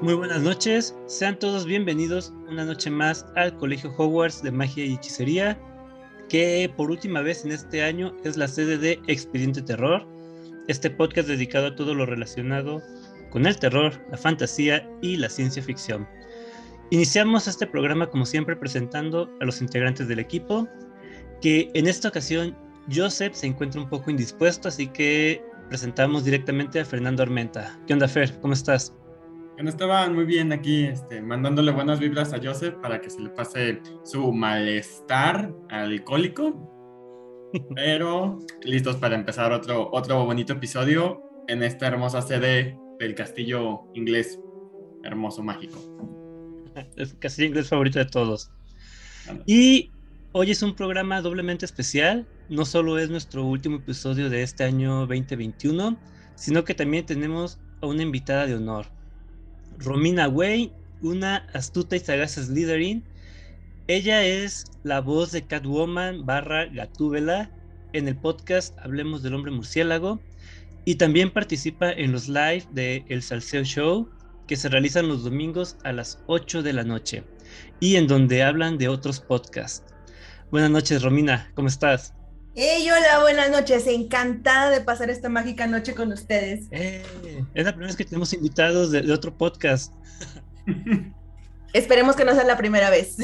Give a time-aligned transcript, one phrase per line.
[0.00, 4.94] Muy buenas noches, sean todos bienvenidos una noche más al Colegio Hogwarts de Magia y
[4.94, 5.58] Hechicería,
[6.28, 10.06] que por última vez en este año es la sede de Expediente Terror,
[10.68, 12.82] este podcast dedicado a todo lo relacionado
[13.30, 16.06] con el terror, la fantasía y la ciencia ficción.
[16.90, 20.68] Iniciamos este programa como siempre presentando a los integrantes del equipo,
[21.40, 22.56] que en esta ocasión
[22.94, 27.78] Joseph se encuentra un poco indispuesto, así que presentamos directamente a Fernando Armenta.
[27.86, 28.38] ¿Qué onda, Fer?
[28.40, 28.94] ¿Cómo estás?
[29.54, 33.30] Bueno, estaban muy bien aquí, este, mandándole buenas vibras a Joseph para que se le
[33.30, 36.70] pase su malestar alcohólico.
[37.74, 44.40] Pero listos para empezar otro, otro bonito episodio en esta hermosa sede del castillo inglés
[45.04, 45.78] hermoso, mágico.
[46.96, 48.50] El castillo inglés favorito de todos.
[49.46, 49.90] Y
[50.32, 52.26] hoy es un programa doblemente especial.
[52.48, 55.98] No solo es nuestro último episodio de este año 2021,
[56.34, 58.86] sino que también tenemos a una invitada de honor.
[59.78, 63.02] Romina Way, una astuta y sagaz Slytherin.
[63.86, 67.50] Ella es la voz de Catwoman barra Gatúbela
[67.92, 70.20] en el podcast Hablemos del Hombre Murciélago
[70.84, 74.08] y también participa en los live de El Salseo Show
[74.46, 77.24] que se realizan los domingos a las 8 de la noche
[77.80, 79.94] y en donde hablan de otros podcasts.
[80.50, 82.14] Buenas noches, Romina, ¿cómo estás?
[82.56, 83.86] Hey, hola, buenas noches.
[83.88, 86.68] Encantada de pasar esta mágica noche con ustedes.
[86.70, 87.02] Eh,
[87.52, 89.92] es la primera vez que tenemos invitados de, otro podcast.
[91.72, 93.16] Esperemos que no sea la primera vez.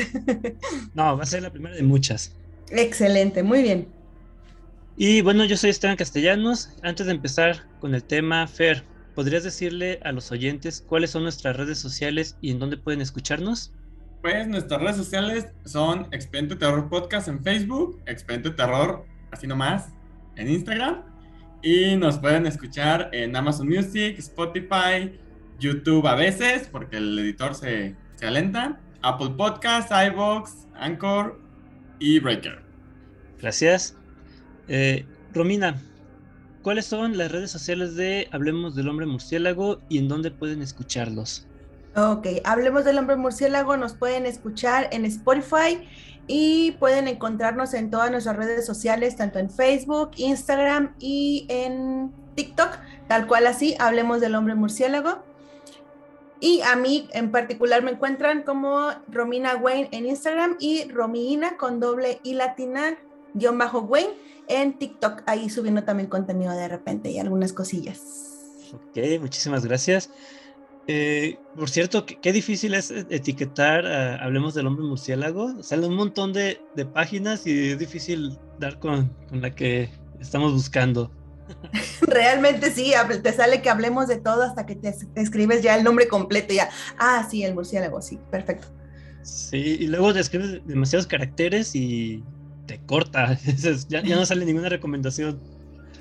[0.94, 2.34] no, va a ser la primera de muchas.
[2.70, 3.86] Excelente, muy bien.
[4.96, 6.70] Y bueno, yo soy Esteban Castellanos.
[6.82, 8.82] Antes de empezar con el tema, Fer,
[9.20, 13.70] ¿podrías decirle a los oyentes cuáles son nuestras redes sociales y en dónde pueden escucharnos?
[14.22, 19.90] Pues nuestras redes sociales son Expediente Terror Podcast en Facebook, Expediente Terror así nomás,
[20.36, 21.02] en Instagram.
[21.62, 25.20] Y nos pueden escuchar en Amazon Music, Spotify,
[25.58, 31.38] YouTube a veces, porque el editor se, se alenta, Apple Podcasts, iVoox, Anchor
[31.98, 32.62] y Breaker.
[33.38, 33.94] Gracias.
[34.66, 35.04] Eh,
[35.34, 35.76] Romina,
[36.62, 41.46] ¿cuáles son las redes sociales de Hablemos del Hombre Murciélago y en dónde pueden escucharlos?
[41.96, 45.86] Ok, Hablemos del Hombre Murciélago, nos pueden escuchar en Spotify
[46.26, 52.78] y pueden encontrarnos en todas nuestras redes sociales, tanto en Facebook, Instagram y en TikTok,
[53.08, 55.24] tal cual así, hablemos del hombre murciélago.
[56.38, 61.80] Y a mí en particular me encuentran como Romina Wayne en Instagram y Romina con
[61.80, 62.96] doble y latina
[63.34, 64.14] guion bajo Wayne
[64.48, 68.00] en TikTok, ahí subiendo también contenido de repente y algunas cosillas.
[68.72, 70.10] Ok, muchísimas gracias.
[70.86, 75.62] Eh, por cierto, qué, difícil es etiquetar, hablemos del hombre murciélago.
[75.62, 76.60] Sale un montón de,
[76.92, 81.12] páginas y es difícil dar con, la que estamos buscando.
[82.00, 82.92] Realmente sí,
[83.22, 86.54] te sale que hablemos de todo hasta que te, escribes ya el nombre completo.
[86.54, 88.66] Ya, ah, sí, el murciélago, sí, perfecto.
[89.22, 92.24] Sí, y luego te escribes demasiados caracteres y
[92.70, 93.36] te corta.
[93.88, 95.40] ya, ya no sale ninguna recomendación.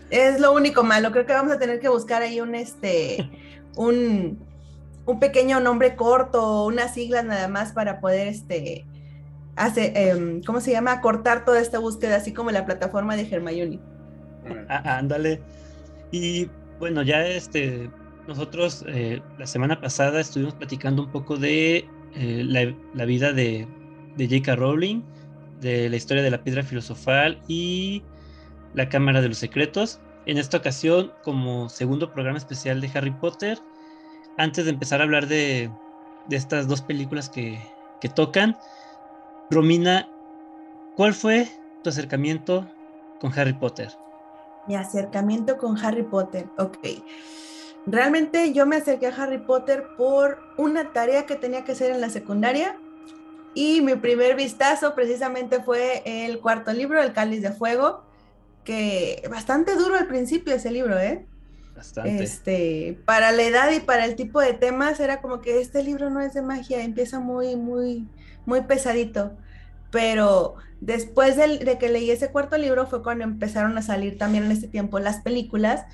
[0.10, 1.12] Es lo único malo.
[1.12, 3.30] Creo que vamos a tener que buscar ahí un este
[3.76, 4.38] un
[5.10, 8.86] un pequeño nombre corto, unas siglas nada más para poder, este,
[9.56, 11.02] hace, em, ¿cómo se llama?
[11.02, 13.80] Cortar toda esta búsqueda, así como la plataforma de Hermione.
[14.70, 15.42] Ah, ándale.
[16.12, 16.48] Y
[16.80, 17.90] bueno, ya este,
[18.28, 23.68] nosotros eh, la semana pasada estuvimos platicando un poco de eh, la, vida de,
[24.16, 24.56] de J.K.
[24.58, 25.02] Rowling,
[25.60, 28.04] de la historia de la piedra filosofal y
[28.74, 30.00] la Cámara de los Secretos.
[30.26, 33.60] En esta ocasión, como segundo programa especial de Harry Potter,
[34.38, 35.70] antes de empezar a hablar de,
[36.30, 37.60] estas dos películas que,
[38.16, 38.58] tocan,
[39.50, 40.08] Romina,
[40.96, 41.48] ¿cuál fue
[41.84, 42.68] tu acercamiento
[43.20, 43.92] con Harry Potter?
[44.68, 46.78] Mi acercamiento con Harry Potter, ok.
[47.88, 52.02] Realmente yo me acerqué a Harry Potter por una tarea que tenía que hacer en
[52.02, 52.78] la secundaria
[53.54, 58.04] y mi primer vistazo precisamente fue el cuarto libro, El Cáliz de Fuego,
[58.64, 61.26] que bastante duro al principio ese libro, ¿eh?
[62.04, 66.10] Este, para la edad y para el tipo de temas era como que este libro
[66.10, 68.08] no es de magia, empieza muy, muy,
[68.46, 69.38] muy pesadito.
[69.92, 74.52] Pero después de, que leí ese cuarto libro fue cuando empezaron a salir también en
[74.52, 75.86] este tiempo las películas.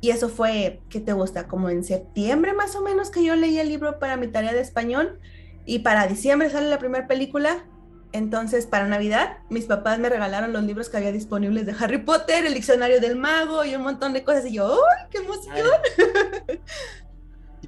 [0.00, 1.46] Y eso fue, ¿qué te gusta?
[1.46, 4.60] Como en septiembre más o menos que yo leí el libro para mi tarea de
[4.60, 5.20] español.
[5.64, 7.64] Y para diciembre sale la primera película.
[8.12, 12.44] Entonces, para Navidad, mis papás me regalaron los libros que había disponibles de Harry Potter,
[12.44, 14.44] el diccionario del mago y un montón de cosas.
[14.46, 15.66] Y yo, ¡ay, qué emoción!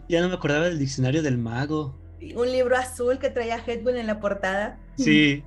[0.09, 1.99] ya no me acordaba del diccionario del mago.
[2.35, 4.79] Un libro azul que traía Hedwig en la portada.
[4.97, 5.43] Sí,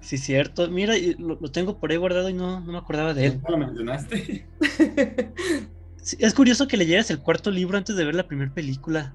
[0.00, 0.68] Sí, cierto.
[0.68, 3.40] Mira, lo, tengo por ahí guardado y no, no me acordaba de él.
[3.42, 4.46] ¿Cómo lo mencionaste?
[6.18, 9.14] es curioso que leyeras el cuarto libro antes de ver la primera película.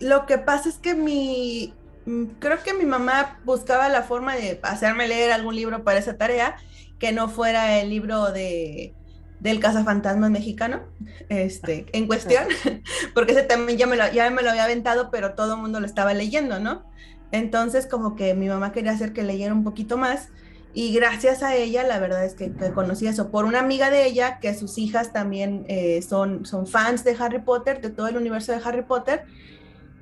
[0.00, 1.72] Lo que pasa es que mi.
[2.08, 6.16] Mm, creo que mi mamá buscaba la forma de hacerme leer algún libro para esa
[6.16, 6.56] tarea
[6.98, 8.94] que no fuera el libro de
[9.40, 10.82] del cazafantasmas mexicano,
[11.28, 12.44] este, en cuestión,
[13.14, 15.78] porque ese también ya me, lo, ya me lo había aventado, pero todo el mundo
[15.78, 16.82] lo estaba leyendo, ¿no?
[17.30, 20.30] Entonces, como que mi mamá quería hacer que leyera un poquito más,
[20.74, 24.40] y gracias a ella, la verdad es que, conocí eso por una amiga de ella,
[24.40, 28.50] que sus hijas también eh, son, son fans de Harry Potter, de todo el universo
[28.50, 29.24] de Harry Potter,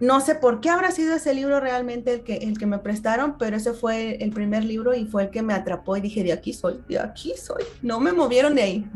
[0.00, 3.38] no sé por qué habrá sido ese libro realmente el que, el que me prestaron,
[3.38, 6.32] pero ese fue el primer libro y fue el que me atrapó y dije, de
[6.32, 7.64] aquí soy, de aquí soy.
[7.82, 8.90] No me movieron de ahí.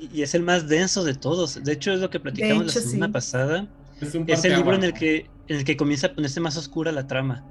[0.00, 1.62] Y es el más denso de todos.
[1.62, 3.68] De hecho, es lo que platicamos la semana pasada.
[4.00, 7.06] Es, el libro en el, que, en el que comienza a ponerse más oscura la
[7.06, 7.44] trama.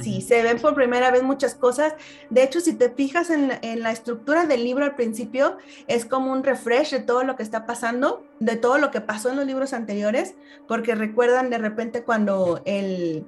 [0.00, 1.94] Sí, se ven por primera vez muchas cosas.
[2.30, 5.56] De hecho, si te fijas en, la estructura del libro al principio,
[5.86, 9.30] es como un refresh de todo lo que está pasando, de todo lo que pasó
[9.30, 10.34] en los libros anteriores,
[10.68, 13.24] porque recuerdan de repente cuando el,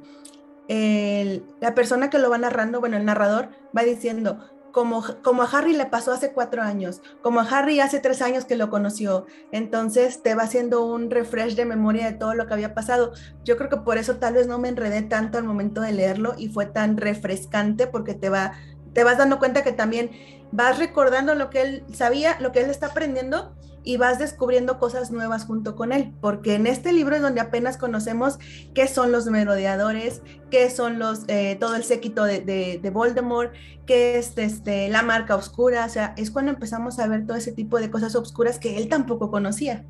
[0.69, 4.39] la persona que lo va narrando, bueno, el narrador, va diciendo,
[4.73, 8.45] como, como, a Harry le pasó hace cuatro años, como a Harry hace tres años
[8.45, 9.27] que lo conoció.
[9.53, 13.13] Entonces te va haciendo un refresh de memoria de todo lo que había pasado.
[13.45, 16.35] Yo creo que por eso tal vez no me enredé tanto al momento de leerlo
[16.37, 18.53] y fue tan refrescante porque te va,
[18.93, 20.11] te vas dando cuenta que también
[20.53, 25.11] vas recordando lo que él sabía, lo que él está aprendiendo y vas descubriendo cosas
[25.11, 28.39] nuevas junto con él, porque en este libro es donde apenas conocemos
[28.75, 33.53] qué son los merodeadores, qué son los, eh, todo el séquito de, de, Voldemort,
[33.87, 37.53] qué es este, la marca oscura, o sea, es cuando empezamos a ver todo ese
[37.53, 39.85] tipo de cosas oscuras que él tampoco conocía.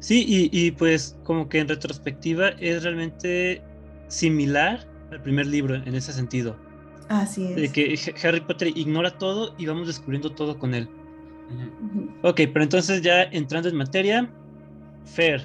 [0.00, 3.62] Sí, y, y pues como que en retrospectiva es realmente
[4.08, 6.56] similar al primer libro en ese sentido.
[7.08, 7.56] Así es.
[7.56, 10.88] De que Harry Potter ignora todo y vamos descubriendo todo con él.
[12.22, 14.28] Ok, pero entonces ya entrando en materia,
[15.04, 15.42] Fer,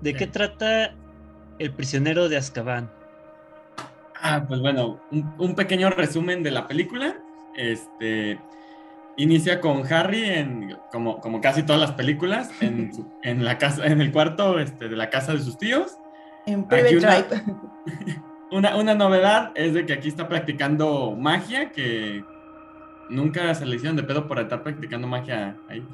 [0.00, 0.94] ¿de qué trata
[1.58, 2.90] El prisionero de Azkaban?
[4.20, 5.00] Ah, pues bueno,
[5.38, 7.16] un, pequeño resumen de la película.
[7.56, 8.38] Este
[9.16, 12.90] inicia con Harry en como, como casi todas las películas en,
[13.22, 15.98] en la casa en el cuarto este, de la casa de sus tíos.
[16.46, 16.96] En Private
[18.50, 22.24] una, una novedad es de que aquí está practicando magia que
[23.10, 25.86] Nunca se le hicieron de pedo por estar practicando magia ahí.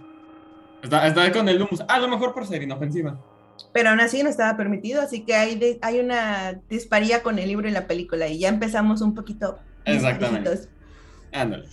[0.82, 1.82] Está, con el Lumus.
[1.86, 3.18] a lo mejor por ser inofensiva.
[3.72, 7.68] Pero aún así no estaba permitido, así que hay, hay una disparía con el libro
[7.68, 9.58] y la película y ya empezamos un poquito.
[9.84, 10.50] Exactamente.
[11.32, 11.66] Ándale.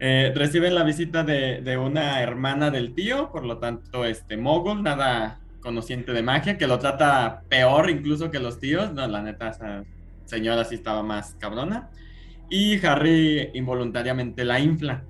[0.00, 5.40] Eh, reciben la visita de, una hermana del tío, por lo tanto, este Mogul, nada
[5.60, 8.92] conociente de magia, que lo trata peor incluso que los tíos.
[8.92, 9.84] No, la neta, esa
[10.24, 11.90] señora sí estaba más cabrona
[12.50, 15.04] y Harry involuntariamente la infla,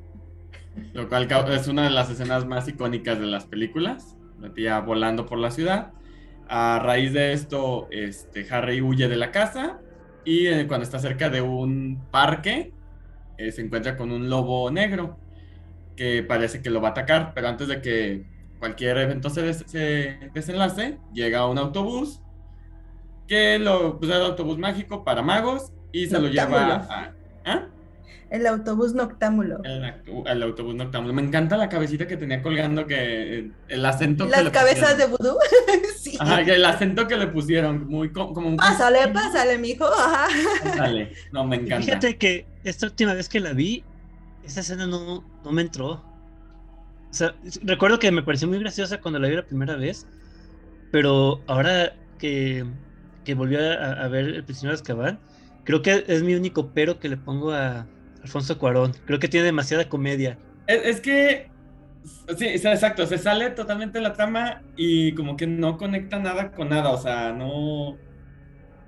[0.93, 5.27] lo cual es una de las escenas más icónicas de las películas, la tía volando
[5.27, 5.93] por la ciudad.
[6.49, 9.81] A raíz de esto, este, Harry huye de la casa
[10.25, 12.73] y eh, cuando está cerca de un parque,
[13.37, 15.19] eh, se encuentra con un lobo negro
[15.97, 18.25] que parece que lo va a atacar, pero antes de que
[18.59, 19.43] cualquier evento se,
[20.33, 22.21] desenlace, llega un autobús
[23.27, 27.15] que lo, pues, es el autobús mágico para magos y se lo lleva a,
[27.49, 27.69] ¿Ah?
[28.31, 29.63] El autobús noctámulo.
[29.65, 31.15] El, autobús noctámulo.
[31.15, 35.35] Me encanta la cabecita que tenía colgando, que el acento Las que cabezas de vudú.
[35.99, 36.15] sí.
[36.21, 38.57] Ajá, el acento que le pusieron, muy como un...
[38.59, 39.87] Pásale, pásale, mijo.
[39.87, 40.29] Ajá.
[40.63, 41.15] Pásale.
[41.33, 41.87] No, me encanta.
[41.87, 43.83] Fíjate que esta última vez que la vi,
[44.45, 46.05] esa escena no, no me entró.
[47.11, 50.07] O sea, recuerdo que me pareció muy graciosa cuando la vi la primera vez,
[50.93, 52.67] pero ahora que,
[53.25, 55.19] que volví a, a ver El prisionero de Azkaban,
[55.69, 57.87] Creo que es mi único pero que le pongo a
[58.23, 58.95] Alfonso Cuarón.
[59.05, 60.39] Creo que tiene demasiada comedia.
[60.67, 61.51] Es, que,
[62.39, 66.89] sí, exacto, se sale totalmente la trama y como que no conecta nada con nada,
[66.89, 67.99] o sea, no,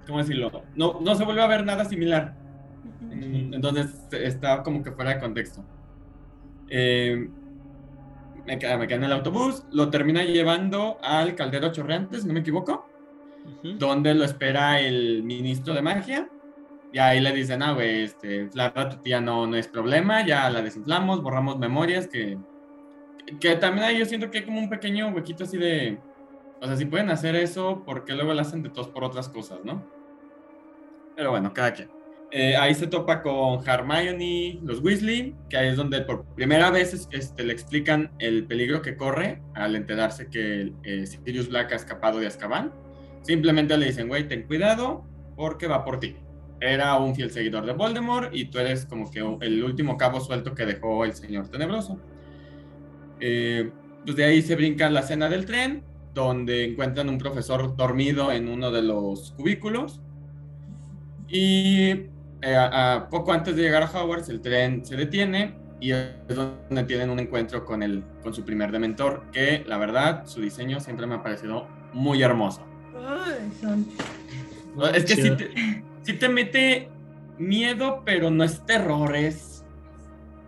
[0.07, 0.65] ¿cómo decirlo?
[0.75, 2.35] No, no se vuelve a ver nada similar.
[3.11, 5.63] Entonces está como que fuera de contexto.
[6.71, 7.29] Eh,
[8.47, 12.33] me, queda, me queda en el autobús, lo termina llevando al caldero chorreante, si no
[12.33, 12.89] me equivoco,
[13.79, 16.31] donde lo espera el ministro de magia
[16.93, 20.63] y ahí le dicen, ah, güey, este, la tía no, no es problema, ya la
[20.63, 22.37] desinflamos, borramos memorias, que,
[23.39, 25.99] que también ahí yo siento que hay como un pequeño huequito así de,
[26.61, 29.61] o sea, si pueden hacer eso, porque luego lo hacen de todos por otras cosas,
[29.65, 29.87] ¿no?
[31.17, 31.91] Pero bueno, cada quien.
[32.33, 37.09] Eh, ahí se topa con Hermione, los Weasley, que ahí es donde por primera vez
[37.11, 42.21] este, le explican el peligro que corre al enterarse que eh, Sirius Black ha escapado
[42.21, 42.73] de Azkaban.
[43.23, 45.05] Simplemente le dicen, güey, ten cuidado
[45.37, 46.17] porque va por ti.
[46.61, 50.55] Era un fiel seguidor de Voldemort y tú eres como que el último cabo suelto
[50.55, 51.99] que dejó el Señor Tenebroso.
[53.19, 53.71] Eh,
[54.05, 55.83] pues de ahí se brinca la escena del tren,
[56.15, 60.01] donde encuentran un profesor dormido en uno de los cubículos.
[61.29, 61.91] Y
[62.43, 66.85] eh, a, poco antes de llegar a Hogwarts, el tren se detiene y es donde
[66.85, 71.07] tienen un encuentro con, el, con su primer dementor, que la verdad, su diseño siempre
[71.07, 72.63] me ha parecido muy hermoso.
[74.95, 75.51] Es que sí te,
[76.03, 76.89] sí te mete
[77.39, 79.65] miedo, pero no es terror, es...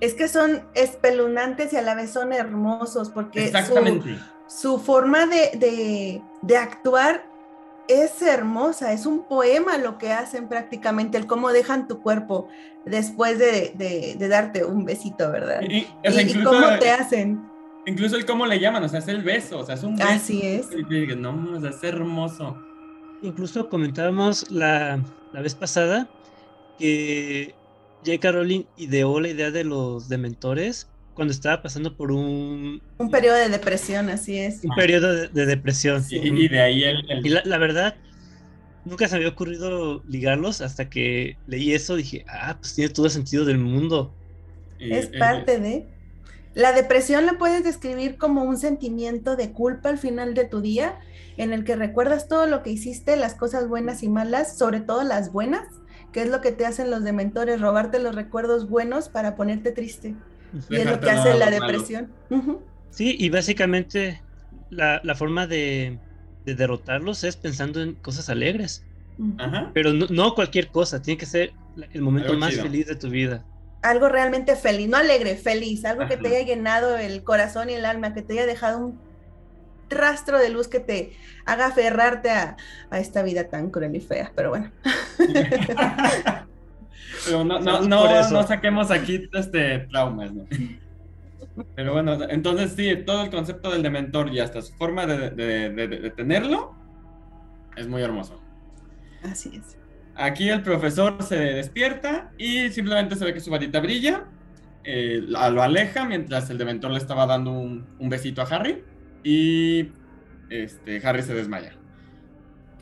[0.01, 4.19] Es que son espeluznantes y a la vez son hermosos, porque Exactamente.
[4.49, 7.25] Su, forma de, de, actuar
[7.87, 12.49] es hermosa, es un poema lo que hacen prácticamente, el cómo dejan tu cuerpo
[12.85, 13.73] después de,
[14.19, 15.63] de darte un besito, ¿verdad?
[15.63, 15.87] Y,
[16.43, 17.49] cómo te hacen.
[17.87, 20.09] Incluso el cómo le llaman, o sea, es el beso, o sea, es un beso.
[20.09, 20.69] Así es.
[21.17, 22.57] No, o sea, es hermoso.
[23.23, 25.01] Incluso comentábamos la,
[25.33, 26.09] la vez pasada
[26.79, 27.55] que
[28.05, 28.33] J.K.
[28.33, 32.83] Rowling ideó la idea de los dementores cuando estaba pasando por un...
[32.99, 34.65] Un periodo de depresión, así es.
[34.65, 36.05] Un periodo de, depresión.
[36.11, 37.05] Y, de ahí el...
[37.25, 37.97] Y la, verdad,
[38.85, 43.07] nunca se me había ocurrido ligarlos hasta que leí eso, dije, ah, pues tiene todo
[43.07, 44.15] el sentido del mundo.
[44.79, 45.87] Es parte de...
[46.55, 50.99] La depresión la puedes describir como un sentimiento de culpa al final de tu día,
[51.37, 55.03] en el que recuerdas todo lo que hiciste, las cosas buenas y malas, sobre todo
[55.03, 55.67] las buenas,
[56.13, 60.15] que es lo que te hacen los dementores, robarte los recuerdos buenos para ponerte triste.
[60.69, 62.11] Y es lo que hace la depresión.
[62.91, 64.21] Sí, y básicamente
[64.71, 65.99] la, forma de,
[66.45, 68.85] derrotarlos es pensando en cosas alegres.
[69.73, 71.53] Pero no, cualquier cosa, tiene que ser
[71.93, 73.45] el momento más feliz de tu vida.
[73.83, 77.85] Algo realmente feliz, no alegre, feliz, algo que te haya llenado el corazón y el
[77.85, 79.01] alma, que te haya dejado un
[79.95, 81.13] rastro de luz que te
[81.45, 82.57] haga aferrarte a,
[82.93, 84.71] esta vida tan cruel y fea, pero bueno.
[87.25, 90.47] pero no, no, no, saquemos aquí este traumas, ¿no?
[91.75, 96.11] Pero bueno, entonces sí, todo el concepto del dementor y hasta su forma de, de
[96.11, 96.75] tenerlo
[97.77, 98.41] es muy hermoso.
[99.23, 99.77] Así es.
[100.15, 104.25] Aquí el profesor se despierta y simplemente se ve que su varita brilla.
[104.85, 108.83] Eh, lo aleja mientras el dementor le estaba dando un, besito a Harry
[109.23, 109.91] y
[110.51, 111.73] este, Harry se desmaya.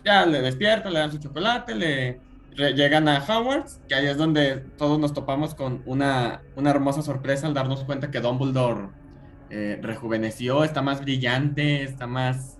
[0.04, 2.20] Ya le despierta, le dan su chocolate, le
[2.56, 7.46] llegan a Hogwarts, que ahí es donde todos nos topamos con una, una hermosa sorpresa
[7.46, 8.88] al darnos cuenta que Dumbledore
[9.50, 12.59] eh, rejuveneció, está más brillante, está más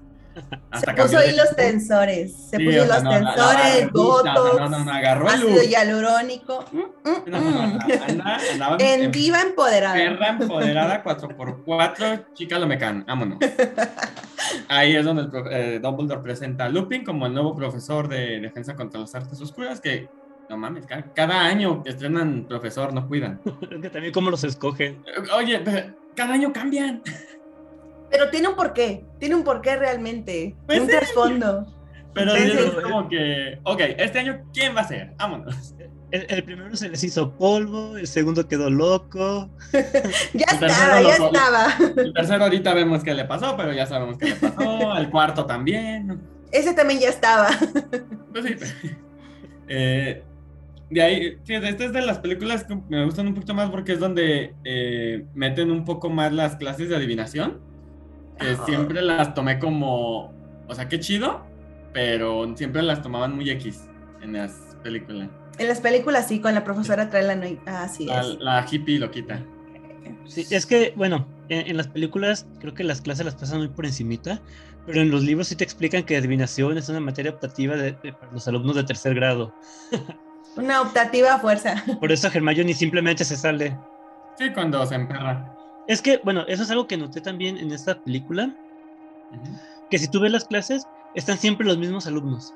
[0.78, 4.60] se puso ahí los tensores, se puso los tensores, botox,
[5.28, 6.64] ácido hialurónico.
[8.78, 9.94] en diva empoderada.
[9.94, 13.38] Perra empoderada 4x4, chica lo mecan, vámonos.
[14.68, 18.74] Ahí es donde el eh, Dumbledore presenta a Lupin como el nuevo profesor de defensa
[18.74, 20.08] contra las artes oscuras, que
[20.48, 20.84] no mames,
[21.14, 23.40] cada, año estrenan profesor, no cuidan.
[23.70, 25.04] Es que también cómo los escogen.
[25.36, 25.62] Oye,
[26.16, 27.02] cada año cambian.
[28.10, 31.66] Pero tiene un porqué, tiene un porqué realmente, pues un trasfondo.
[32.12, 35.14] Pero es como que, ok, este año, ¿quién va a ser?
[35.16, 35.74] Vámonos.
[36.10, 39.48] El, primero se les hizo polvo, el segundo quedó loco.
[40.34, 41.66] ya estaba, ya estaba.
[41.96, 44.96] El tercero ahorita vemos qué le pasó, pero ya sabemos qué le pasó.
[44.96, 46.20] El cuarto también.
[46.50, 47.50] Ese también ya estaba.
[48.32, 48.56] Pues sí.
[49.68, 50.24] Eh,
[50.88, 53.92] de ahí, sí, esta es de las películas que me gustan un poquito más porque
[53.92, 57.69] es donde eh, meten un poco más las clases de adivinación
[58.40, 60.32] que siempre las tomé como,
[60.66, 61.46] o sea, qué chido,
[61.92, 63.88] pero siempre las tomaban muy X
[64.22, 65.28] en las películas.
[65.58, 67.48] En las películas sí, con la profesora trae la...
[67.66, 69.42] Ah, sí la, la hippie loquita.
[70.26, 73.84] Sí, es que, bueno, en, las películas creo que las clases las pasan muy por
[73.84, 74.40] encimita,
[74.86, 78.32] pero en los libros sí te explican que adivinación es una materia optativa de, para
[78.32, 79.54] los alumnos de tercer grado.
[80.56, 81.84] Una optativa fuerza.
[82.00, 82.28] Por eso
[82.64, 83.76] ni simplemente se sale.
[84.38, 85.54] Sí, cuando se emperra.
[85.90, 88.56] Es que, bueno, eso es algo que noté también en esta película,
[89.90, 90.84] que si tú ves las clases,
[91.16, 92.54] están siempre los mismos alumnos.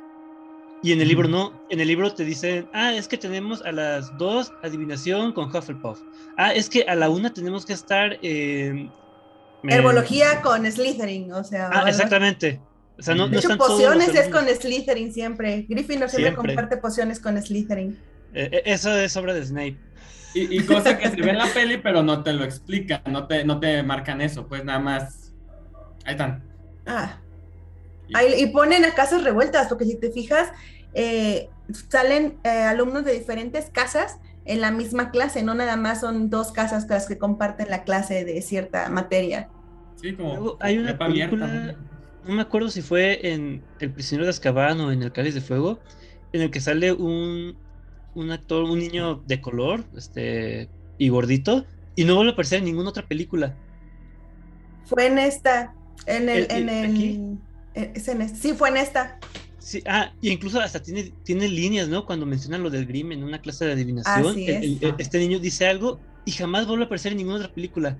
[0.85, 3.73] Y en el libro no, en el libro te dicen, ah, es que tenemos a
[3.73, 6.00] las dos adivinación con Hufflepuff.
[6.37, 8.17] Ah, es que a la una tenemos que estar...
[8.23, 8.88] Eh,
[9.64, 11.71] Herbología con Slytherin, o sea...
[11.73, 12.61] Ah, exactamente.
[12.97, 15.67] O sea, no, de hecho, pociones es con Slytherin siempre.
[15.69, 16.55] Gryffindor siempre, siempre.
[16.55, 17.99] comparte pociones con Slytherin.
[18.33, 19.76] Eh, eso es obra de Snape.
[20.35, 23.45] Y, cosa que se ve en la peli, pero no te lo explican, no te,
[23.45, 25.33] no te marcan eso, pues nada más.
[26.05, 26.43] Ahí están.
[26.87, 27.21] Ah.
[28.37, 30.50] y ponen a casas revueltas, porque si te fijas,
[30.93, 31.49] eh,
[31.88, 36.53] salen eh, alumnos de diferentes casas en la misma clase, no nada más son dos
[36.53, 39.49] casas las que comparten la clase de cierta materia.
[39.97, 41.76] Sí, como hay una película,
[42.26, 45.41] no me acuerdo si fue en El prisionero de Azkaban o en El cáliz de
[45.41, 45.81] fuego,
[46.33, 47.57] en el que sale un
[48.14, 50.68] un actor, un niño de color, este,
[50.99, 51.64] y gordito,
[51.97, 53.54] y no vuelve a aparecer en ninguna otra película.
[54.85, 55.75] Fue en esta,
[56.06, 57.38] en el, en el,
[57.75, 59.18] en, sí, fue en esta.
[59.59, 62.04] Sí, ah, y incluso hasta tiene, tiene líneas, ¿no?
[62.04, 64.37] Cuando mencionan lo del Grimm en una clase de adivinación,
[64.99, 67.97] este niño dice algo y jamás vuelve a aparecer en ninguna otra película.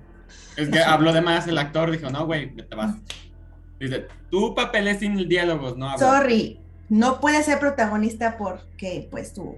[0.57, 2.95] Es que habló de más el actor, dijo, no, güey, te vas.
[3.79, 9.57] Dice, tu papel es sin diálogos, no Sorry, no puedes ser protagonista porque, pues, tú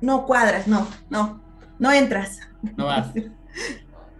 [0.00, 1.42] no cuadras, no, no,
[1.78, 2.40] no entras.
[2.76, 3.12] No vas.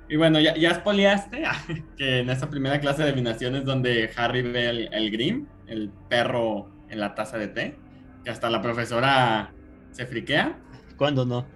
[0.09, 1.42] Y bueno, ya, ya espoliaste
[1.97, 5.90] que en esa primera clase de adivinación es donde Harry ve el, el Grimm, el
[6.09, 7.78] perro en la taza de té,
[8.25, 9.52] que hasta la profesora
[9.90, 10.59] se friquea.
[10.97, 11.47] ¿Cuándo no?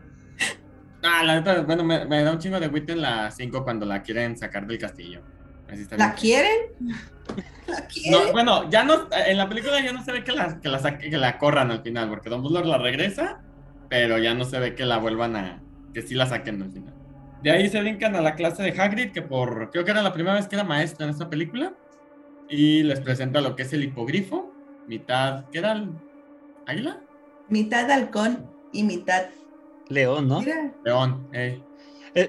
[1.02, 4.02] Ah, la neta, bueno, me, da un chingo de wit en la 5 cuando la
[4.02, 5.22] quieren sacar del castillo.
[5.96, 6.58] ¿La quieren?
[7.66, 8.32] ¿La quieren?
[8.32, 11.16] bueno, ya no, en la película ya no se ve que la, que la, que
[11.16, 13.40] la corran al final, porque Dumbledore la regresa,
[13.90, 16.94] pero ya no se ve que la vuelvan a, que sí la saquen al final.
[17.42, 20.14] De ahí se brincan a la clase de Hagrid, que por, creo que era la
[20.14, 21.74] primera vez que era maestra en esta película,
[22.48, 24.54] y les presenta lo que es el hipogrifo,
[24.86, 25.84] mitad, ¿qué era?
[26.66, 27.00] ¿Águila?
[27.48, 29.26] Mitad halcón y mitad
[29.90, 30.40] León, ¿no?
[30.84, 31.60] León, eh.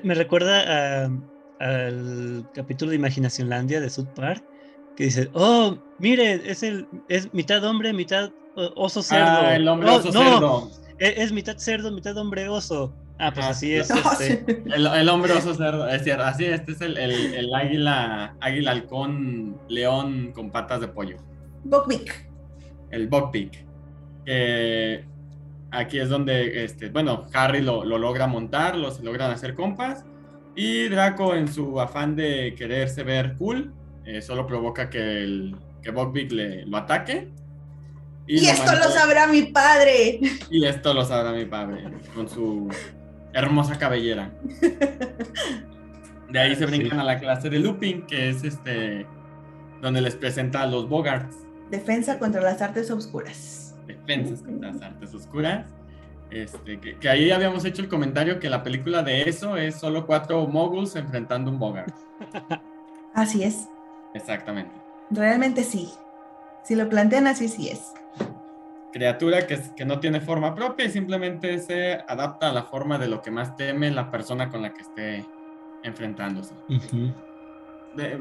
[0.04, 1.06] me recuerda
[1.60, 4.44] al capítulo de Imaginacionlandia de South Park,
[4.96, 9.42] que dice, oh, mire, es el es mitad hombre, mitad oso cerdo.
[9.44, 10.72] Ah, el hombre oso cerdo.
[11.02, 12.94] Es, mitad cerdo, mitad hombre oso.
[13.18, 13.90] Ah, pues así es.
[14.20, 14.64] Este.
[14.74, 20.32] El, hombre oso cerdo, es cierto, así este es el, el, águila, águila halcón, león
[20.32, 21.18] con patas de pollo.
[21.64, 22.30] Buckbeak.
[22.92, 23.66] El Buckbeak.
[25.72, 30.06] Aquí es donde, este, bueno, Harry lo, logra montar, los logran hacer compas.
[30.56, 33.74] Y Draco, en su afán de quererse ver cool,
[34.06, 37.32] eh, solo provoca que, el, que Buckbeak le, lo ataque.
[38.34, 40.20] Y, esto lo sabrá mi padre.
[40.50, 41.84] Y esto lo sabrá mi padre,
[42.16, 42.70] con su
[43.34, 44.32] hermosa cabellera.
[46.30, 49.06] De ahí se brincan a la clase de looping, que es este
[49.82, 51.36] donde les presenta a los Bogarts.
[51.70, 55.66] Defensa contra las artes oscuras defensas contra las artes oscuras.
[56.30, 60.48] Este, que, ahí habíamos hecho el comentario que la película de eso es solo cuatro
[60.48, 61.94] moguls enfrentando un Bogart.
[63.14, 63.68] Así es.
[64.14, 64.72] Exactamente.
[65.10, 65.90] Realmente sí.
[66.64, 67.92] Si lo plantean así, sí es.
[68.92, 73.08] Criatura que, que no tiene forma propia y simplemente se adapta a la forma de
[73.08, 75.26] lo que más teme la persona con la que esté
[75.84, 76.54] enfrentándose.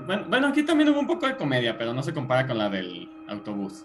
[0.07, 3.09] bueno, aquí también hubo un poco de comedia, pero no se compara con la del
[3.29, 3.85] autobús.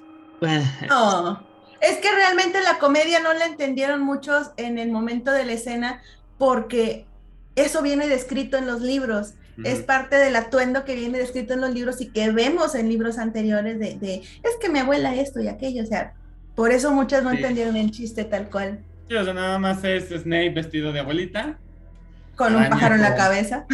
[0.89, 1.39] No.
[1.81, 6.01] Es que realmente la comedia no la entendieron muchos en el momento de la escena
[6.37, 7.05] porque
[7.55, 9.33] eso viene descrito en los libros.
[9.63, 13.17] Es parte del atuendo que viene descrito en los libros y que vemos en libros
[13.17, 15.83] anteriores de, es que mi abuela esto y aquello.
[15.83, 16.13] O sea,
[16.55, 18.79] por eso muchos no entendieron el chiste tal cual.
[19.09, 21.57] Sí, o sea, nada más es Snape vestido de abuelita.
[22.35, 23.65] Con un pájaro en la cabeza.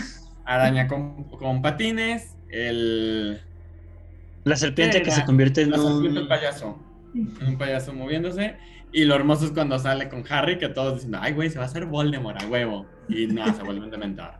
[0.46, 2.36] Araña con, con patines.
[2.50, 3.42] El...
[4.44, 6.28] La serpiente que se convierte en un...
[6.28, 6.80] payaso
[7.14, 8.56] un payaso moviéndose.
[8.94, 11.66] Y lo hermoso es cuando sale con Harry, que todos dicen, ay, güey, se va
[11.66, 12.86] a hacer Voldemort a huevo.
[13.08, 14.40] Y no, se vuelven a dementar.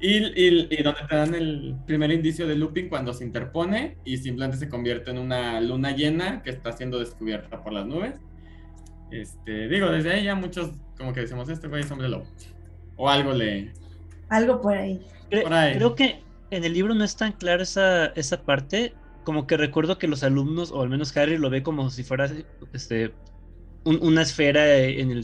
[0.00, 4.16] Y, y, y, donde te dan el primer indicio de looping cuando se interpone y
[4.16, 8.14] simplemente se convierte en una luna llena que está siendo descubierta por las nubes.
[9.10, 12.26] Este, digo, desde ahí ya muchos como que decimos, este güey es hombre lobo.
[12.96, 13.72] O algo le...
[14.28, 15.00] Algo por ahí.
[15.42, 15.74] por ahí.
[15.74, 19.98] Creo que en el libro no es tan clara esa, esa parte como que recuerdo
[19.98, 22.30] que los alumnos, o al menos Harry lo ve como si fuera
[22.72, 23.12] este,
[23.84, 25.22] una esfera en el,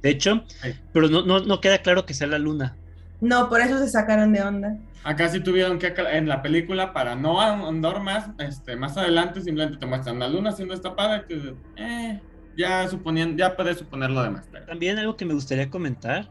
[0.00, 0.44] techo,
[0.92, 2.76] pero no, no, queda claro que sea la luna.
[3.20, 4.78] No, por eso se sacaron de onda.
[5.04, 9.78] Acá sí tuvieron que, en la película, para no andar más, este, más adelante, simplemente
[9.78, 12.20] te muestran la luna siendo estapada, que eh,
[12.56, 14.48] ya suponían, ya puedes suponer lo demás.
[14.66, 16.28] También algo que me gustaría comentar,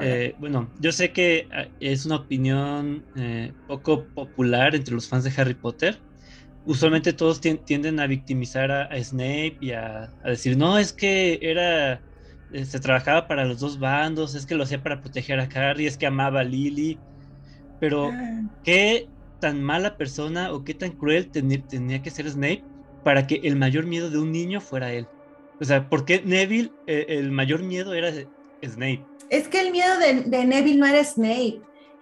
[0.00, 5.24] eh, bueno, yo sé que ah, es una opinión eh, poco popular entre los fans
[5.24, 5.98] de Harry Potter,
[6.64, 12.00] usualmente todos tienden a victimizar a, Snape y a, decir, no, es que era,
[12.64, 15.96] se trabajaba para los dos bandos, es que lo hacía para proteger a Harry, es
[15.96, 16.98] que amaba a Lily,
[17.78, 18.42] pero ah.
[18.64, 19.08] qué
[19.40, 22.64] tan mala persona o qué tan cruel tenía que ser Snape
[23.04, 25.06] para que el mayor miedo de un niño fuera él.
[25.60, 28.12] O sea, ¿por qué Neville, eh, el mayor miedo era
[28.62, 29.04] Snape?
[29.30, 31.60] Es que el miedo de, de Neville no era Snape,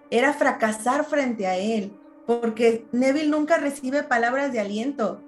[0.09, 1.93] era fracasar frente a él
[2.29, 5.19] porque Neville nunca recibe palabras de aliento.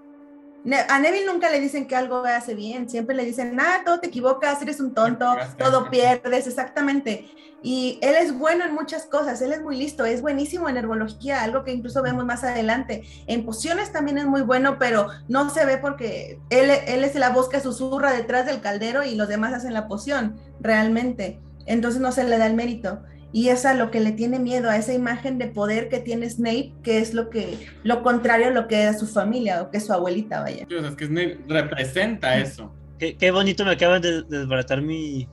[0.87, 4.07] A Neville nunca le dicen que algo hace bien, siempre le dicen, ah, todo te
[4.07, 7.29] equivocas, eres un tonto, todo pierdes, exactamente.
[7.63, 11.43] Y él es bueno en muchas cosas, él es muy listo, es buenísimo en herbología,
[11.43, 13.03] algo que incluso vemos más adelante.
[13.27, 17.29] En pociones también es muy bueno, pero no se ve porque él, él es la
[17.29, 21.39] voz que susurra detrás del caldero y los demás hacen la poción, realmente.
[21.67, 24.69] Entonces no se le da el mérito y es a lo que le tiene miedo,
[24.69, 28.51] a esa imagen de poder que tiene Snape, que es lo que lo contrario a
[28.51, 30.65] lo que era su familia o que es su abuelita, vaya.
[30.69, 32.73] es que Snape representa eso.
[32.99, 35.27] Qué, bonito me acaban de desbaratar mi,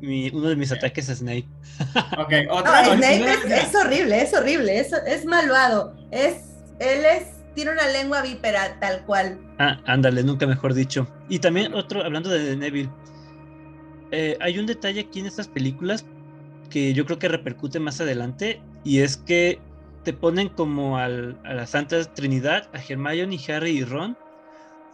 [0.00, 1.46] mi, uno de mis ataques a Snape.
[2.18, 6.36] Ok, otra no, Snape es, horrible, es horrible, es, es malvado, es,
[6.78, 9.40] él es, tiene una lengua vípera tal cual.
[9.58, 11.08] Ah, ándale, nunca mejor dicho.
[11.28, 12.90] Y también otro, hablando de Neville,
[14.12, 16.04] eh, hay un detalle aquí en estas películas
[16.72, 19.60] que yo creo que repercute más adelante y es que
[20.04, 24.16] te ponen como a la Santa Trinidad, a Hermione, Harry y Ron,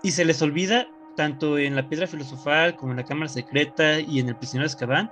[0.03, 4.19] y se les olvida, tanto en la Piedra Filosofal como en la Cámara Secreta y
[4.19, 5.11] en el Prisionero de Azkaban,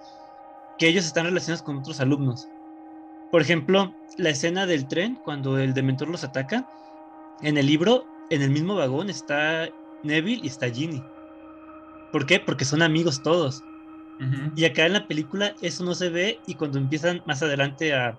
[0.77, 2.49] que ellos están relacionados con otros alumnos.
[3.31, 6.69] Por ejemplo, la escena del tren, cuando el Dementor los ataca,
[7.43, 9.69] en el libro, en el mismo vagón está
[10.03, 11.03] Neville y está Ginny.
[12.13, 12.41] ¿Por qué?
[12.41, 13.63] Porque son amigos todos.
[14.55, 18.19] Y acá en la película eso no se ve y cuando empiezan más adelante a,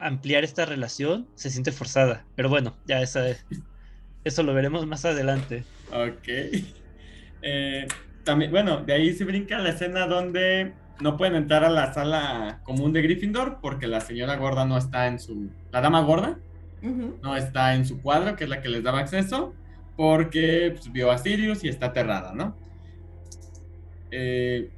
[0.00, 2.24] ampliar esta relación se siente forzada.
[2.36, 3.24] Pero bueno, ya esa,
[4.24, 5.64] eso lo veremos más adelante.
[5.92, 6.28] Ok.
[7.42, 7.86] Eh,
[8.24, 12.60] también, bueno, de ahí se brinca la escena donde no pueden entrar a la sala
[12.64, 15.50] común de Gryffindor porque la señora gorda no está en su...
[15.70, 16.38] La dama gorda
[16.82, 19.54] no está en su cuadro, que es la que les daba acceso,
[19.96, 22.56] porque pues, vio a Sirius y está aterrada, ¿no?
[24.10, 24.70] Eh,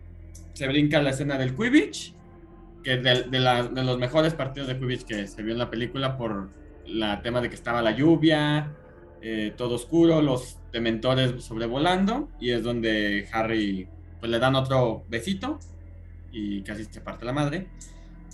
[0.53, 2.14] se brinca la escena del Quidditch,
[2.83, 6.51] que es de, los mejores partidos de Quidditch que se vio en la película por
[6.87, 8.75] el tema de que estaba la lluvia,
[9.23, 13.88] eh, todo oscuro, los dementores sobrevolando, y es donde Harry
[14.19, 15.59] pues le dan otro besito
[16.33, 17.69] y casi se parte la madre.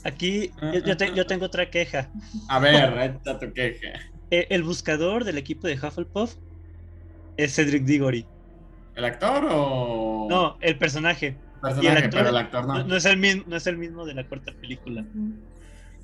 [0.05, 1.25] Aquí ah, yo, ah, ah.
[1.27, 2.11] tengo otra queja.
[2.49, 4.01] A ver, esta tu queja.
[4.31, 6.35] Eh, el buscador del equipo de Hufflepuff
[7.37, 8.27] es Cedric Diggory.
[8.97, 10.27] ¿El actor o.?
[10.29, 11.37] No, el personaje.
[11.61, 12.83] Personaje, pero el actor no.
[12.83, 15.05] No, es el mismo, no es el mismo de la cuarta película.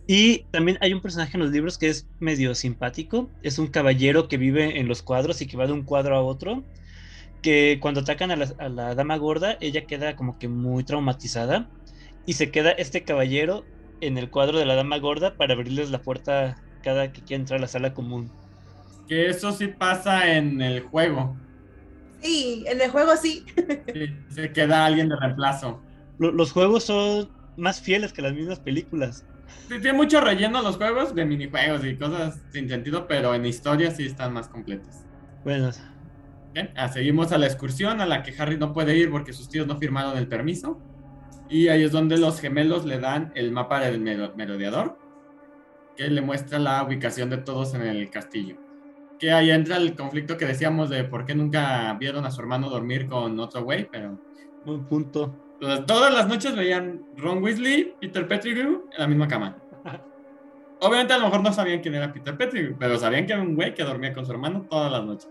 [0.06, 3.30] Y también hay un personaje en los libros que es medio simpático.
[3.42, 6.22] Es un caballero que vive en los cuadros y que va de un cuadro a
[6.22, 6.64] otro.
[7.40, 8.36] Que cuando atacan a
[8.68, 11.70] la, dama gorda, ella queda como que muy traumatizada.
[12.26, 13.64] Y se queda este caballero
[14.02, 17.58] en el cuadro de la dama gorda para abrirles la puerta cada que quiera entrar
[17.58, 18.30] a la sala común.
[19.08, 21.36] Que eso sí pasa en el juego.
[22.22, 23.44] Sí, en el juego sí.
[24.28, 25.82] se queda alguien de reemplazo.
[26.18, 29.26] Los juegos son más fieles que las mismas películas.
[29.68, 34.06] tiene mucho relleno los juegos de minijuegos y cosas sin sentido, pero en historia sí
[34.06, 35.00] están más completos.
[35.44, 35.70] Bueno.
[36.54, 39.48] Bien, ah, seguimos a la excursión a la que Harry no puede ir porque sus
[39.48, 40.80] tíos no firmaron el permiso.
[41.48, 44.98] Y ahí es donde los gemelos le dan el mapa del merodeador,
[45.96, 48.56] que le muestra la ubicación de todos en el castillo
[49.22, 52.68] que ahí entra el conflicto que decíamos de por qué nunca vieron a su hermano
[52.68, 54.18] dormir con otro güey, pero...
[54.66, 55.32] Un punto.
[55.86, 59.56] todas las noches veían Ron Weasley, Peter Pettigrew en la misma cama.
[60.80, 63.54] Obviamente a lo mejor no sabían quién era Peter Pettigrew, pero sabían que era un
[63.54, 65.28] güey que dormía con su hermano todas las noches.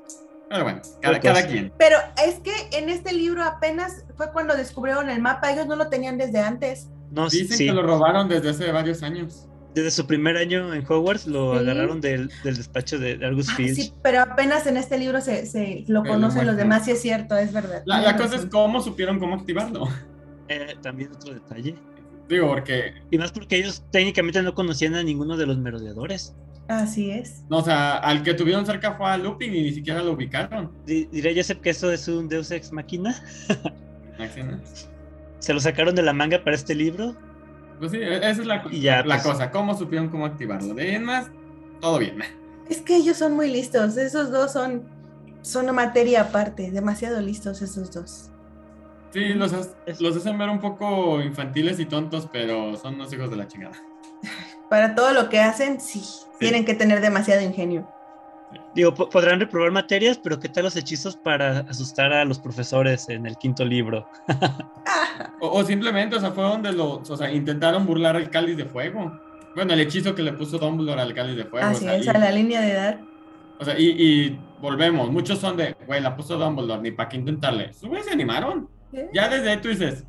[0.47, 1.73] Pero bueno, cada, cada quien.
[1.77, 5.89] Pero es que en este libro apenas fue cuando descubrieron el mapa, ellos no lo
[5.89, 6.89] tenían desde antes.
[7.09, 11.27] No, Dicen que lo robaron desde hace varios años desde su primer año en Hogwarts
[11.27, 13.75] lo agarraron del, despacho de, de Argus ah, Fields.
[13.75, 17.53] sí, pero apenas en este libro se, lo conocen los demás, y es cierto, es
[17.53, 17.83] verdad.
[17.85, 19.87] La, cosa es cómo supieron cómo activarlo.
[20.47, 21.75] Eh, también otro detalle.
[22.27, 22.93] Digo, porque...
[23.09, 26.35] Y más porque ellos técnicamente no conocían a ninguno de los merodeadores.
[26.67, 27.43] Así es.
[27.49, 30.71] No, o sea, al que tuvieron cerca fue a Lupin y ni siquiera lo ubicaron.
[30.85, 33.15] Diré, Joseph, que eso es un Deus Ex Machina.
[35.39, 37.15] Se lo sacaron de la manga para este libro
[37.81, 39.23] pues sí, e-, esa es la, la pues.
[39.23, 39.49] cosa.
[39.49, 40.75] ¿Cómo supieron cómo activarlo?
[40.75, 41.31] De en más,
[41.81, 42.19] todo bien.
[42.69, 43.97] Es que ellos son muy listos.
[43.97, 44.83] Esos dos son,
[45.41, 46.69] son una materia aparte.
[46.69, 48.29] Demasiado listos esos dos.
[49.11, 49.51] Sí, los,
[49.99, 53.75] los hacen ver un poco infantiles y tontos, pero son los hijos de la chingada.
[54.69, 56.01] Para todo lo que hacen, sí.
[56.39, 57.89] tienen que tener demasiado ingenio.
[58.73, 63.25] Digo, podrán reprobar materias, pero ¿qué tal los hechizos para asustar a los profesores en
[63.25, 64.07] el quinto libro?
[65.41, 69.19] o, simplemente, o sea, fue donde los, o sea, intentaron burlar al cáliz de fuego.
[69.55, 71.67] Bueno, el hechizo que le puso Dumbledore al cáliz de fuego.
[71.67, 72.99] Así es, a la línea de edad.
[73.59, 77.73] O sea, y, volvemos, muchos son de, güey, la puso Dumbledore, ni para qué intentarle.
[77.73, 78.69] Sus se animaron.
[79.13, 80.05] Ya desde ahí tú dices,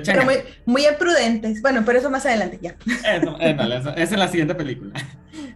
[0.00, 1.60] pero muy, muy, imprudentes.
[1.60, 2.74] Bueno, pero eso más adelante ya.
[3.04, 4.92] Eso, esa es la siguiente película.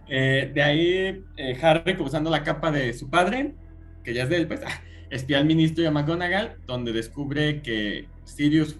[0.09, 3.55] Eh, de ahí, eh, Harry, usando la capa de su padre,
[4.03, 4.61] que ya es de él, pues,
[5.09, 8.79] espía al ministro y a McGonagall, donde descubre que Sirius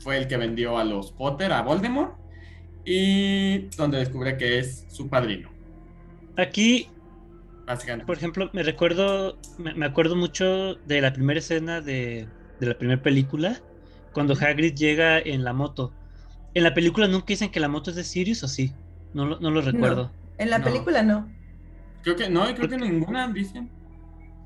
[0.00, 2.14] fue el que vendió a los Potter a Voldemort,
[2.84, 5.50] y donde descubre que es su padrino.
[6.36, 6.88] Aquí,
[8.06, 12.26] por ejemplo, me recuerdo, me, acuerdo mucho de la primera escena de,
[12.58, 13.60] de la primera película,
[14.12, 15.92] cuando Hagrid llega en la moto.
[16.54, 18.72] En la película nunca dicen que la moto es de Sirius o sí.
[19.14, 20.10] No, no lo recuerdo.
[20.40, 21.30] En la película no.
[22.02, 23.70] Creo que no, creo que ninguna dicen.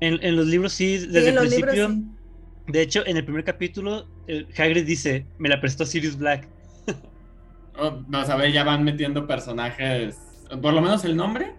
[0.01, 1.89] En, los libros sí, desde el principio.
[2.67, 4.07] De hecho, en el primer capítulo,
[4.57, 6.47] Hagrid dice, me la prestó Sirius Black.
[7.79, 10.17] oh, no, a ya van metiendo personajes,
[10.61, 11.53] por lo menos el nombre.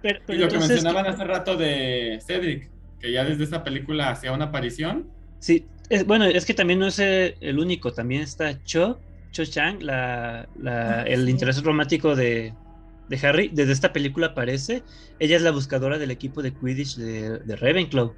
[0.00, 4.32] Pero, y lo que mencionaban hace rato de Cedric, que ya desde esa película hacía
[4.32, 5.10] una aparición.
[5.38, 5.66] Sí,
[6.06, 8.98] bueno, es que también no es el único, también está Cho,
[9.32, 12.54] Cho Chang, la, ah, el interés romántico de,
[13.12, 14.82] de, Harry, desde esta película aparece.
[15.18, 18.14] Ella es la buscadora del equipo de Quidditch de, de Ravenclaw.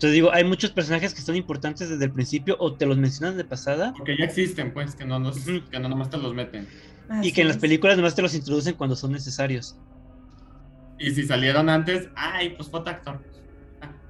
[0.00, 3.36] Entonces digo, hay muchos personajes que son importantes desde el principio o te los mencionan
[3.36, 3.92] de pasada.
[3.94, 6.66] Porque ya existen, pues, que no, nos, que no nomás te los meten.
[7.22, 9.76] y que en las películas nomás te los introducen cuando son necesarios.
[10.98, 13.20] Y si salieron antes, ay, pues fue actor.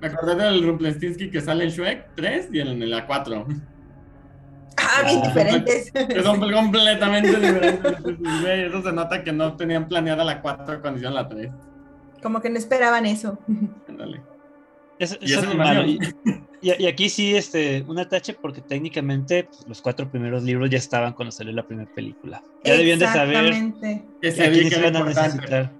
[0.01, 3.47] Me acordé del Rumpelstiltskin que sale en Shrek 3 y en la 4.
[4.91, 5.93] Ah, bien diferentes.
[6.23, 7.97] son completamente diferentes.
[8.47, 11.51] Eso se nota que no tenían planeada la 4 cuando hicieron la 3.
[12.23, 13.39] Como que no esperaban eso.
[13.89, 14.21] Ándale.
[14.99, 15.87] Eso, es malo.
[16.63, 21.15] Y, aquí sí, este, un atache porque técnicamente pues, los cuatro primeros libros ya estaban
[21.15, 22.43] cuando salió la primera película.
[22.65, 23.73] Ya debían de saber
[24.21, 25.73] que se iban a necesitar.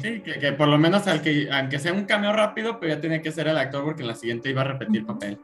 [0.00, 3.20] Sí, que, por lo menos al que, aunque sea un cambio rápido, pero ya tenía
[3.20, 5.40] que ser el actor porque en la siguiente iba a repetir papel.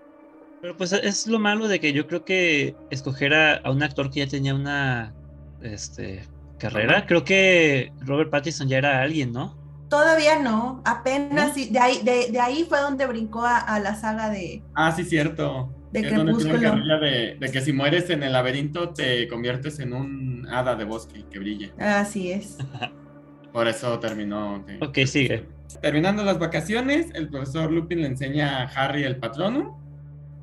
[0.63, 4.21] Pero pues es lo malo de que yo creo que escoger a, un actor que
[4.21, 5.13] ya tenía una
[5.61, 6.23] este,
[6.57, 9.59] carrera, creo que Robert Pattinson ya era alguien, ¿no?
[9.91, 14.63] Todavía no, apenas de, ahí, de, ahí fue donde brincó a, la saga de...
[14.75, 15.69] Ah, sí, cierto.
[15.91, 16.77] De Crepúsculo.
[17.01, 21.25] De, de, que si mueres en el laberinto te conviertes en un hada de bosque
[21.29, 21.73] que brille.
[21.79, 22.57] Así es.
[23.53, 24.65] Por eso terminó.
[24.81, 25.45] ok, sigue.
[25.83, 29.82] Terminando las vacaciones, el profesor Lupin le enseña a Harry el patrono.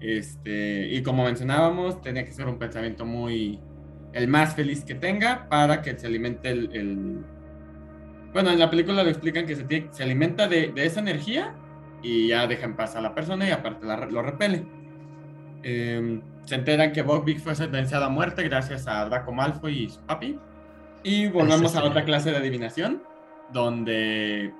[0.02, 3.60] Este, y como mencionábamos, tenía que ser un pensamiento muy.
[4.14, 7.24] el más feliz que tenga para que se alimente el.
[8.34, 11.56] Bueno, en la película lo explican que se, se alimenta de, esa energía
[12.02, 14.66] y ya deja en paz a la persona y aparte lo repele.
[15.64, 20.00] Em, se enteran que Buckbeak fue sentenciado a muerte gracias a Draco Malfoy y su
[20.02, 20.40] papi.
[21.04, 23.04] Y volvemos a otra clase de adivinación,
[23.54, 24.54] donde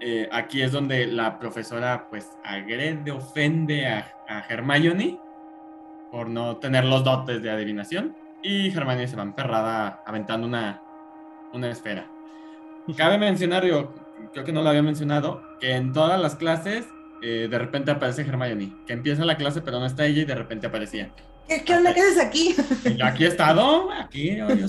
[0.00, 5.18] eh, aquí es donde la profesora pues agrede, ofende a, a, Hermione
[6.10, 8.16] por no tener los dotes de adivinación.
[8.42, 10.82] Y Hermione se va emperrada aventando una,
[11.52, 12.06] una esfera.
[12.96, 13.94] Cabe mencionar, yo
[14.32, 16.86] creo que no lo había mencionado, que en todas las clases
[17.22, 20.34] eh, de repente aparece Hermione, que empieza la clase pero no está ella y de
[20.34, 21.10] repente aparecía.
[21.48, 21.94] ¿Qué, onda?
[21.94, 22.54] ¿Qué haces aquí?
[23.02, 24.66] aquí he estado, aquí yo, yo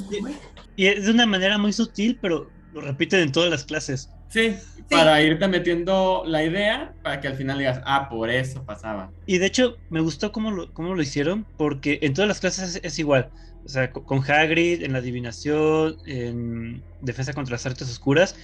[0.75, 4.09] y es de una manera muy sutil, pero lo repiten en todas las clases.
[4.27, 4.53] Sí,
[4.89, 9.11] para irte metiendo la idea para que al final digas, ah, por eso pasaba.
[9.25, 12.81] Y de hecho, me gustó cómo lo, cómo lo hicieron, porque en todas las clases
[12.83, 13.29] es, igual.
[13.63, 18.35] O sea, con Hagrid, en la adivinación, en defensa contra las artes oscuras,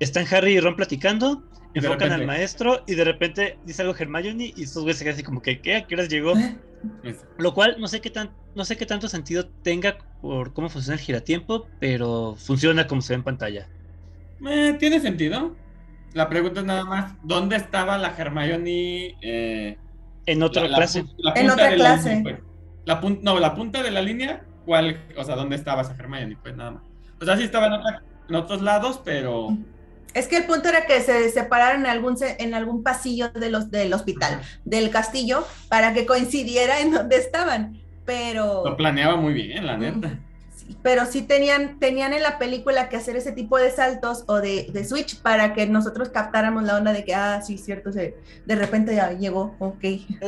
[0.00, 4.64] están Harry y Ron platicando, enfocan al maestro y de repente dice algo Hermione y
[4.64, 5.76] estos güeyes se quedan así como que, ¿qué?
[5.76, 6.34] ¿A qué horas llegó?
[7.38, 10.98] Lo cual no sé qué tan, no sé qué tanto sentido tenga por cómo funciona
[10.98, 13.68] el giratiempo, pero funciona como se ve en pantalla.
[14.44, 15.56] Eh, tiene sentido.
[16.12, 19.16] La pregunta es nada más, ¿dónde estaba la Hermione?
[19.20, 19.76] Eh,
[20.24, 21.04] en otra clase.
[21.34, 22.20] en otra clase.
[22.22, 22.36] Pues.
[22.84, 25.00] La no, la punta de la línea, ¿cuál?
[25.16, 26.36] O sea, ¿dónde estaba esa Hermione?
[26.42, 26.82] Pues nada más.
[27.20, 27.74] O sea, sí estaba en,
[28.28, 29.56] en otros lados, pero...
[30.14, 33.70] Es que el punto era que se separaran en algún, en algún pasillo de los,
[33.70, 37.78] del hospital, del castillo, para que coincidiera en donde estaban.
[38.06, 38.62] Pero.
[38.64, 40.18] Lo planeaba muy bien, la neta.
[40.82, 44.68] Pero sí tenían, tenían en la película que hacer ese tipo de saltos o de,
[44.72, 48.54] de switch para que nosotros captáramos la onda de que, ah, sí, cierto, se, de
[48.54, 49.84] repente ya llegó, ok.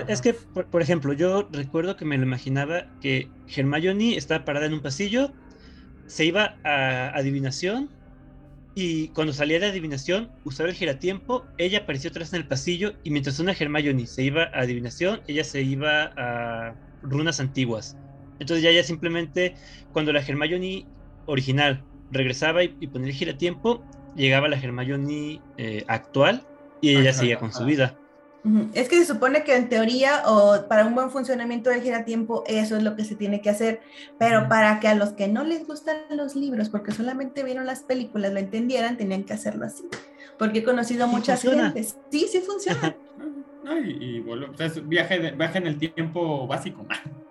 [0.06, 4.74] Es que, por, ejemplo, yo recuerdo que me lo imaginaba que Hermione estaba parada en
[4.74, 5.32] un pasillo,
[6.06, 7.90] se iba a adivinación
[8.74, 13.10] y cuando salía de adivinación, usaba el giratiempo, ella apareció atrás en el pasillo y
[13.10, 17.96] mientras una Hermione se iba a adivinación, ella se iba a runas antiguas.
[18.38, 19.54] Entonces ya ya simplemente
[19.92, 20.86] cuando la Hermione
[21.26, 23.82] original regresaba y, ponía el giratiempo,
[24.16, 26.42] llegaba la Hermione eh, actual
[26.80, 27.96] y ella seguía con su vida.
[28.72, 32.76] Es que se supone que en teoría o para un buen funcionamiento del giratiempo eso
[32.76, 33.80] es lo que se tiene que hacer,
[34.18, 37.82] pero para que a los que no les gustan los libros, porque solamente vieron las
[37.82, 39.84] películas, lo entendieran, tenían que hacerlo así.
[40.38, 41.82] Porque he conocido a muchas gente.
[41.82, 42.96] Sí, sí funciona.
[43.84, 44.46] y, bueno,
[44.84, 46.86] viaje, viaje en el tiempo básico.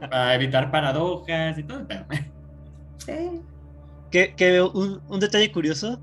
[0.00, 1.86] para evitar paradojas y todo.
[2.98, 3.40] Sí.
[4.10, 6.00] Que, un, un detalle curioso,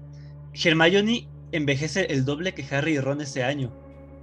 [0.53, 3.71] Hermione envejece el doble que Harry y Ron ese año.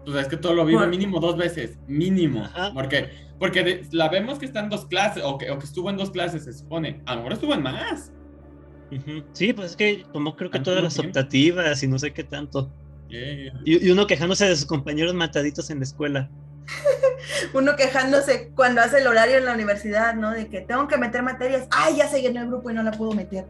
[0.04, 2.48] Pues es que todo lo vive mínimo dos veces, mínimo.
[2.74, 5.96] Porque, porque la vemos que está en dos clases, o que, o que, estuvo en
[5.96, 7.00] dos clases, se supone.
[7.06, 8.12] A lo mejor estuvo en más.
[9.32, 12.70] Sí, pues es que tomó creo que todas las optativas y no sé qué tanto.
[13.64, 16.30] Y, uno quejándose de sus compañeros mataditos en la escuela.
[17.54, 20.30] Uno quejándose cuando hace el horario en la universidad, ¿no?
[20.30, 21.66] De que tengo que meter materias.
[21.70, 23.46] Ay, ya se llenó el grupo y no la puedo meter.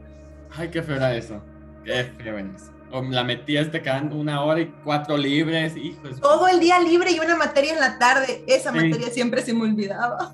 [0.56, 1.42] Ay, qué feo era eso.
[1.84, 6.20] Qué feo eso o la metías te quedan una hora y cuatro libres, hijos.
[6.20, 8.44] Todo el día libre y una materia en la tarde.
[8.46, 10.30] Esa materia siempre se me olvidaba.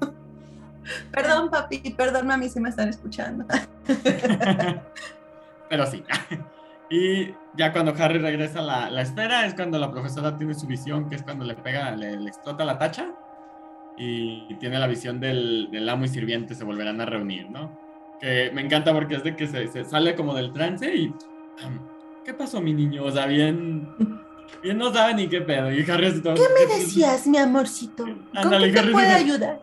[1.12, 3.46] perdón, papi, perdón, mami, si me están escuchando.
[5.70, 6.04] Pero sí.
[6.90, 10.66] Y ya cuando Harry regresa a la, la, esfera es cuando la profesora tiene su
[10.68, 13.12] visión, que es cuando le pega, le, explota la tacha
[13.96, 17.76] y tiene la visión del, del, amo y sirviente, se volverán a reunir, ¿no?
[18.20, 21.12] Que me encanta porque es de que se, se sale como del trance y
[22.24, 23.04] ¿qué pasó, mi niño?
[23.04, 23.88] O sea, bien,
[24.62, 25.72] bien no sabe ni qué pedo.
[25.72, 28.04] Y Harry todo, ¿Qué me decías, mi amorcito?
[28.40, 29.60] ¿Cómo te puedo ayudar?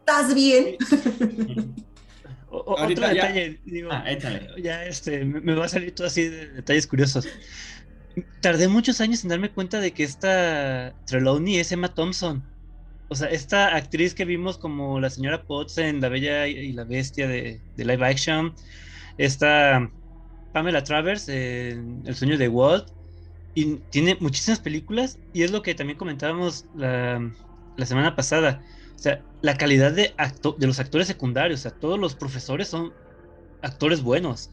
[0.00, 0.76] ¿Estás bien?
[2.50, 4.04] otro detalle, digo, ah,
[4.58, 7.28] ya este, me va a salir todo así de detalles curiosos.
[8.40, 12.42] Tardé muchos años en darme cuenta de que esta Trelawney es Emma Thompson.
[13.08, 16.84] O sea, esta actriz que vimos como la señora Potts en La Bella y la
[16.84, 18.54] Bestia de, de live action,
[19.18, 19.90] esta
[20.52, 22.88] Pamela Travers en El sueño de Walt.
[23.54, 25.18] Y tiene muchísimas películas.
[25.32, 27.20] Y es lo que también comentábamos la,
[27.84, 28.62] semana pasada.
[29.00, 30.12] O sea, la calidad de,
[30.58, 31.60] de los actores secundarios.
[31.60, 32.92] O sea, todos los profesores son
[33.62, 34.50] actores buenos.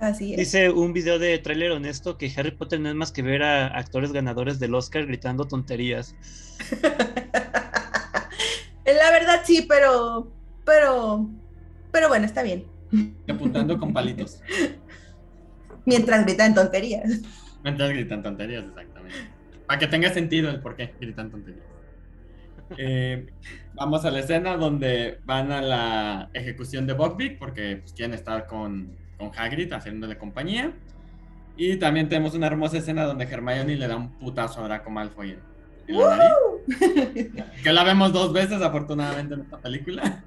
[0.00, 0.38] Así es.
[0.38, 3.68] Dice un video de tráiler honesto que Harry Potter no es más que ver a
[3.68, 6.14] actores ganadores del Oscar gritando tonterías.
[8.84, 10.30] la verdad sí, pero
[10.66, 11.26] pero
[11.90, 12.66] pero bueno, está bien.
[13.30, 14.42] Apuntando con palitos.
[15.86, 17.22] Mientras gritan tonterías.
[17.64, 19.16] Mientras gritan tonterías, exactamente.
[19.66, 21.71] Para que tenga sentido el por qué gritan tonterías.
[22.76, 23.26] Eh,
[23.74, 28.46] vamos a la escena donde van a la ejecución de Buckbeak porque pues, quieren estar
[28.46, 30.72] con, con Hagrid haciéndole compañía.
[31.56, 35.36] Y también tenemos una hermosa escena donde Hermione le da un putazo a Draco Malfoy
[35.86, 37.30] en, la nariz.
[37.62, 40.22] Que la vemos dos veces, afortunadamente, en esta película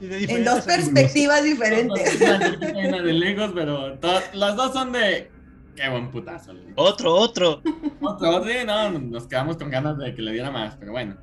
[0.00, 2.20] en dos perspectivas diferentes.
[2.20, 3.98] Una de Legos, pero
[4.32, 5.30] las dos son de.
[5.76, 6.52] Qué buen putazo.
[6.76, 7.60] Otro, otro.
[8.00, 11.16] Otro, sí, no, nos quedamos con ganas de que le diera más, pero bueno.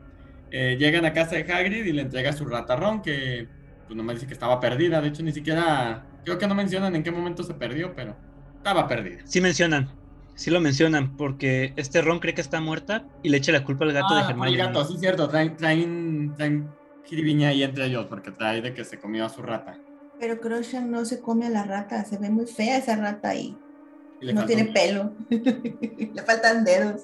[0.52, 3.48] Eh, llegan a casa de Hagrid y le entrega su ratarrón, que
[3.88, 5.02] pues me dice que estaba perdida.
[5.02, 6.06] De hecho, ni siquiera.
[6.24, 8.16] Creo que no mencionan en qué momento se perdió, pero
[8.58, 9.22] estaba perdida.
[9.26, 9.90] Sí mencionan.
[10.36, 13.86] Sí lo mencionan, porque este Ron cree que está muerta y le echa la culpa
[13.86, 14.52] al gato de Hermione.
[14.52, 15.28] El gato, sí, cierto.
[15.28, 16.70] traen, traen
[17.06, 19.78] Kiribiña ahí entre ellos porque trae de que se comió a su rata.
[20.20, 23.58] Pero Croshan no se come a la rata, se ve muy fea esa rata ahí.
[24.22, 27.02] No tiene pelo, le faltan dedos.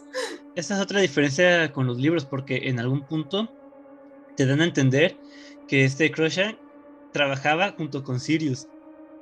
[0.56, 3.52] Esa es otra diferencia con los libros porque en algún punto
[4.36, 5.18] te dan a entender
[5.68, 6.58] que este Croshan
[7.12, 8.68] trabajaba junto con Sirius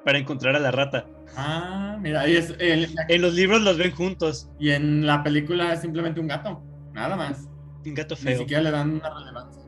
[0.04, 1.06] para encontrar a la rata.
[1.36, 2.54] Ah, mira, ahí es.
[2.60, 4.50] En los libros los ven juntos.
[4.60, 6.62] Y en la película es simplemente un gato,
[6.94, 7.48] nada más.
[7.86, 8.34] Un gato feo.
[8.34, 9.64] Ni siquiera le dan una relevancia,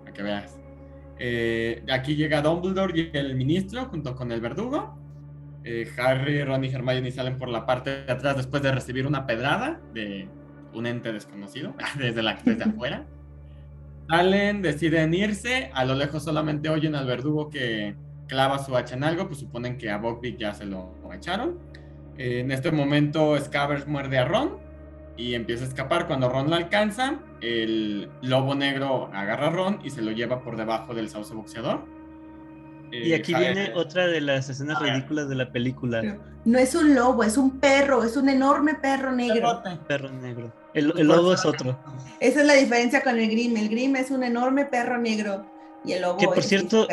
[0.00, 0.58] para que veas.
[1.18, 4.99] Eh, aquí llega Dumbledore y el ministro junto con el verdugo.
[5.64, 9.26] Eh, Harry, Ron y Hermione salen por la parte de atrás después de recibir una
[9.26, 10.28] pedrada de
[10.72, 13.06] un ente desconocido desde, la, desde afuera.
[14.08, 15.70] Salen, deciden irse.
[15.74, 17.94] A lo lejos solamente oyen al verdugo que
[18.26, 21.58] clava su hacha en algo, pues suponen que a Buckbeak ya se lo echaron.
[22.16, 24.58] Eh, en este momento Scabbers muerde a Ron
[25.16, 26.06] y empieza a escapar.
[26.06, 30.56] Cuando Ron la alcanza, el lobo negro agarra a Ron y se lo lleva por
[30.56, 31.84] debajo del sauce boxeador.
[32.90, 36.02] Y aquí viene otra de las escenas ridículas de la película.
[36.44, 39.62] No es un lobo, es un perro, es un enorme perro negro.
[39.86, 40.52] Perro negro.
[40.74, 41.78] El, lobo es otro.
[42.20, 43.56] Esa es la diferencia con el Grim.
[43.56, 45.46] El Grim es un enorme perro negro
[45.84, 46.86] y el lobo que por cierto,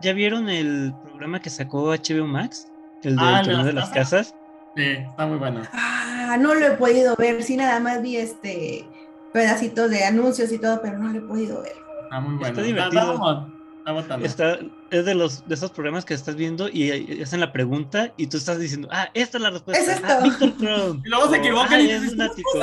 [0.00, 2.68] ¿ya vieron el programa que sacó HBO Max?
[3.02, 4.34] El de ah, de las casas.
[4.76, 5.62] Sí, está muy bueno.
[5.72, 8.86] Ah, no lo he podido ver, sí, nada más vi este
[9.32, 11.72] pedacitos de anuncios y todo, pero no lo he podido ver.
[12.04, 12.48] Está muy bueno.
[12.48, 13.59] Está divertido.
[13.80, 14.26] Está votando.
[14.26, 14.58] Está,
[14.90, 18.26] es de los de esos programas que estás viendo y, y hacen la pregunta y
[18.26, 19.82] tú estás diciendo, ah, esta es la respuesta.
[19.82, 20.06] Es esto.
[20.08, 21.02] Ah, Víctor Krum.
[21.04, 22.50] Y luego se equivocan "Ah, y es dices, lunático".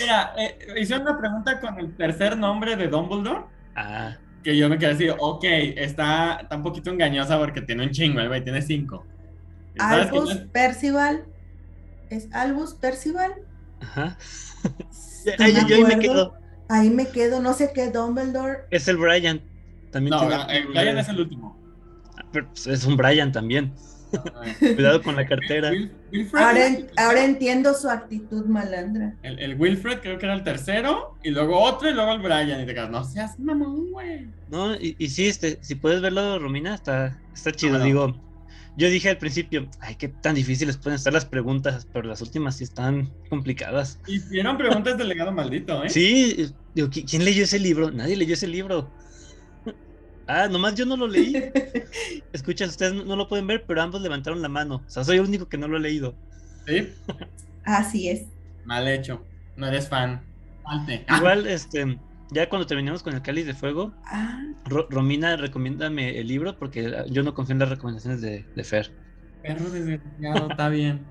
[0.00, 3.44] Mira, eh, hicieron una pregunta con el tercer nombre de Dumbledore.
[3.76, 5.44] Ah, Que yo me quedé así, ok,
[5.76, 9.06] está, está un poquito engañosa porque tiene un chingo, el güey tiene cinco.
[9.74, 11.24] Y ¿sabes que Albus no- Percival.
[12.10, 13.32] ¿Es Albus Percival?
[13.80, 14.18] ajá.
[15.38, 16.34] Ahí, yo ahí me quedo.
[16.72, 18.60] Ahí me quedo, no sé qué, Dumbledore.
[18.70, 19.40] Es el Brian.
[19.90, 21.60] También No, tiene- eh, Brian es el último.
[22.32, 23.72] Pero, pues, es un Brian también.
[24.58, 25.70] Cuidado con la cartera.
[25.70, 29.14] Wilfred Ahora, en- el entiendo su actitud malandra.
[29.22, 32.60] El, el Wilfred creo que era el tercero, y luego otro, y luego el Brian.
[32.62, 34.28] Y te quedas, no seas mamón, güey.
[34.50, 37.72] No, y, y sí, este, si puedes verlo, Romina, está, está chido.
[37.78, 37.84] bueno.
[37.84, 38.16] Digo,
[38.76, 42.56] yo dije al principio, ay, qué tan difíciles pueden estar las preguntas, pero las últimas
[42.56, 43.98] sí están complicadas.
[44.06, 45.90] Hicieron preguntas del legado maldito, ¿eh?
[45.90, 47.90] Sí, digo, ¿qui- ¿quién leyó ese libro?
[47.90, 48.90] Nadie leyó ese libro.
[50.26, 51.34] Ah, nomás yo no lo leí.
[52.32, 54.76] Escucha, ustedes no, no lo pueden ver, pero ambos levantaron la mano.
[54.86, 56.14] O sea, soy el único que no lo he leído.
[56.66, 56.88] Sí,
[57.64, 58.26] Así es.
[58.64, 59.26] mal hecho.
[59.56, 60.24] No eres fan.
[60.62, 61.04] Falte.
[61.16, 61.98] Igual, este,
[62.32, 67.04] ya cuando terminemos con el cáliz de fuego, Ah, Ro- Romina, recomiéndame el libro porque
[67.10, 68.94] yo no confío en las recomendaciones de, de Fer.
[69.42, 71.06] Perro desgraciado, está bien.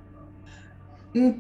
[1.14, 1.32] mm,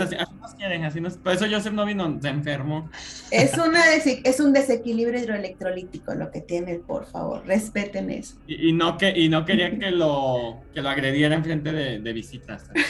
[0.00, 1.16] así, así nos quieren, así nos...
[1.18, 2.90] Por eso Joseph no vino, se enfermó.
[3.30, 8.36] es, una es un desequilibrio hidroelectrolítico lo que tiene, por favor, respeten eso.
[8.46, 12.00] Y, y no, que, y no quería que lo, que lo agrediera en frente de,
[12.00, 12.64] de visitas.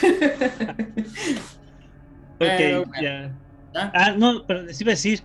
[2.39, 3.03] Ok, Pero bueno.
[3.03, 3.39] ya.
[3.75, 3.91] ¿Ya?
[3.95, 5.25] Ah, no, pero les iba a decir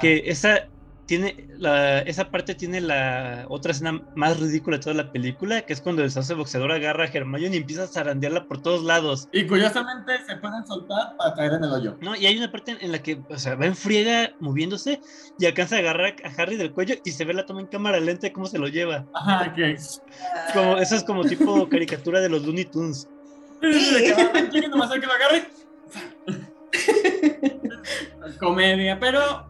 [0.00, 0.68] que esa
[1.08, 5.72] tiene la, esa parte tiene la otra escena más ridícula de toda la película, que
[5.72, 9.26] es cuando el sauce boxeador agarra a Hermione y empieza a zarandearla por todos lados.
[9.32, 11.96] Y curiosamente se pueden soltar para caer en el hoyo.
[12.02, 12.14] ¿No?
[12.14, 15.00] Y hay una parte en la que, o sea, va en friega moviéndose
[15.38, 17.98] y alcanza a agarrar a Harry del cuello y se ve la toma en cámara
[18.00, 19.06] lenta de cómo se lo lleva.
[19.14, 19.78] Ajá, que...
[20.52, 23.08] Como, eso es como tipo caricatura de los Looney Tunes.
[28.38, 29.48] Comedia, pero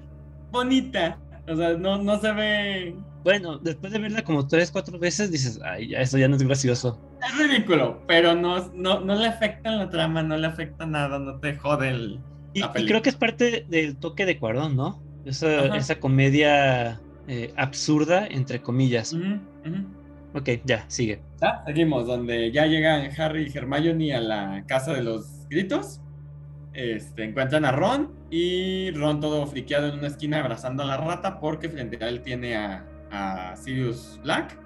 [0.51, 1.19] bonita.
[1.49, 2.95] O sea, no, no se ve...
[3.25, 6.43] Bueno, después de verla como tres, cuatro veces, dices, ay, ya, eso ya no es
[6.43, 7.01] gracioso.
[7.27, 11.19] Es ridículo, pero no, no, no le afecta en la trama, no le afecta nada,
[11.19, 12.21] no te jode el...
[12.55, 15.03] Y, creo que es parte del toque de Cuarón, ¿no?
[15.25, 15.77] Esa, Ajá.
[15.77, 19.13] esa comedia eh, absurda, entre comillas.
[19.13, 19.41] Ujú.
[20.35, 21.21] Ok, ya, sigue.
[21.67, 26.01] Seguimos, donde ya llegan Harry y Hermione a la casa de los gritos.
[26.81, 31.41] Este, encuentran a Ron y Ron todo friqueado en una esquina abrazando a la rata
[31.41, 34.57] porque frente a él tiene a, a Sirius Black.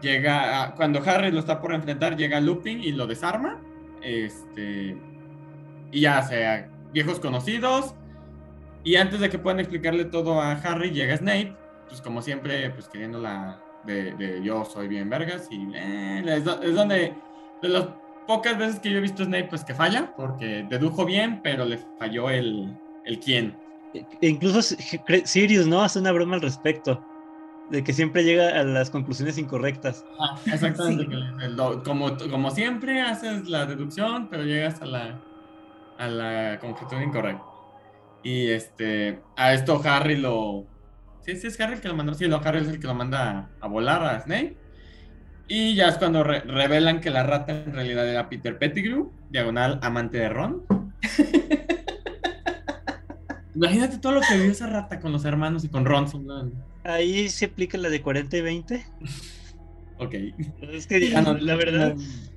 [0.00, 3.60] Llega, cuando Harry lo está por enfrentar, llega Lupin y lo desarma.
[4.00, 4.96] Este,
[5.90, 7.96] y ya sea viejos conocidos.
[8.84, 11.56] Y antes de que puedan explicarle todo a Harry, llega Snape,
[11.88, 15.48] pues como siempre, pues queriendo la de, yo soy bien vergas.
[15.50, 17.12] Y eh, es, do- es donde,
[17.60, 17.86] de las
[18.28, 21.64] pocas veces que yo he visto a Snape, pues que falla, porque dedujo bien, pero
[21.64, 22.72] le falló el,
[23.04, 23.56] el quién.
[23.94, 24.62] E- e incluso
[25.24, 25.82] Sirius, ¿no?
[25.82, 27.04] Hace una broma al respecto.
[27.70, 30.04] De que siempre llega a las conclusiones incorrectas.
[30.20, 31.02] Ah, exactamente.
[31.04, 31.08] Sí.
[31.10, 35.20] que le- lo- como, como siempre, haces la deducción, pero llegas a la,
[35.98, 37.42] a la conclusión incorrecta.
[38.22, 40.66] Y este, a esto Harry lo.
[41.20, 42.14] Sí, sí, es Harry el que lo mandó.
[42.14, 44.56] Sí, lo, Harry es el que lo manda a, a volar a Snape.
[45.48, 49.78] Y ya es cuando re- revelan que la rata en realidad era Peter Pettigrew, diagonal
[49.82, 50.62] amante de Ron.
[53.54, 56.06] Imagínate todo lo que vio esa rata con los hermanos y con Ron.
[56.84, 58.86] Ahí se aplica la de 40 y 20.
[59.98, 60.14] Ok.
[60.72, 61.96] Es que, Ah, no, la verdad.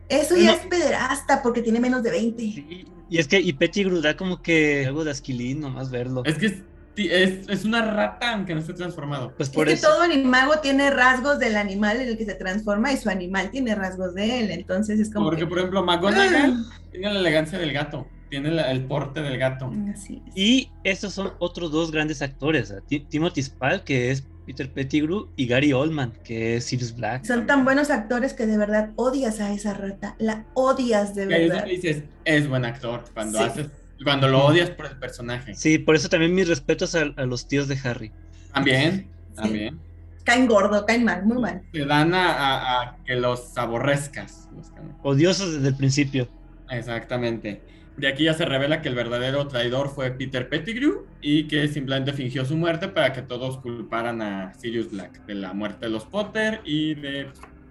[0.10, 2.42] Eso ya es pederasta porque tiene menos de 20.
[2.44, 6.24] sí, Y es que, y Pettigrew da como que algo de asquilín, nomás verlo.
[6.26, 6.64] Es que
[6.98, 9.34] es, una rata aunque no esté transformado.
[9.38, 9.88] Pues Es que eso.
[9.88, 13.76] todo animago tiene rasgos del animal en el que se transforma y su animal tiene
[13.76, 14.52] rasgos de él.
[14.52, 15.28] Entonces es como.
[15.28, 19.38] Porque, que- por ejemplo, McGonagall tiene la elegancia del gato, tiene la- el porte del
[19.38, 19.72] gato.
[19.74, 20.34] Ah, Así es.
[20.38, 22.74] Y estos son otros dos grandes actores,
[23.10, 27.24] Timothy Spall, que es Peter Pettigrew, y Gary Oldman, que es Sirius Black.
[27.26, 30.16] Son tan buenos actores que de verdad odias a esa rata.
[30.20, 31.60] La odias de Y ahí es verdad.
[31.62, 33.44] donde dices, es buen actor, cuando Sí.
[33.46, 33.68] haces,
[34.04, 35.54] cuando lo odias por el personaje.
[35.56, 38.12] Sí, por eso también mis respetos a, a los tíos de Harry.
[38.54, 39.80] También, también.
[40.24, 41.62] Caen gordo, caen mal, muy mal.
[41.72, 44.50] Te dan a, a- a que los aborrezcas.
[44.56, 44.72] los
[45.04, 46.28] Odiosos desde el principio.
[46.70, 47.62] Exactamente.
[47.98, 52.14] De aquí ya se revela que el verdadero traidor fue Peter Pettigrew y que simplemente
[52.14, 56.06] fingió su muerte para que todos culparan a Sirius Black de la muerte de los
[56.06, 57.28] Potter y de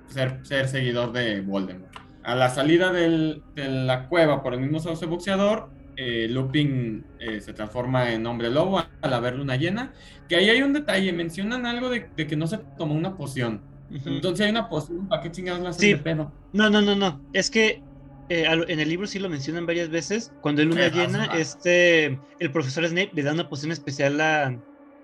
[0.08, 1.90] ser, ser seguidor de Voldemort.
[2.22, 5.70] A la salida del- de la cueva por el mismo sauce boxeador,
[6.02, 9.92] eh, Lupin eh, se transforma en hombre lobo al haber luna llena.
[10.30, 13.60] Que ahí hay un detalle, mencionan algo de, que no se tomó una poción.
[14.06, 15.92] Entonces hay una poción, ¿para qué chingados la hacen sí.
[15.92, 16.32] de pedo?
[16.54, 17.20] No, no, no, no.
[17.34, 17.82] Es que
[18.30, 20.32] eh, en el libro sí lo mencionan varias veces.
[20.40, 24.58] Cuando hay luna llena, este, el profesor Snape le da una poción especial a,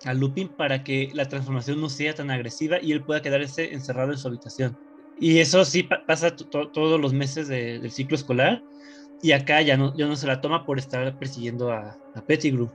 [0.06, 4.12] a Lupin para que la transformación no sea tan agresiva y él pueda quedarse encerrado
[4.12, 4.78] en su habitación.
[5.20, 8.62] Y eso sí pasa todos los meses del ciclo escolar.
[9.26, 12.70] Y acá ya no, ya no se la toma por estar persiguiendo a, a Pettigrew.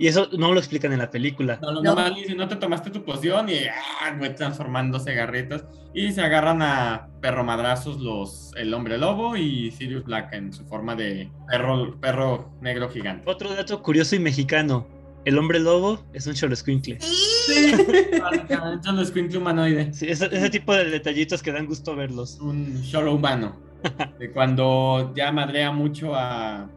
[0.00, 1.60] Y eso no lo explican en la película.
[1.62, 2.10] No, no, no.
[2.10, 5.64] dice, no te tomaste tu poción y ah, transformando cigarritos.
[5.94, 10.64] Y se agarran a perro madrazos los, el hombre lobo y Sirius Black en su
[10.64, 13.30] forma de perro, perro negro gigante.
[13.30, 14.88] Otro dato curioso y mexicano.
[15.24, 16.98] El hombre lobo es un Xoloscuincle.
[17.00, 17.74] Sí,
[18.72, 19.92] un Xoloscuincle humanoide.
[19.92, 22.40] Sí, ese, ese, tipo de detallitos que dan gusto verlos.
[22.40, 23.65] Un Xolo humano.
[24.18, 26.68] de cuando ya madrea mucho a,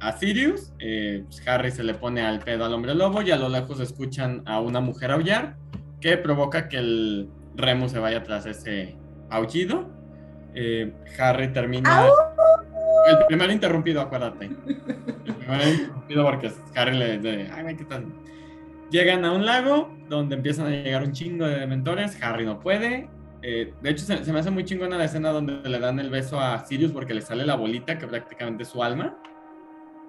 [0.00, 3.36] a Sirius, eh, pues Harry se le pone al pedo al hombre lobo y a
[3.36, 5.56] lo lejos escuchan a una mujer aullar
[6.00, 8.96] que provoca que el Remus se vaya tras ese
[9.28, 9.88] aullido.
[10.54, 12.06] Eh, Harry termina...
[13.06, 14.46] El primero interrumpido, acuérdate.
[14.46, 18.06] El primero interrumpido porque Harry le dice, ay, ¿qué tal?
[18.90, 22.20] Llegan a un lago donde empiezan a llegar un chingo de dementores.
[22.22, 23.08] Harry no puede.
[23.42, 26.38] Eh, de hecho, se, me hace muy chingona la escena donde le dan el beso
[26.38, 29.16] a Sirius porque le sale la bolita, que prácticamente es su alma.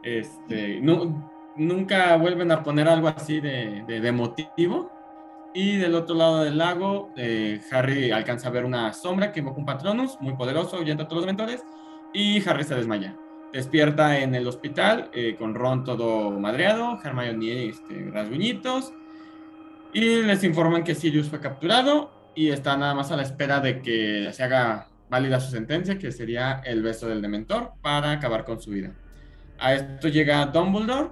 [0.03, 4.91] Este, no, nunca vuelven a poner algo así de, de, motivo.
[5.53, 9.59] Y del otro lado del lago, eh, Harry alcanza a ver una sombra que invoca
[9.59, 11.63] un Patronus muy poderoso, ahuyenta a todos los dementores.
[12.13, 13.17] Y Harry se desmaya.
[13.51, 18.93] Despierta en el hospital eh, con Ron todo madreado, Hermione este, rasguñitos.
[19.93, 23.81] Y les informan que Sirius fue capturado y está nada más a la espera de
[23.81, 28.61] que se haga válida su sentencia, que sería el beso del dementor, para acabar con
[28.61, 28.91] su vida.
[29.59, 31.09] A esto llega Dumbledore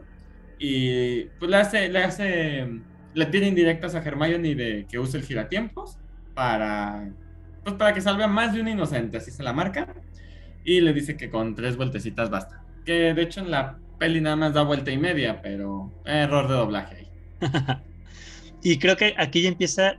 [0.57, 2.67] y pues le hace, le hace,
[3.13, 5.97] le tiene indirectas a Hermione de que use el giratiempos
[6.33, 7.09] para,
[7.63, 9.93] pues para que salve a más de un inocente, así se la marca,
[10.63, 12.63] y le dice que con tres vueltecitas basta.
[12.85, 16.53] Que de hecho en la peli nada más da vuelta y media, pero error de
[16.53, 17.09] doblaje ahí.
[18.63, 19.97] y creo que aquí ya empieza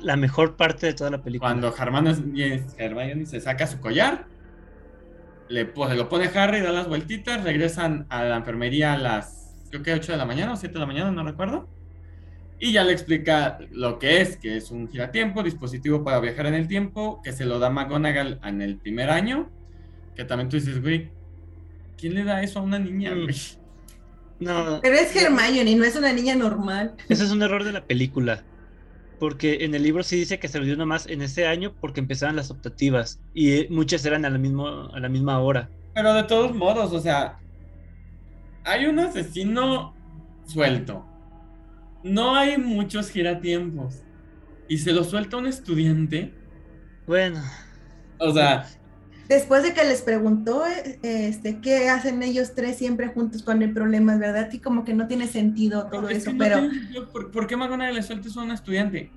[0.00, 1.50] la mejor parte de toda la película.
[1.50, 4.26] Cuando Hermione se saca su collar,
[5.48, 9.82] le, pues, lo pone Harry, da las vueltitas, regresan a la enfermería a las, creo
[9.82, 11.68] que 8 de la mañana o 7 de la mañana, no recuerdo.
[12.58, 16.54] Y ya le explica lo que es, que es un giratiempo, dispositivo para viajar en
[16.54, 19.50] el tiempo, que se lo da McGonagall en el primer año,
[20.14, 21.10] que también tú dices, güey,
[21.96, 23.28] ¿quién le da eso a una niña, mm.
[24.40, 24.80] No.
[24.82, 26.94] Pero es Hermione, no es una niña normal.
[27.08, 28.42] Ese es un error de la película
[29.20, 32.00] porque en el libro sí dice que se lo dio nomás en ese año porque
[32.00, 35.68] empezaban las optativas y muchas eran a la, mismo, a la misma hora.
[35.94, 37.38] Pero de todos modos, o sea,
[38.64, 39.94] hay un asesino
[40.46, 41.04] suelto.
[42.02, 44.02] No hay muchos giratiempos.
[44.68, 46.32] Y se lo suelta un estudiante.
[47.06, 47.42] Bueno.
[48.18, 48.66] O sea.
[49.30, 50.64] Después de que les preguntó
[51.02, 54.48] este, qué hacen ellos tres siempre juntos con el problema, ¿verdad?
[54.50, 56.68] Y como que no tiene sentido todo eso, pero...
[57.12, 59.12] ¿por, qué McGonagall le suelta eso a un estudiante?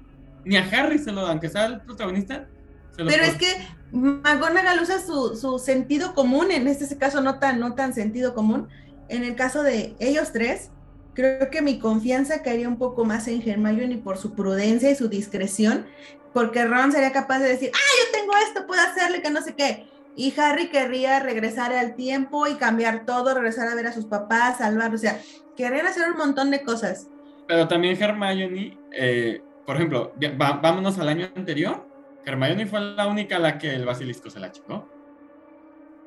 [0.46, 2.48] Ni a Harry se lo dan, que sea el protagonista.
[2.96, 3.48] pero es que
[3.92, 8.68] McGonagall usa su, su, sentido común, en este caso no tan, no tan sentido común.
[9.10, 10.70] En el caso de ellos tres,
[11.16, 15.08] creo que mi confianza caería un poco más en Hermione por su prudencia y su
[15.08, 15.88] discreción,
[16.36, 19.56] porque Ron sería capaz de decir, ah, yo tengo esto, puedo hacerle que no sé
[19.56, 19.92] qué.
[20.16, 24.60] Y Harry querría regresar al tiempo y cambiar todo, regresar a ver a sus papás,
[24.60, 25.20] salvar, o sea,
[25.56, 27.08] querer hacer un montón de cosas.
[27.48, 31.88] Pero también Hermione, eh, por ejemplo, vámonos al año anterior.
[32.26, 34.88] Hermione fue la única a la que el basilisco se la chicó.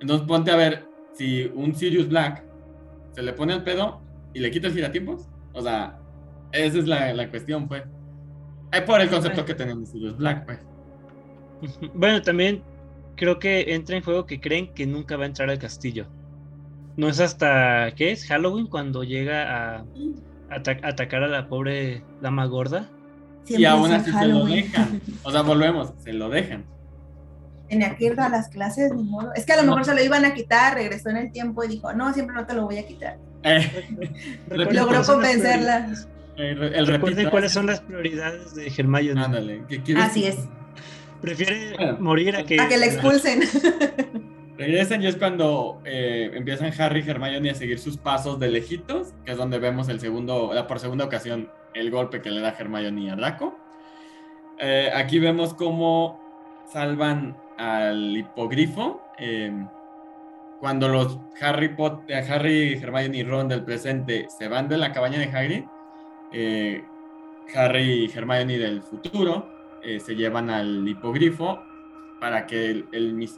[0.01, 2.45] Entonces ponte a ver si un Sirius Black
[3.13, 4.01] se le pone el pedo
[4.35, 5.29] y le quita el giratiempos.
[5.53, 5.99] O sea,
[6.53, 7.83] esa es la, la cuestión, pues.
[8.73, 10.59] Es por el concepto que tenemos Sirius Black, pues.
[11.95, 12.63] Bueno, también
[13.17, 16.07] creo que entra en juego que creen que nunca va a entrar al castillo.
[16.97, 18.27] No es hasta, ¿qué es?
[18.27, 19.85] Halloween cuando llega a,
[20.51, 22.89] atacar a la pobre dama gorda.
[23.47, 25.01] y aún así se lo dejan.
[25.23, 26.65] O sea, volvemos, se lo dejan.
[27.69, 29.35] Tenía que ir a las clases, ni modo.
[29.35, 31.69] Es que a lo mejor se lo iban a quitar, regresó en el tiempo y
[31.69, 33.19] dijo, no, siempre no te lo voy a quitar.
[33.43, 33.89] Eh,
[34.51, 35.89] Logró convencerla.
[36.37, 39.21] El, Recuerden cuáles son las prioridades de Hermione.
[39.21, 39.63] Ándale,
[39.97, 40.37] Así es.
[41.21, 42.61] Prefiere morir a que...
[42.61, 43.41] A que le expulsen.
[44.59, 49.13] Regresan y es cuando eh, empiezan Harry y Hermione a seguir sus pasos de lejitos,
[49.25, 53.11] que es donde vemos el segundo, por segunda ocasión el golpe que le da Hermione
[53.11, 53.59] a Draco.
[54.59, 56.19] Eh, aquí vemos cómo
[56.73, 59.03] salvan al hipogrifo.
[59.19, 59.53] Eh,
[60.59, 65.19] cuando los Harry Potter, Harry, Hermione y Ron del presente se van de la cabaña
[65.19, 65.65] de Hagrid,
[66.33, 66.83] eh,
[67.55, 69.56] Harry y Hermione del futuro
[69.87, 71.63] eh, se llevan al hipogrifo
[72.21, 72.89] para que el,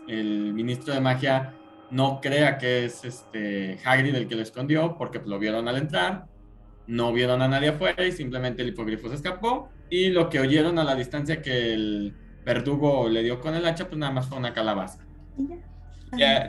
[0.07, 1.55] el, ministro de magia
[1.91, 6.25] no crea que es este Hagrid el que lo escondió, porque lo vieron al entrar,
[6.87, 9.69] no vieron a nadie afuera y simplemente el hipogrifo se escapó.
[9.91, 12.15] Y lo que oyeron a la distancia que el
[12.47, 15.05] verdugo le dio con el hacha, pues nada más fue una calabaza.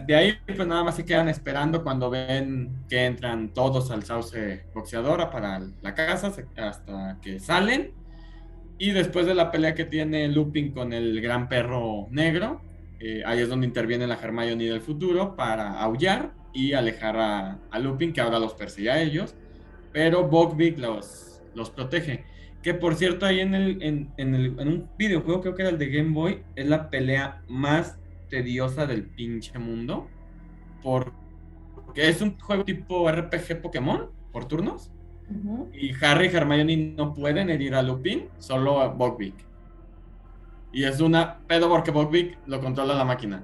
[0.08, 4.66] de ahí, pues nada más se quedan esperando cuando ven que entran todos al sauce
[4.74, 8.00] boxeadora para la casa hasta que salen.
[8.80, 12.62] Y después de la pelea que tiene Lupin con el gran perro negro,
[13.02, 18.14] eh, ahí es donde interviene la Hermione del futuro para aullar y alejar a, Lupin,
[18.14, 19.36] que ahora los persigue a ellos.
[19.92, 22.24] Pero Buckbeak los, los protege.
[22.64, 25.78] Que por cierto, ahí en, el, en, el, en un videojuego, creo que era el
[25.78, 28.00] de Game Boy, es la pelea más
[28.30, 30.08] tediosa del pinche mundo.
[30.82, 31.12] Porque
[31.96, 34.90] es un juego tipo RPG Pokémon, por turnos.
[35.74, 39.36] Y Harry y Hermione no pueden herir a Lupin, solo a Buckbeak.
[40.72, 43.44] Y es una pedo porque Buckbeak lo controla la máquina.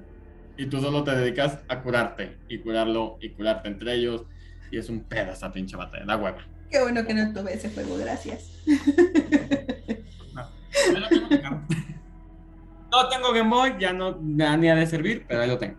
[0.56, 4.24] Y tú solo te dedicas a curarte y curarlo y curarte entre ellos.
[4.70, 6.38] Y es un pedo esa pinche batalla, da hueva.
[6.70, 8.52] Qué bueno que no tuve ese juego, gracias.
[12.90, 15.76] No, tengo Game Boy, ya no ni ha de servir, pero ahí lo tengo.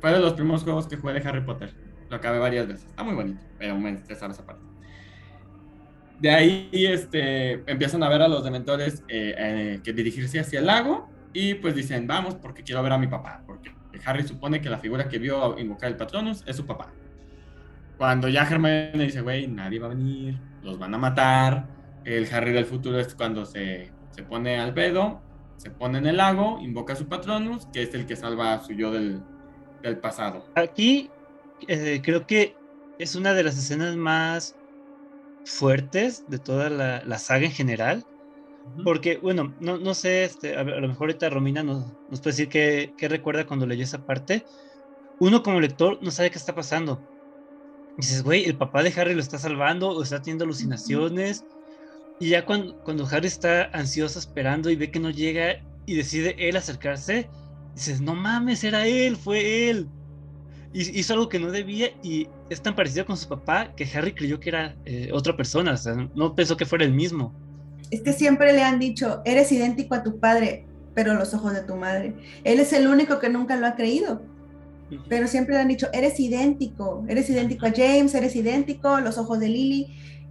[0.00, 1.74] Fue de los primeros juegos que jugué de Harry Potter.
[2.08, 2.86] Lo acabé varias veces.
[2.86, 4.71] Está muy bonito, pero me estresaba esa parte.
[6.22, 10.66] De ahí este, empiezan a ver a los dementores eh, eh, que dirigirse hacia el
[10.66, 13.72] lago y pues dicen, vamos porque quiero ver a mi papá, porque
[14.04, 16.92] Harry supone que la figura que vio invocar el Patronus es su papá.
[17.98, 21.66] Cuando ya Hermione dice, güey, nadie va a venir, los van a matar.
[22.04, 25.20] El Harry del futuro es cuando se, se pone al pedo,
[25.56, 28.62] se pone en el lago, invoca a su Patronus, que es el que salva a
[28.62, 29.20] su yo del,
[29.82, 30.46] del pasado.
[30.54, 31.10] Aquí
[31.66, 32.54] eh, creo que
[33.00, 34.54] es una de las escenas más
[35.44, 38.04] fuertes de toda la, la saga en general.
[38.84, 42.48] Porque, bueno, no, no sé, este, a, lo mejor ahorita Romina nos, nos puede decir
[42.48, 44.44] qué, qué recuerda cuando leyó esa parte.
[45.18, 47.00] Uno como lector no sabe qué está pasando
[47.96, 51.44] dices, güey, el papá de Harry lo está salvando o está teniendo alucinaciones.
[52.20, 56.36] Y ya cuando, cuando Harry está ansioso esperando y ve que no llega y decide
[56.38, 57.28] él acercarse,
[57.74, 59.88] dices, no mames, era él, fue él.
[60.72, 64.40] Hizo algo que no debía y es tan parecido con su papá que Harry creyó
[64.40, 67.34] que era eh, otra persona, o sea, no pensó que fuera el mismo.
[67.90, 70.64] Es que siempre le han dicho, eres idéntico a tu padre,
[70.94, 72.14] pero los ojos de tu madre.
[72.44, 74.22] Él es el único que nunca lo ha creído
[75.08, 79.38] pero siempre le han dicho, eres idéntico, eres idéntico a James, eres idéntico, los ojos
[79.40, 79.88] de Lily,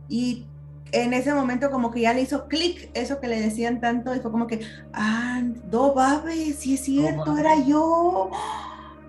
[0.07, 0.45] y
[0.91, 4.19] en ese momento como que ya le hizo clic eso que le decían tanto, y
[4.19, 4.59] fue como que,
[4.93, 8.29] ah, do babe, sí es cierto, era yo.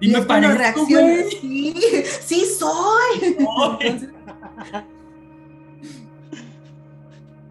[0.02, 1.74] Y, me parezco, sí,
[2.20, 3.36] sí soy.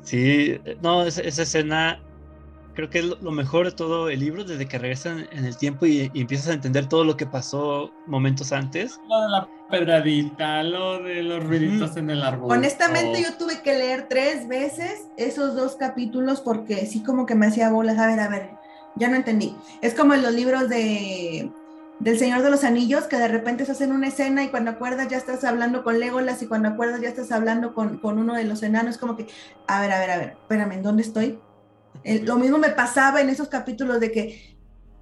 [0.03, 2.01] sí, no, esa escena
[2.73, 5.85] creo que es lo mejor de todo el libro, desde que regresan en el tiempo
[5.85, 8.99] y, empiezas a entender todo lo que pasó momentos antes.
[9.07, 12.51] Lo de la pedradita, lo de los ruiditos en el árbol.
[12.51, 17.47] Honestamente, yo tuve que leer tres veces esos dos capítulos porque sí como que me
[17.47, 17.97] hacía bolas.
[17.97, 18.49] A ver, a ver,
[18.97, 19.55] ya no entendí.
[19.81, 21.49] Es como en los libros de
[22.01, 25.07] del Señor de los Anillos, que de repente se hacen una escena y cuando acuerdas
[25.07, 28.43] ya estás hablando con Legolas y cuando acuerdas ya estás hablando con, con uno de
[28.43, 29.27] los enanos, como que,
[29.67, 31.39] a ver, a ver, a ver, espérame, ¿en dónde estoy?
[32.23, 34.55] lo mismo me pasaba en esos capítulos de que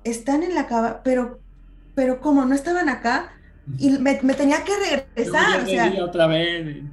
[0.03, 1.39] están en la cava, pero,
[1.95, 3.31] pero como no estaban acá,
[3.77, 5.63] y me, tenía que regresar.
[5.63, 6.83] O sea, otra vez.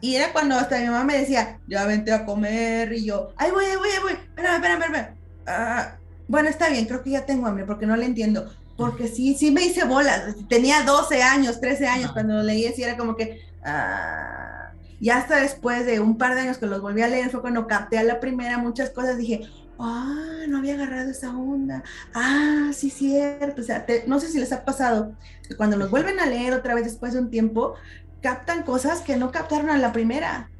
[0.00, 3.50] Y era cuando hasta mi mamá me decía, ya vente a comer, y yo, ay,
[3.50, 5.16] voy, ay, voy, ay, voy, espérame, espérame, espérame.
[5.46, 5.96] Ah,
[6.28, 8.52] bueno, está bien, creo que ya tengo hambre, porque no le entiendo.
[8.76, 10.36] Porque sí, sí me hice bolas.
[10.48, 15.40] Tenía 12 años, 13 años cuando lo leí, así era como que, ah, y hasta
[15.40, 18.02] después de un par de años que los volví a leer, fue cuando capté a
[18.02, 19.42] la primera muchas cosas, dije,
[19.78, 21.82] ah, no había agarrado esa onda,
[22.14, 25.14] ah, sí, cierto, o sea, no sé si les ha pasado,
[25.46, 27.74] que cuando los vuelven a leer otra vez después de un tiempo,
[28.22, 30.50] captan cosas que no captaron a la primera.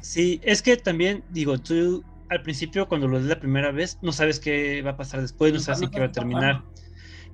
[0.00, 4.12] Sí, es que también, digo, tú al principio cuando lo lees la primera vez, no
[4.12, 6.62] sabes qué va a pasar después, no sabes en qué va a terminar.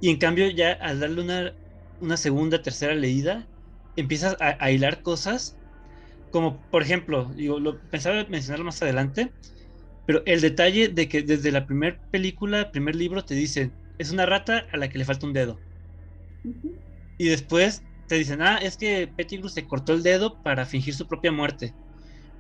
[0.01, 1.57] Y en cambio ya al darle una,
[2.01, 3.51] una segunda, tercera leída,
[3.97, 5.59] empiezas a, a hilar cosas
[6.31, 9.35] como por ejemplo, digo, lo pensaba mencionarlo más adelante,
[10.07, 14.27] pero el detalle de que desde la primera película, primer libro, te dicen, es una
[14.27, 15.65] rata a la que le falta un dedo.
[17.19, 21.07] Y después te dicen, ah, es que Pettigrew se cortó el dedo para fingir su
[21.09, 21.77] propia muerte.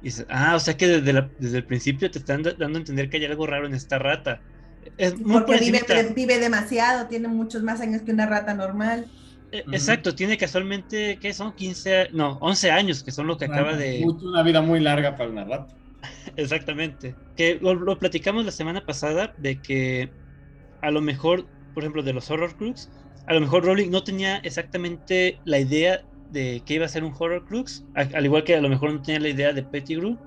[0.00, 3.11] Y dices, ah, o sea que desde, desde el principio te están dando a entender
[3.11, 4.42] que hay algo raro en esta rata.
[4.97, 5.82] Es muy Porque vive,
[6.14, 9.07] vive, demasiado, tiene muchos más años que una rata normal.
[9.53, 11.53] E, exacto, tiene casualmente, ¿qué son?
[11.55, 14.05] 15, no, 11 años, que son lo que acaba de...
[14.05, 15.74] Una vida muy larga para una rata.
[16.37, 17.14] Exactamente.
[17.37, 20.11] Que lo, platicamos la semana pasada de que
[20.82, 22.91] a lo mejor, por ejemplo, de los Horror Crux,
[23.26, 27.14] a lo mejor Rowling no tenía exactamente la idea de que iba a ser un
[27.16, 30.18] Horror Crux, al igual que a lo mejor no tenía la idea de Pettigrew,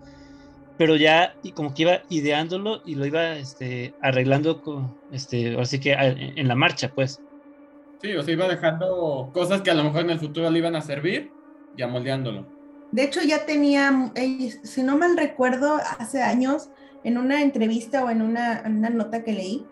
[0.80, 5.92] pero ya como que iba ideándolo y lo iba este, arreglando con, este, así que
[5.92, 7.20] en la marcha, pues.
[8.02, 10.78] Sí, o sea, iba dejando cosas que a lo mejor en el futuro le iban
[10.78, 11.34] a servir
[11.76, 12.48] y amoldeándolo.
[12.94, 16.70] De hecho, ya tenía, eh, si no mal recuerdo, hace años,
[17.04, 19.66] en una entrevista o en una, una nota que leí,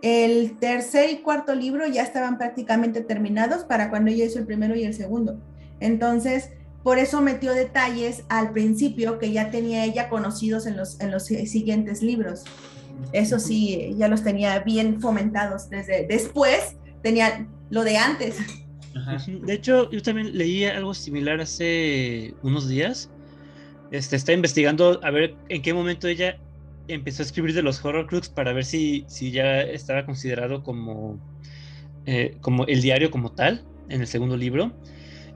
[0.00, 4.74] el tercer y cuarto libro ya estaban prácticamente terminados para cuando ella hizo el primero
[4.74, 5.38] y el segundo.
[5.80, 6.52] Entonces,
[6.86, 11.24] por eso metió detalles al principio que ya tenía ella conocidos en los, en los
[11.24, 12.44] siguientes libros.
[13.12, 18.36] Eso sí, ya los tenía bien fomentados desde después, tenía lo de antes.
[19.26, 23.10] De hecho, yo también leí algo similar hace unos días.
[23.90, 26.38] Este, está investigando a ver en qué momento ella
[26.86, 31.18] empezó a escribir de los horror crux para ver si, si ya estaba considerado como,
[32.04, 34.72] eh, como el diario como tal en el segundo libro.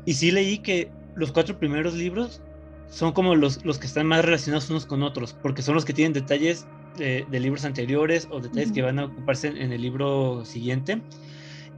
[0.06, 2.40] Y sí leí que los cuatro primeros libros
[2.88, 5.92] son como los, los que están más relacionados unos con otros, porque son los que
[5.92, 11.00] tienen detalles de, libros anteriores o detalles que van a ocuparse en, el libro siguiente.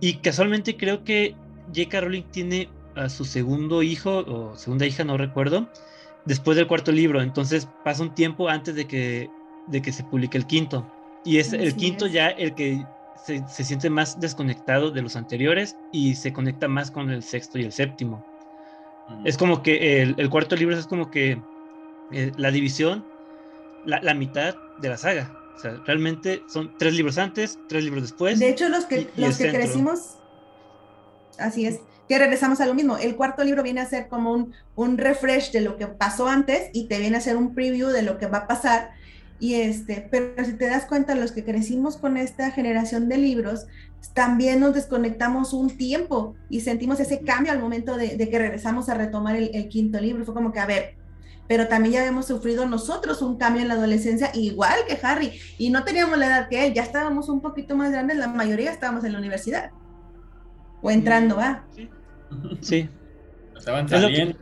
[0.01, 1.37] Y casualmente creo que
[1.75, 2.01] J.K.
[2.01, 5.69] Rowling tiene a su segundo hijo o segunda hija, no recuerdo,
[6.25, 7.23] después del cuarto libro.
[7.23, 9.31] Entonces pasa un tiempo antes de que,
[9.69, 10.91] de que se publique el quinto.
[11.25, 12.85] Y es el quinto ya el que
[13.25, 17.59] se, se, siente más desconectado de los anteriores y se conecta más con el sexto
[17.59, 18.25] y el séptimo.
[19.25, 21.41] Es como que el, cuarto libro es como que
[22.13, 23.05] eh, la división,
[23.85, 25.33] la, mitad de la saga.
[25.57, 28.39] O sea, realmente son tres libros antes, tres libros después.
[28.39, 30.17] De hecho, los que, los que crecimos,
[31.39, 32.97] así es, que regresamos a lo mismo.
[32.97, 36.71] El cuarto libro viene a ser como un, un refresh de lo que pasó antes
[36.73, 38.93] y te viene a ser un preview de lo que va a pasar
[39.43, 43.67] y este, pero si te das cuenta, los que crecimos con esta generación de libros,
[44.15, 48.95] también nos desconectamos un tiempo y sentimos ese cambio al momento de, que regresamos a
[48.95, 50.25] retomar el, quinto libro.
[50.25, 50.95] Fue como que, a ver,
[51.49, 55.71] pero también ya habíamos sufrido nosotros un cambio en la adolescencia, igual que Harry, y
[55.71, 59.03] no teníamos la edad que él, ya estábamos un poquito más grandes, la mayoría estábamos
[59.03, 59.73] en la universidad,
[60.83, 61.65] o entrando, ¿ah?
[61.75, 61.91] Sí.
[62.61, 62.89] sí.
[63.57, 64.39] Estaban saliendo.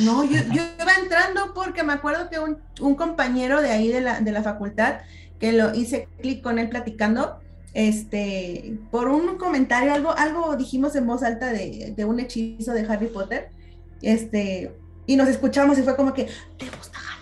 [0.00, 4.32] No, yo, iba entrando porque me acuerdo que un, compañero de ahí de la, de
[4.32, 5.00] la, facultad,
[5.38, 7.40] que lo hice clic con él platicando,
[7.74, 12.86] este, por un comentario, algo, algo dijimos en voz alta de, de, un hechizo de
[12.86, 13.50] Harry Potter,
[14.02, 14.74] este,
[15.06, 16.28] y nos escuchamos y fue como que,
[16.58, 17.15] ¿te gusta Harry?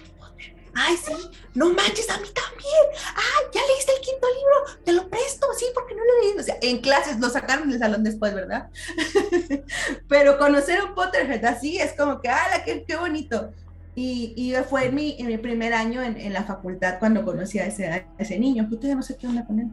[0.74, 1.12] Ay, sí,
[1.54, 2.84] no manches, a mí también.
[3.14, 6.38] Ay, ya leíste el quinto libro, te lo presto, sí, porque no lo leí.
[6.38, 8.68] O sea, en clases lo sacaron del salón después, ¿verdad?
[10.08, 13.52] Pero conocer a un Potterhead así es como que, ¡ah, qué, qué bonito!
[13.96, 17.60] Y, y, fue en mi, en mi primer año en, en, la facultad cuando conocí
[17.60, 18.64] a ese, a ese niño.
[18.68, 19.68] Yo todavía no sé qué onda con él.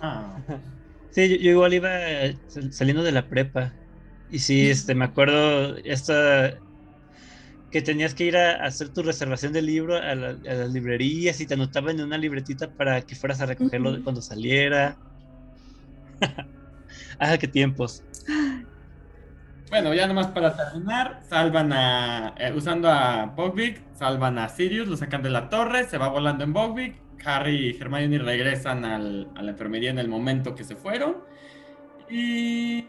[0.00, 0.38] Ah.
[1.10, 1.90] Sí, yo, igual iba
[2.70, 3.72] saliendo de la prepa.
[4.30, 6.54] Y sí, este, me acuerdo esta,
[7.72, 11.54] que tenías que ir a, hacer tu reservación del libro a, las librerías y te
[11.54, 14.96] anotaban en una libretita para que fueras a recogerlo cuando saliera.
[17.18, 18.04] ah, qué tiempos.
[19.70, 24.98] Bueno, ya nomás para terminar, salvan a, eh, usando a Bogvik, salvan a Sirius, lo
[24.98, 26.94] sacan de la torre, se va volando en Bogvik,
[27.24, 31.16] Harry y Hermione regresan al, a la enfermería en el momento que se fueron
[32.10, 32.84] y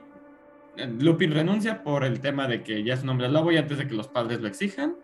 [0.75, 3.87] Lupin renuncia por el tema de que ya es un hombre lobo y antes de
[3.87, 4.95] que los padres lo exijan.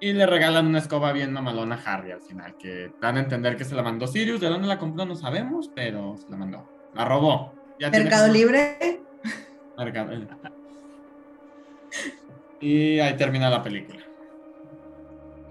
[0.00, 3.56] Y le regalan una escoba bien mamalona a Harry al final, que dan a entender
[3.56, 4.40] que se la mandó Sirius.
[4.40, 6.68] De dónde la compró no sabemos, pero se la mandó.
[6.94, 7.54] La robó.
[7.80, 9.00] Mercado Libre.
[9.76, 10.12] Mercado
[12.60, 14.00] Y ahí termina la película.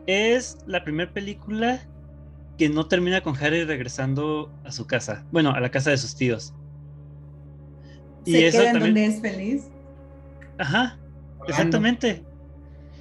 [0.06, 1.82] Es la primera película
[2.58, 5.26] que no termina con Harry regresando a su casa.
[5.32, 6.54] Bueno, a la casa de sus tíos
[8.26, 9.64] se queda en donde es feliz.
[10.58, 10.98] Ajá,
[11.48, 12.24] exactamente.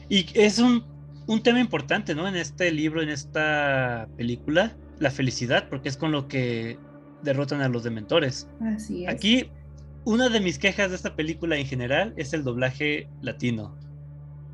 [0.09, 0.85] Y es un,
[1.27, 2.29] un, tema importante, ¿no?
[2.29, 6.79] En este libro, en esta película, la felicidad, porque es con lo que
[7.23, 8.49] derrotan a los dementores.
[8.61, 9.11] Así es.
[9.11, 9.51] Aquí,
[10.05, 13.77] una de mis quejas de esta película en general es el doblaje latino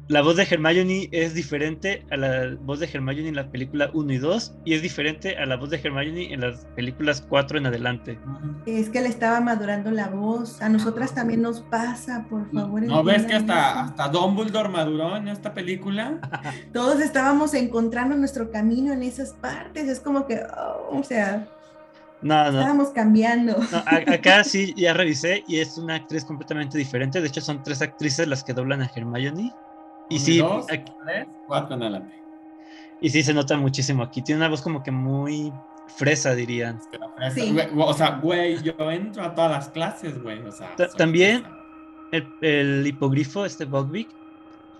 [0.08, 4.12] la voz de Hermione es diferente a la voz de Hermione en la película 1
[4.14, 7.66] y 2 y es diferente a la voz de Hermione en las películas 4 en
[7.66, 8.18] adelante.
[8.64, 10.62] Es que le estaba madurando la voz.
[10.62, 12.82] A nosotras también nos pasa, por favor.
[12.82, 16.18] ¿No ves que hasta, hasta Dumbledore maduró en esta película?
[16.72, 19.88] Todos estábamos encontrando nuestro camino en esas partes.
[19.88, 21.46] Es como que, oh, o sea...
[22.22, 22.58] No, no.
[22.60, 23.58] Estábamos cambiando.
[23.58, 23.78] No,
[24.12, 27.20] acá sí, ya revisé y es una actriz completamente diferente.
[27.20, 29.54] De hecho, son tres actrices las que doblan a Hermione.
[30.10, 32.14] Y sí, dos, aquí- tres, cuatro en adelante.
[33.00, 34.22] y sí se nota muchísimo aquí.
[34.22, 35.52] Tiene una voz como que muy
[35.96, 36.80] fresa, dirían.
[36.90, 37.52] Que la fresa- Sí.
[37.52, 40.40] güey, o sea, güey, yo entro a todas las clases, güey.
[40.42, 41.44] O sea, también-.
[42.10, 44.08] El, el hipogrifo, este Buckbeak,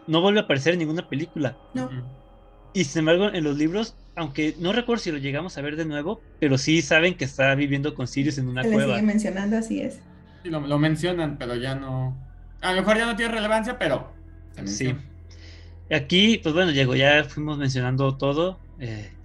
[0.07, 1.57] no vuelve a aparecer en ninguna película.
[1.75, 1.91] No.
[2.73, 5.85] Y sin embargo, en los libros, aunque no recuerdo si lo llegamos a ver de
[5.85, 8.95] nuevo, pero sí saben que está viviendo con Sirius en una Se le cueva.
[8.95, 10.01] sigue mencionando, así es.
[10.43, 12.17] Sí, lo, lo mencionan, pero ya no.
[12.63, 14.11] A lo mejor ya no tiene relevancia, pero.
[14.55, 14.97] se Sí.
[15.91, 18.63] Aquí, pues bueno, llegó, ya fuimos mencionando todo.
[18.79, 19.19] eh,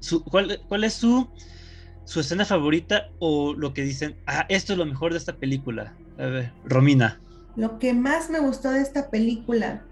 [0.00, 1.32] su- ¿cuál, cuál es su,
[2.04, 5.98] su escena favorita o lo que dicen, ah, esto es lo mejor de esta película?
[6.16, 7.22] A ver, Romina.
[7.54, 9.88] Lo que más me gustó de esta película,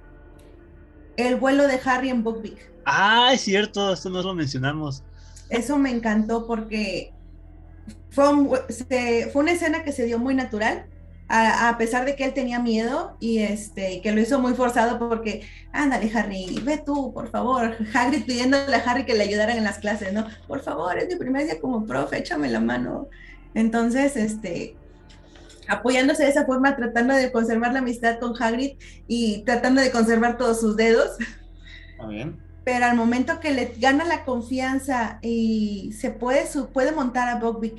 [1.17, 2.59] el vuelo de Harry en Buckbeak.
[2.85, 5.05] Ah, es cierto, esto no lo mencionamos.
[5.49, 7.15] Eso me encantó porque
[8.11, 10.89] fue, un- se- fue una escena que se dio muy natural,
[11.33, 14.99] a, a pesar de que él tenía miedo y este, que lo hizo muy forzado
[14.99, 17.77] porque, ándale Harry, ve tú, por favor.
[17.95, 20.27] Hagrid pidiéndole a Harry que le ayudaran en las clases, ¿no?
[20.49, 23.09] Por favor, es mi primer día como profe, échame la mano.
[23.55, 24.77] Entonces, este,
[25.69, 28.73] apoyándose de esa forma, tratando de conservar la amistad con Hagrid
[29.07, 31.11] y tratando de conservar todos sus dedos
[31.93, 32.37] Está bien.
[32.65, 37.37] pero al momento que le gana la confianza y se puede, su- puede montar a
[37.37, 37.75] Buckbeak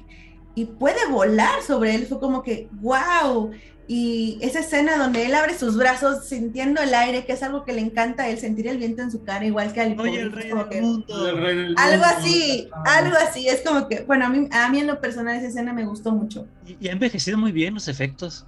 [0.56, 3.52] y puede volar sobre él, fue como que, wow.
[3.88, 7.74] Y esa escena donde él abre sus brazos sintiendo el aire, que es algo que
[7.74, 10.32] le encanta a él, sentir el viento en su cara, igual que al Oye, el
[10.32, 11.28] rey del que- mundo.
[11.28, 12.18] El rey del Algo mundo.
[12.18, 15.48] así, algo así, es como que, bueno, a mí, a mí en lo personal esa
[15.48, 16.48] escena me gustó mucho.
[16.66, 18.46] Y, y ha envejecido muy bien los efectos.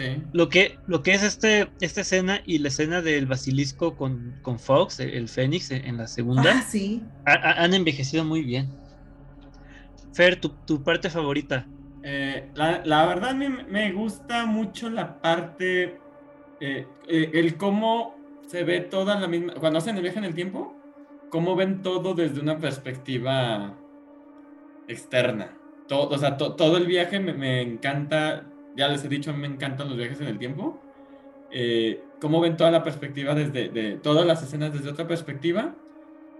[0.00, 0.22] Sí.
[0.32, 4.58] Lo que, lo que es este, esta escena y la escena del basilisco con, con
[4.58, 7.02] Fox, el, el Fénix en, en la segunda, Ah, sí.
[7.24, 8.68] ha- ha- han envejecido muy bien.
[10.18, 11.62] Fer, tu, tu parte favorita.
[12.02, 15.84] Eh, la, la verdad me, me gusta mucho la parte,
[16.60, 18.14] eh, eh, el cómo
[18.46, 20.76] se ve toda la misma, cuando hacen el viaje en el tiempo,
[21.30, 23.82] cómo ven todo desde una perspectiva
[24.86, 25.60] externa.
[25.88, 29.46] Todo, o sea, to- todo el viaje me, me encanta, ya les he dicho, me
[29.46, 30.80] encantan los viajes en el tiempo.
[31.50, 35.76] Eh, cómo ven toda la perspectiva desde, de todas las escenas desde otra perspectiva.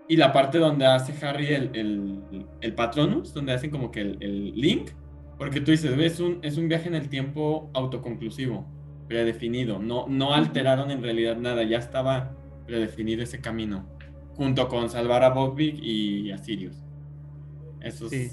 [0.09, 4.19] Y la parte donde hace Harry el, el, el Patronus, donde hacen como que el,
[4.21, 4.91] el link,
[5.39, 8.67] porque tú dices, "Ve, es un, es un viaje en el tiempo autoconclusivo,
[9.09, 12.35] predefinido, no, no alteraron en realidad nada, ya estaba
[12.67, 13.87] predefinido ese camino,
[14.37, 16.77] junto con salvar a Buckbeak y a Sirius.
[17.81, 18.31] Eso es- Sí.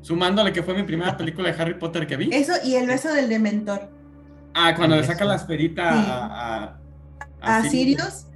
[0.00, 2.28] Sumándole que fue mi primera película de Harry Potter que vi.
[2.30, 3.88] Eso y el beso del Dementor.
[4.52, 6.06] Ah, cuando le saca la esferita Sí.
[6.10, 6.78] a,
[7.40, 8.26] a, A Sirius,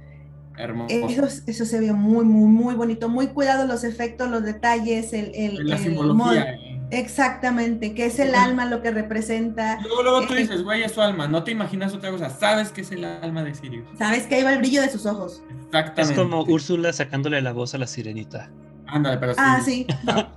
[0.59, 0.93] Hermoso.
[0.93, 5.31] Eso, eso se vio muy, muy, muy bonito, muy cuidado los efectos, los detalles, el,
[5.33, 6.51] el, la el simbología.
[6.53, 6.75] eh.
[6.91, 9.79] Exactamente, que es el alma lo que representa.
[9.81, 12.71] Luego, luego tú Eh, dices, güey, es su alma, no te imaginas otra cosa, sabes
[12.71, 13.87] que es el alma de Sirius.
[13.97, 15.41] Sabes que ahí va el brillo de sus ojos.
[15.67, 16.01] Exactamente.
[16.01, 18.49] Es como Úrsula sacándole la voz a la sirenita.
[18.87, 19.39] Ándale, pero sí.
[19.41, 19.87] Ah, sí.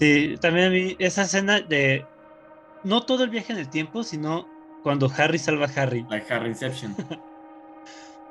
[0.00, 2.04] Sí, también a mí esa escena de
[2.82, 4.48] no todo el viaje en el tiempo, sino
[4.82, 6.04] cuando Harry salva a Harry.
[6.10, 6.94] Like Harry Inception.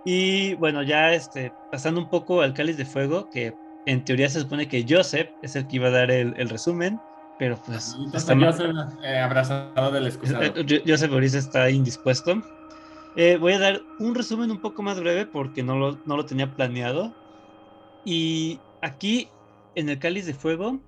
[0.04, 4.42] Y bueno, ya este, pasando un poco al cáliz de fuego, que en teoría se
[4.42, 7.04] supone que Joseph es el que iba a dar el, el resumen,
[7.38, 8.72] pero pues Ahorita está Joseph,
[9.04, 10.44] eh, abrazado del excusado.
[10.44, 12.42] eh, Jo- Joseph ahorita está indispuesto.
[13.16, 16.26] Eh, voy a dar un resumen un poco más breve porque no lo, no lo
[16.26, 17.18] tenía planeado.
[18.04, 19.36] Y aquí,
[19.76, 20.84] en el cáliz de fuego,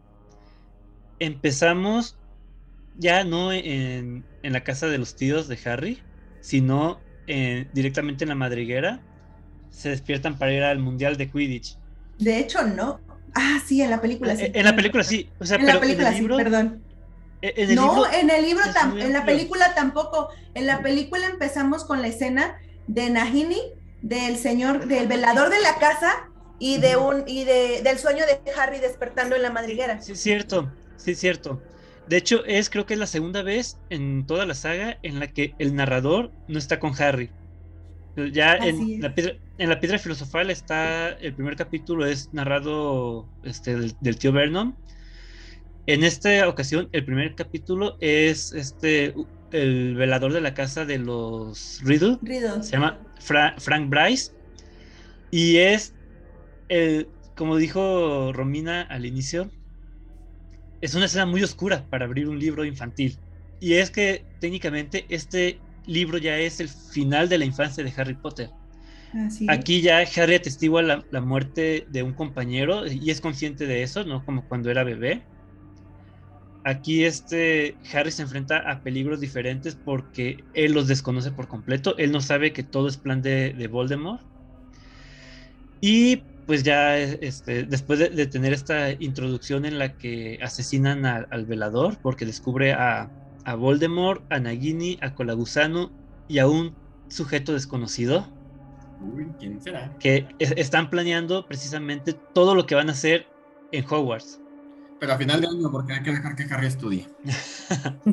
[1.19, 2.19] empezamos
[2.93, 6.05] ya no en, en la casa de los tíos de Harry,
[6.41, 8.99] sino en- directamente en la madriguera.
[9.71, 11.77] Se despiertan para ir al mundial de Quidditch.
[12.17, 12.99] De hecho, no.
[13.33, 14.43] Ah, sí, en la película sí.
[14.45, 16.37] Eh, en la película sí, o sea, En pero la película en el sí, libro,
[16.37, 16.81] perdón.
[17.41, 20.29] eh, en el no, libro- en el libro, tam- en la película tampoco.
[20.53, 22.55] En la película empezamos con la escena
[22.87, 23.61] de Nagini,
[24.01, 28.39] del señor, del velador de la casa y de un y de, del sueño de
[28.57, 30.01] Harry despertando en la madriguera.
[30.01, 31.61] Sí, es cierto, sí, es cierto.
[32.07, 35.27] De hecho, es creo que es la segunda vez en toda la saga en la
[35.27, 37.31] que el narrador no está con Harry.
[38.31, 43.75] Ya en la, piedra, en la piedra filosofal está, el primer capítulo es narrado este,
[43.75, 44.77] del, del tío Vernon.
[45.87, 49.13] En esta ocasión, el primer capítulo es este
[49.51, 52.17] el velador de la casa de los Riddle.
[52.21, 52.63] Riddle.
[52.63, 54.31] Se llama Fra- Frank Bryce.
[55.31, 55.93] Y es
[56.69, 59.51] el, como dijo Romina al inicio,
[60.81, 63.19] es una escena muy oscura para abrir un libro infantil.
[63.59, 68.15] Y es que técnicamente este libro ya es el final de la infancia de Harry
[68.15, 68.53] Potter.
[69.13, 69.47] Así.
[69.49, 74.03] Aquí ya Harry atestigua la, la muerte de un compañero y es consciente de eso,
[74.03, 74.25] ¿no?
[74.25, 75.27] Como cuando era bebé.
[76.63, 81.95] aquí este Harry se enfrenta a peligros diferentes porque él los desconoce por completo.
[81.97, 84.23] Él no sabe que todo es plan de, de Voldemort.
[85.81, 91.97] Y pues ya este, después de, tener esta introducción en la que asesinan al velador,
[92.01, 93.09] porque descubre a,
[93.45, 95.91] a Voldemort, a Nagini, a Colagusano
[96.27, 96.75] y a un
[97.07, 98.27] sujeto desconocido.
[99.01, 99.91] Uy, ¿quién será?
[99.99, 103.27] Que están planeando precisamente todo lo que van a hacer
[103.71, 104.41] en Hogwarts.
[104.99, 107.07] Pero a final de año, porque hay que dejar que Harry estudie.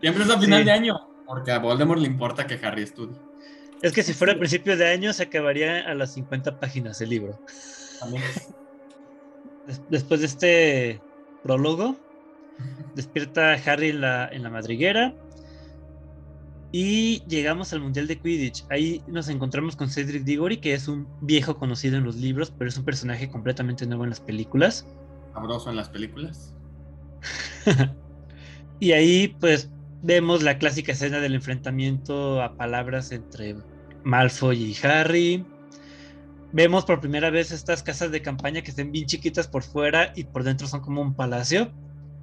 [0.00, 3.16] Siempre es a final de año, porque a Voldemort le importa que Harry estudie.
[3.82, 7.10] Es que si fuera a principio de año se acabaría a las 50 páginas el
[7.10, 7.38] libro.
[9.90, 11.00] Después de este
[11.42, 11.96] prólogo,
[12.94, 15.14] despierta Harry en la, en la madriguera
[16.76, 18.64] y llegamos al Mundial de Quidditch.
[18.68, 22.68] Ahí nos encontramos con Cedric Diggory, que es un viejo conocido en los libros, pero
[22.68, 24.84] es un personaje completamente nuevo en las películas.
[25.34, 26.52] Sabroso en las películas.
[28.80, 29.70] y ahí pues
[30.04, 33.56] vemos la clásica escena del enfrentamiento a palabras entre
[34.04, 35.46] Malfoy y Harry.
[36.52, 40.24] Vemos por primera vez estas casas de campaña que estén bien chiquitas por fuera y
[40.24, 41.72] por dentro son como un palacio.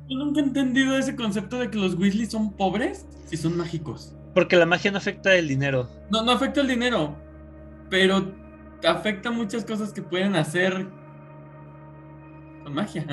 [0.08, 4.16] Yo nunca he entendido ese concepto de que los Weasley son pobres si son mágicos.
[4.36, 5.90] Porque la magia no afecta el dinero.
[6.12, 7.16] No, no afecta el dinero,
[7.90, 8.32] pero
[8.88, 10.88] afecta muchas cosas que pueden hacer
[12.64, 13.06] con magia.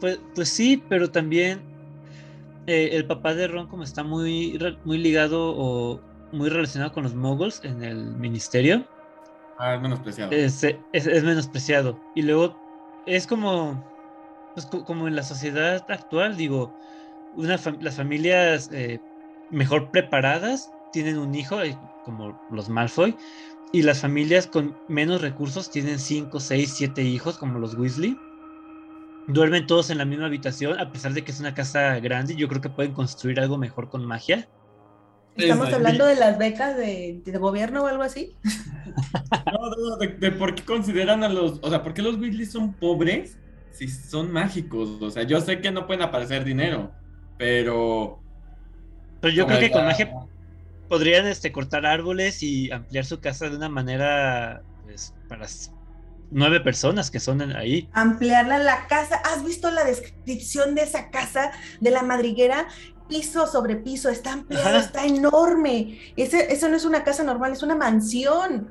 [0.00, 1.71] Pues, pues sí, pero también
[2.66, 6.00] eh, el papá de Ron como está muy, muy ligado o
[6.32, 8.86] muy relacionado con los moguls en el ministerio.
[9.58, 10.32] Ah, es menospreciado.
[10.32, 12.00] Es, es, menospreciado.
[12.14, 12.56] Y luego
[13.06, 13.82] es como,
[14.54, 16.74] pues, como en la sociedad actual, digo,
[17.36, 19.00] una las familias eh,
[19.50, 23.16] mejor preparadas tienen un hijo, eh, como los Malfoy,
[23.72, 28.16] y las familias con menos recursos tienen 5, 6, 7 hijos, como los Weasley.
[29.28, 32.34] Duermen todos en la misma habitación, a pesar de que es una casa grande.
[32.34, 34.48] Yo creo que pueden construir algo mejor con magia.
[35.36, 38.36] ¿Estamos hablando de las becas de, gobierno o algo así?
[39.50, 43.38] No, de, por qué consideran a los, o sea, ¿por qué los Weasley son pobres
[43.70, 45.00] si son mágicos?
[45.00, 46.92] O sea, yo sé que no pueden aparecer dinero,
[47.38, 48.20] pero...
[49.20, 50.12] Pero yo creo que con magia
[50.88, 55.46] podrían este, cortar árboles y ampliar su casa de una manera pues, para
[56.32, 57.88] nueve personas que son ahí.
[57.92, 59.16] Ampliarla la casa.
[59.16, 62.66] ¿Has visto la descripción de esa casa de la madriguera?
[63.12, 65.98] piso sobre piso, está ampliado, está enorme.
[66.16, 68.68] Ese, eso no es una casa normal, es una mansión.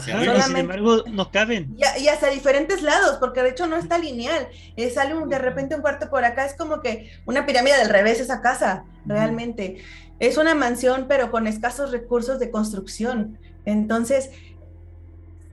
[0.00, 1.76] sin embargo, no caben.
[1.76, 4.48] Y, hasta diferentes lados, porque de hecho no está lineal.
[4.94, 8.40] sale de repente un cuarto por acá, es como que una pirámide del revés esa
[8.40, 9.84] casa, realmente.
[10.18, 13.38] Es una mansión, pero con escasos recursos de construcción.
[13.66, 14.30] Entonces,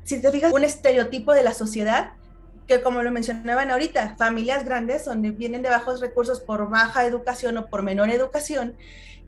[0.03, 2.13] si te fijas, un estereotipo de la sociedad
[2.67, 7.57] que como lo mencionaban ahorita, familias grandes donde vienen de bajos recursos por baja educación
[7.57, 8.75] o por menor educación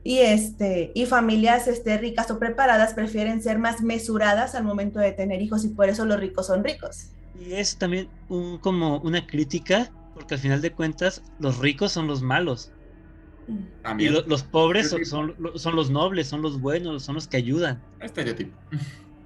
[0.02, 5.12] y este y familias este, ricas o preparadas prefieren ser más mesuradas al momento de
[5.12, 7.08] tener hijos y por eso los ricos son ricos.
[7.38, 12.06] Y es también un, como una crítica porque al final de cuentas los ricos son
[12.06, 12.72] los malos.
[13.98, 17.80] Y los pobres son, son, los nobles, son los buenos, son los que ayudan.
[18.00, 18.56] Estereotipo.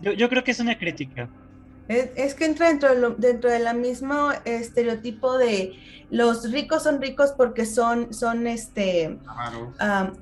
[0.02, 1.28] Yo, yo creo que es una crítica.
[1.88, 5.74] Es, que entra dentro de, dentro de la mismo estereotipo de
[6.10, 9.18] los ricos son ricos porque son, son este,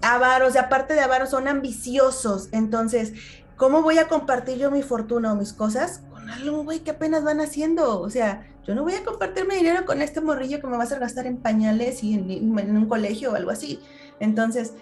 [0.02, 2.48] avaros, y aparte de avaros son ambiciosos.
[2.52, 3.12] Entonces,
[3.56, 7.22] ¿cómo voy a compartir yo mi fortuna o mis cosas con algún güey que apenas
[7.22, 8.00] van haciendo?
[8.00, 10.84] O sea, yo no voy a compartir mi dinero con este morrillo que me va
[10.84, 13.78] a hacer gastar en pañales y en, en un colegio o algo así.
[14.20, 14.72] Entonces,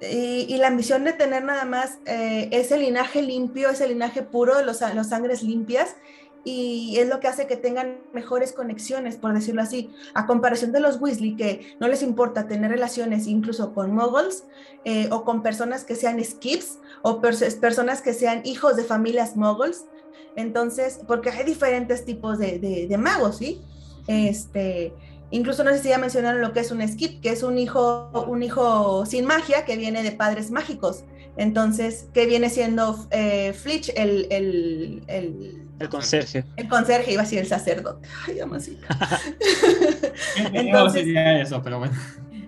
[0.00, 4.80] y, la ambición de tener nada más eh, ese linaje limpio, ese linaje puro, los,
[4.94, 5.96] los sangres limpias,
[6.44, 10.78] y es lo que hace que tengan mejores conexiones, por decirlo así, a comparación de
[10.78, 14.44] los Weasley, que no les importa tener relaciones incluso con muggles
[14.84, 19.86] eh, o con personas que sean skips o personas que sean hijos de familias muggles.
[20.36, 23.60] Entonces, porque hay diferentes tipos de, de, de magos, ¿sí?
[24.06, 24.92] Este,
[25.30, 28.10] Incluso no sé si ya mencionaron lo que es un skip, que es un hijo,
[28.28, 31.04] un hijo sin magia que viene de padres mágicos.
[31.36, 36.44] Entonces, ¿qué viene siendo eh, Flitch, el, el, el, el, conserje?
[36.56, 38.08] El conserje, iba a ser el sacerdote.
[38.26, 38.38] Ay,
[40.52, 41.94] entonces, eso, pero bueno.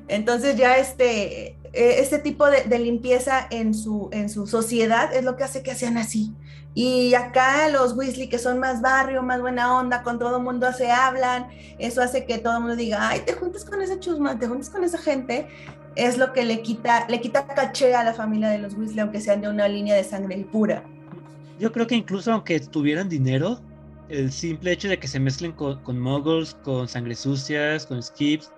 [0.07, 5.25] Entonces ya este, e, este tipo de, de, limpieza en su, en su sociedad es
[5.25, 6.33] lo que hace que sean así.
[6.75, 10.91] Y acá los Weasley, que son más barrio, más buena onda, con todo mundo se
[10.91, 11.49] hablan,
[11.79, 14.71] eso hace que todo el mundo diga, ay, te juntas con esa chusma, te juntas
[14.71, 15.49] con esa gente,
[15.97, 19.21] es lo que le quita, le quita caché a la familia de los Weasley, aunque
[19.21, 20.85] sean de una línea de sangre pura.
[21.59, 23.61] Yo creo que incluso aunque tuvieran dinero,
[24.09, 28.53] el simple hecho de que se mezclen con, con muggles, con sangre sucias, con skips,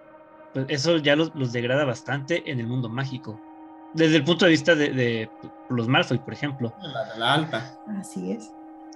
[0.52, 3.40] pues eso ya los, degrada bastante en el mundo mágico.
[3.95, 5.28] Desde el punto de vista de,
[5.68, 6.74] los Malfoy, por ejemplo.
[6.80, 7.78] La, la alta.
[7.99, 8.53] Así es.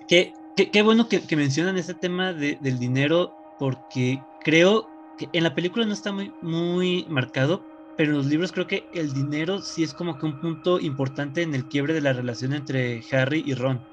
[0.08, 4.88] Qué, qué, bueno que, que, mencionan ese tema del dinero, porque creo
[5.18, 7.64] que en la película no está muy, muy marcado,
[7.96, 11.42] pero en los libros creo que el dinero sí es como que un punto importante
[11.42, 13.84] en el quiebre de la relación entre Harry y Ron.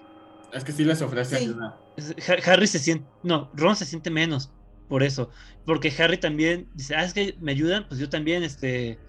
[0.53, 1.77] Es que sí les ofrece ayuda.
[2.45, 4.51] Harry se siente, no, Ron se siente menos
[4.89, 5.29] por eso,
[5.65, 8.99] porque Harry también dice, ah, es que me ayudan, pues yo también, este,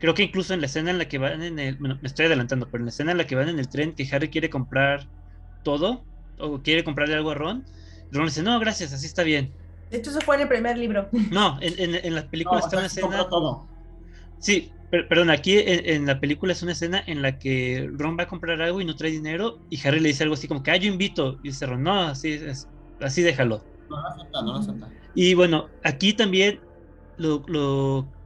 [0.00, 2.26] creo que incluso en la escena en la que van en el, bueno, me estoy
[2.26, 4.50] adelantando, pero en la escena en la que van en el tren, que Harry quiere
[4.50, 5.06] comprar
[5.62, 6.04] todo,
[6.38, 7.64] o quiere comprarle algo a Ron,
[8.10, 9.52] Ron dice, no, gracias, así está bien.
[9.90, 11.08] De hecho, eso fue en el primer libro.
[11.30, 13.26] No, en, en, la película está una escena...
[14.38, 18.28] Sí, perdón, aquí en, la película es una escena en la que Ron va a
[18.28, 20.76] comprar algo y no trae dinero y Harry le dice algo así como que, ah,
[20.76, 21.38] yo invito.
[21.42, 22.66] Y dice Ron, no, así, es,
[23.00, 23.62] así déjalo.
[23.90, 24.88] No lo acepta, no lo acepta.
[25.14, 26.60] Y bueno, aquí también,
[27.18, 27.44] lo,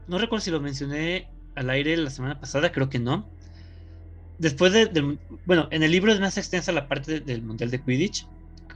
[0.07, 3.29] no recuerdo si lo mencioné al aire la semana pasada, creo que no.
[4.39, 8.27] Después de, bueno, en el libro es más extensa la parte del Mundial de Quidditch.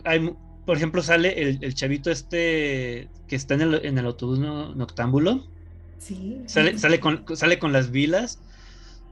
[0.04, 0.32] Hay,
[0.64, 5.44] por ejemplo, sale el, chavito este que está en el, en el autobús noctámbulo
[5.98, 6.42] Sí.
[6.46, 8.38] Sale, sale, con, sale con las vilas.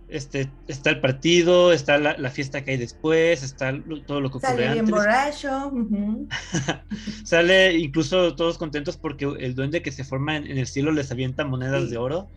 [0.08, 3.74] Este, está el partido, está la, fiesta que hay después, está
[4.06, 5.72] todo lo que ocurre sale bien borracho.
[7.24, 11.44] sale incluso todos contentos porque el duende que se forma en, el cielo les avienta
[11.44, 12.28] monedas de oro.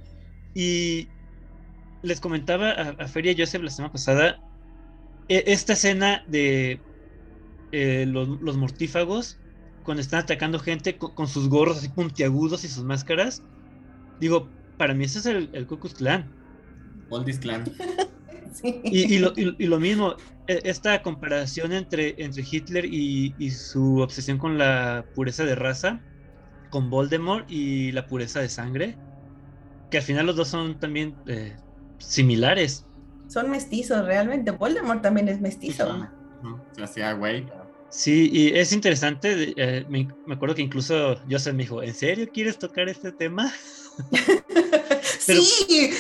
[0.56, 1.10] Y
[2.02, 4.40] les comentaba a, Feria Joseph la semana pasada,
[5.28, 6.80] e, esta escena de
[7.72, 9.40] eh, los, mortífagos,
[9.84, 13.44] cuando están atacando gente con, con, sus gorros así puntiagudos y sus máscaras,
[14.20, 16.30] Digo, para mí ese es el, el Ku Clan.
[17.42, 17.64] Clan.
[18.84, 20.16] y, y, lo, y, lo, mismo,
[20.48, 26.02] e, esta comparación entre, entre Hitler y, su obsesión con la pureza de raza,
[26.70, 28.98] con Voldemort y la pureza de sangre,
[29.90, 31.56] que al final los dos son también eh,
[32.00, 32.86] similares.
[33.28, 34.52] Son mestizos, realmente.
[34.52, 36.08] Voldemort también es mestizo.
[36.76, 37.46] Se hacía güey.
[37.90, 42.30] Sí, y es interesante, eh, me, me, acuerdo que incluso Joseph me dijo, ¿en serio
[42.32, 43.52] quieres tocar este tema?
[45.02, 45.92] sí.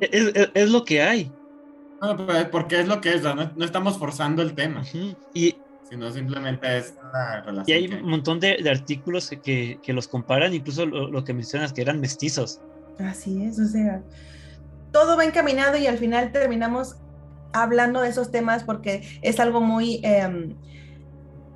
[0.00, 1.30] es, lo que hay.
[2.50, 4.82] porque es lo que es, no, estamos forzando el tema.
[5.32, 5.56] Y
[5.88, 7.66] sino simplemente es la relación.
[7.66, 12.00] Y hay un montón de, artículos que, los comparan, incluso lo, que mencionas, que eran
[12.00, 12.60] mestizos.
[12.98, 14.02] Así es, o sea,
[14.94, 16.96] todo va encaminado y al final terminamos
[17.52, 20.54] hablando de esos temas porque es algo muy, em,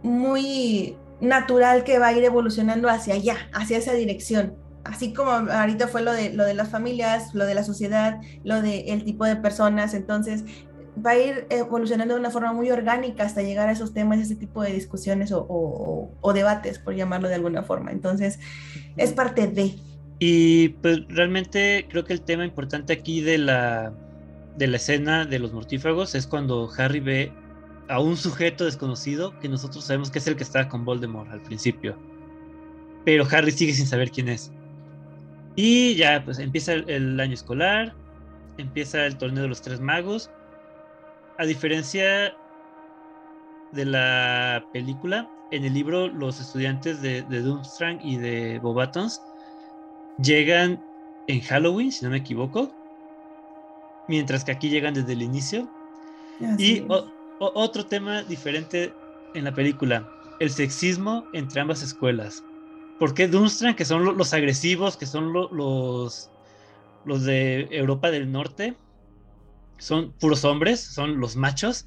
[0.03, 4.57] muy natural que va a ir evolucionando hacia allá, hacia esa dirección
[4.89, 8.63] así como ahorita fue lo de, lo de las familias, lo de la sociedad, lo
[8.63, 10.45] del tipo de personas, entonces
[11.05, 14.35] va a ir evolucionando de una forma muy orgánica hasta llegar a esos temas, ese
[14.35, 17.93] tipo de discusiones o, debates, por llamarlo de alguna forma.
[17.93, 18.41] Entonces,
[18.97, 19.77] es parte de.
[20.19, 23.93] Y pues realmente creo que el tema importante aquí de la,
[24.57, 27.33] de la escena de los mortífagos es cuando Harry ve
[27.89, 31.43] a un sujeto desconocido que nosotros sabemos que es el que estaba con Voldemort al
[31.43, 31.97] principio.
[33.05, 34.53] Pero Harry sigue sin saber quién es.
[35.55, 37.95] Y ya, pues empieza el, año escolar,
[38.59, 40.31] empieza el torneo de los tres magos.
[41.39, 42.35] A diferencia
[43.73, 49.21] de la película, en el libro los estudiantes de, de Doomstrang y de Bobatons
[50.23, 50.85] llegan
[51.27, 52.73] en Halloween, si no me equivoco,
[54.09, 55.69] mientras que aquí llegan desde el inicio.
[56.59, 56.85] y
[57.41, 58.93] otro tema diferente
[59.35, 60.09] en la película,
[60.41, 62.43] el sexismo entre ambas escuelas.
[62.99, 66.31] ¿Por qué Dunstran, que son los agresivos, que son los,
[67.05, 68.77] los de Europa del Norte,
[69.79, 71.87] son puros hombres, son los machos?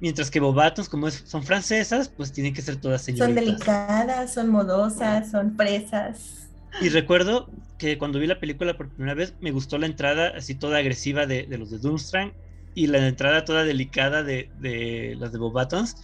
[0.00, 3.26] Mientras que Bobatons, como son francesas, pues tienen que ser todas señoritas.
[3.26, 6.41] Son delicadas, son modosas, son fresas.
[6.80, 10.54] Y recuerdo que cuando vi la película por primera vez, me gustó la entrada así
[10.54, 12.32] toda agresiva de, los de Dunstran
[12.74, 15.96] y la entrada toda delicada de, de las de Bobatons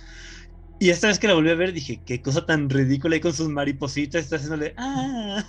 [0.80, 3.32] y esta vez que la volví a ver dije, qué cosa tan ridícula y con
[3.32, 5.44] sus maripositas está haciéndole, ah.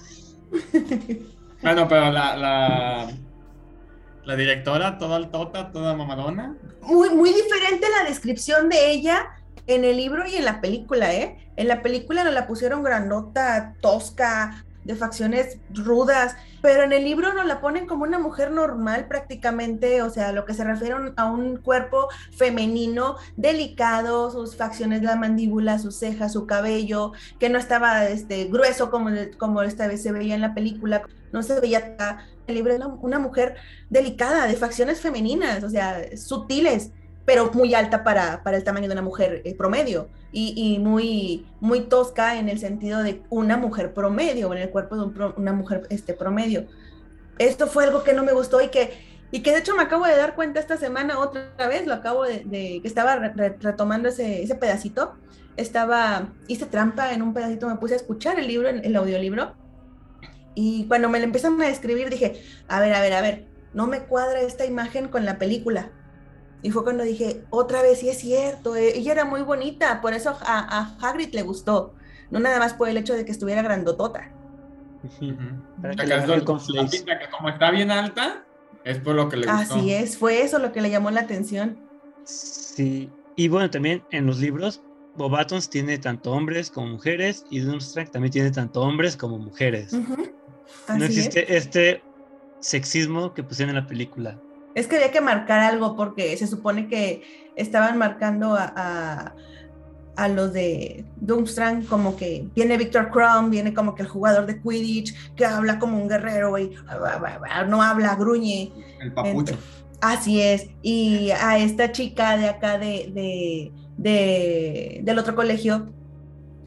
[1.61, 3.11] Bueno, pero la, la,
[4.23, 6.55] la directora, toda altota, toda mamadona.
[6.81, 9.27] Muy, muy diferente la descripción de ella
[9.67, 11.37] en el libro y en la película, ¿eh?
[11.57, 17.31] En la película nos la pusieron grandota, tosca, de facciones rudas, pero en el libro
[17.35, 21.25] nos la ponen como una mujer normal prácticamente, o sea, lo que se refiere a
[21.25, 28.05] un cuerpo femenino, delicado, sus facciones, la mandíbula, sus cejas, su cabello, que no estaba
[28.05, 31.95] este, grueso como, como esta vez se veía en la película, no se veía
[32.47, 33.57] el libro una mujer
[33.91, 36.93] delicada, de facciones femeninas, o sea, sutiles,
[37.29, 41.81] pero muy alta para, para el tamaño de una mujer eh, promedio y, muy, muy
[41.81, 46.15] tosca en el sentido de una mujer promedio, en el cuerpo de una mujer este,
[46.15, 46.65] promedio.
[47.37, 48.93] esto fue algo que no me gustó y que,
[49.29, 52.23] y que de hecho me acabo de dar cuenta esta semana otra vez, lo acabo
[52.23, 52.41] de,
[52.81, 55.13] que estaba retomando ese, ese pedacito,
[55.55, 59.53] estaba, hice trampa en un pedacito, me puse a escuchar el libro, el, audiolibro,
[60.55, 63.45] y cuando me lo empiezan a describir dije, a ver, a ver, a ver,
[63.75, 65.91] no me cuadra esta imagen con la película.
[66.61, 70.13] Y fue cuando dije, otra vez, sí es cierto, eh, ella era muy bonita, por
[70.13, 71.93] eso a, a, Hagrid le gustó,
[72.31, 74.31] no nada más por el hecho de que estuviera grandotota.
[77.31, 78.43] como está bien alta,
[78.83, 79.75] es por lo que le gustó.
[79.75, 81.77] Así es, fue eso lo que le llamó la atención.
[82.25, 84.81] Sí, y bueno, también en los libros
[85.15, 89.93] Bobatons tiene tanto hombres como mujeres y Doomstrike también tiene tanto hombres como mujeres.
[90.95, 92.01] No existe este
[92.59, 94.39] sexismo que pusieron en la película.
[94.75, 99.33] Es que había que marcar algo porque se supone que estaban marcando a,
[100.15, 104.61] a, los de Doomstrang como que viene Victor Crumb, viene como que el jugador de
[104.61, 106.75] Quidditch que habla como un guerrero y
[107.67, 108.71] no habla, gruñe.
[108.99, 109.55] El papucho.
[110.01, 110.67] así es.
[110.81, 115.89] Y a esta chica de acá de de, del otro colegio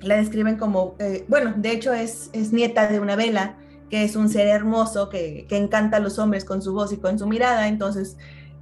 [0.00, 3.56] la describen como, eh, bueno, de hecho es, es nieta de una vela,
[3.92, 6.96] que es un ser hermoso que, que, encanta a los hombres con su voz y
[6.96, 8.16] con su mirada, entonces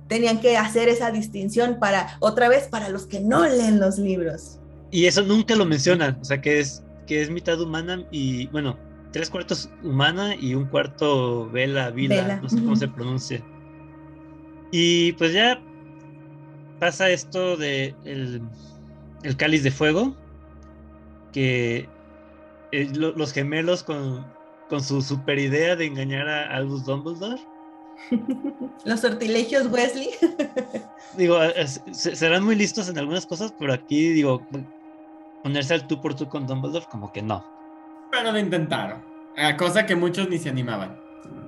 [0.08, 4.58] tenían que hacer esa distinción para, otra vez, para los que no leen los libros.
[4.90, 8.76] Y eso nunca lo mencionan, o sea, que es, que es mitad humana y, bueno,
[9.12, 13.40] tres cuartos humana y un cuarto vela, vila, no sé cómo se pronuncia.
[14.72, 15.62] Y pues ya
[16.80, 18.42] pasa esto de el,
[19.36, 20.16] cáliz de fuego,
[21.32, 21.88] que
[22.72, 24.26] eh, los gemelos con,
[24.70, 27.40] con, su super idea de engañar a Albus Dumbledore.
[28.84, 30.10] los sortilegios Wesley.
[31.16, 31.38] digo,
[31.92, 34.46] serán muy listos en algunas cosas, pero aquí digo,
[35.42, 37.44] ponerse al tú por tú con Dumbledore como que no.
[38.10, 39.04] Pero lo intentaron,
[39.58, 40.98] cosa que muchos ni se animaban.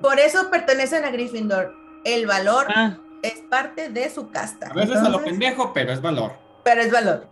[0.02, 1.74] Por eso pertenecen a Gryffindor.
[2.04, 4.68] El valor ah es parte de su casta.
[4.68, 6.32] A veces a lo pendejo, pero es valor.
[6.64, 7.28] Pero es valor.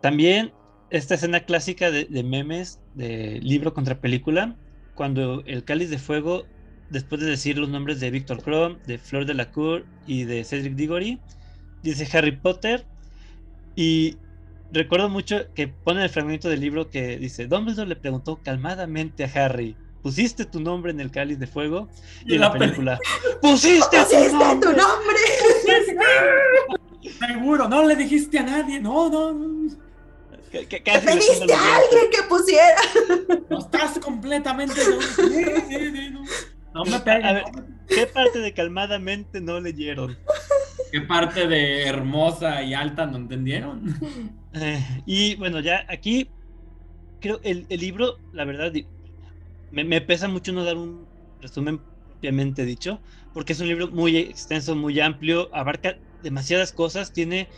[0.00, 0.52] También
[0.90, 4.56] esta escena clásica de, memes de libro contra película,
[4.96, 6.44] cuando el cáliz de fuego,
[6.90, 10.42] después de decir los nombres de Víctor Crumb, de Flor de la Cour y de
[10.42, 11.20] Cedric Diggory,
[11.84, 12.84] dice Harry Potter.
[13.76, 14.16] Y
[14.72, 19.30] recuerdo mucho que pone el fragmento del libro que dice Dumbledore le preguntó calmadamente a
[19.44, 21.88] Harry pusiste tu nombre en el cáliz de fuego
[22.24, 22.96] y, en la, película
[23.42, 23.96] pusiste,
[24.60, 25.18] tu nombre,
[27.18, 28.78] seguro no le dijiste a nadie.
[28.78, 29.85] No no, no.
[30.68, 32.76] ¿Qué, pediste a alguien que pusiera
[33.50, 34.80] no estás completamente
[36.72, 37.44] no, me ver,
[37.88, 40.18] ¿qué parte de calmadamente no leyeron?
[40.92, 43.98] ¿Qué parte de hermosa y alta no entendieron?
[44.52, 46.28] Eh, y bueno, ya aquí
[47.20, 48.72] creo el, el libro, la verdad,
[49.70, 51.06] me, pesa mucho no dar un
[51.40, 51.80] resumen
[52.10, 53.00] propiamente dicho,
[53.34, 57.48] porque es un libro muy extenso, muy amplio, abarca demasiadas cosas, tiene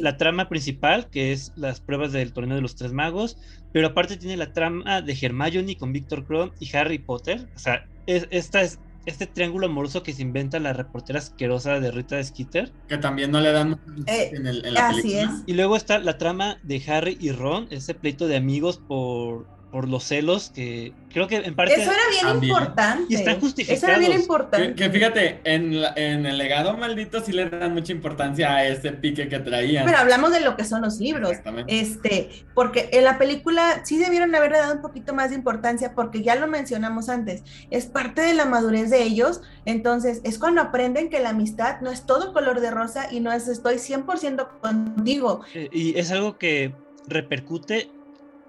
[0.00, 3.38] la trama principal, que es las pruebas del torneo de los tres magos,
[3.72, 7.86] pero aparte tiene la trama de Hermione con Victor Crumb y Harry Potter, o sea,
[8.06, 12.70] esta es este triángulo amoroso que se inventa la reportera asquerosa de Rita Skeeter.
[12.88, 15.30] Que también no le dan eh, en, el, la así Es.
[15.46, 19.86] Y luego está la trama de Harry y Ron, ese pleito de amigos por por
[19.86, 23.04] los celos que creo que en parte eso era bien importante.
[23.08, 24.74] y están justificados eso era bien importante.
[24.74, 29.28] Que, fíjate en, en, el legado maldito sí le dan mucha importancia a ese pique
[29.28, 29.84] que traían.
[29.84, 31.32] Pero hablamos de lo que son los libros.
[31.66, 36.22] Este porque en la película sí debieron haberle dado un poquito más de importancia porque
[36.22, 39.42] ya lo mencionamos antes es parte de la madurez de ellos.
[39.66, 43.32] Entonces es cuando aprenden que la amistad no es todo color de rosa y no
[43.32, 45.42] es estoy 100% contigo.
[45.54, 46.72] Eh, y es algo que
[47.06, 47.90] repercute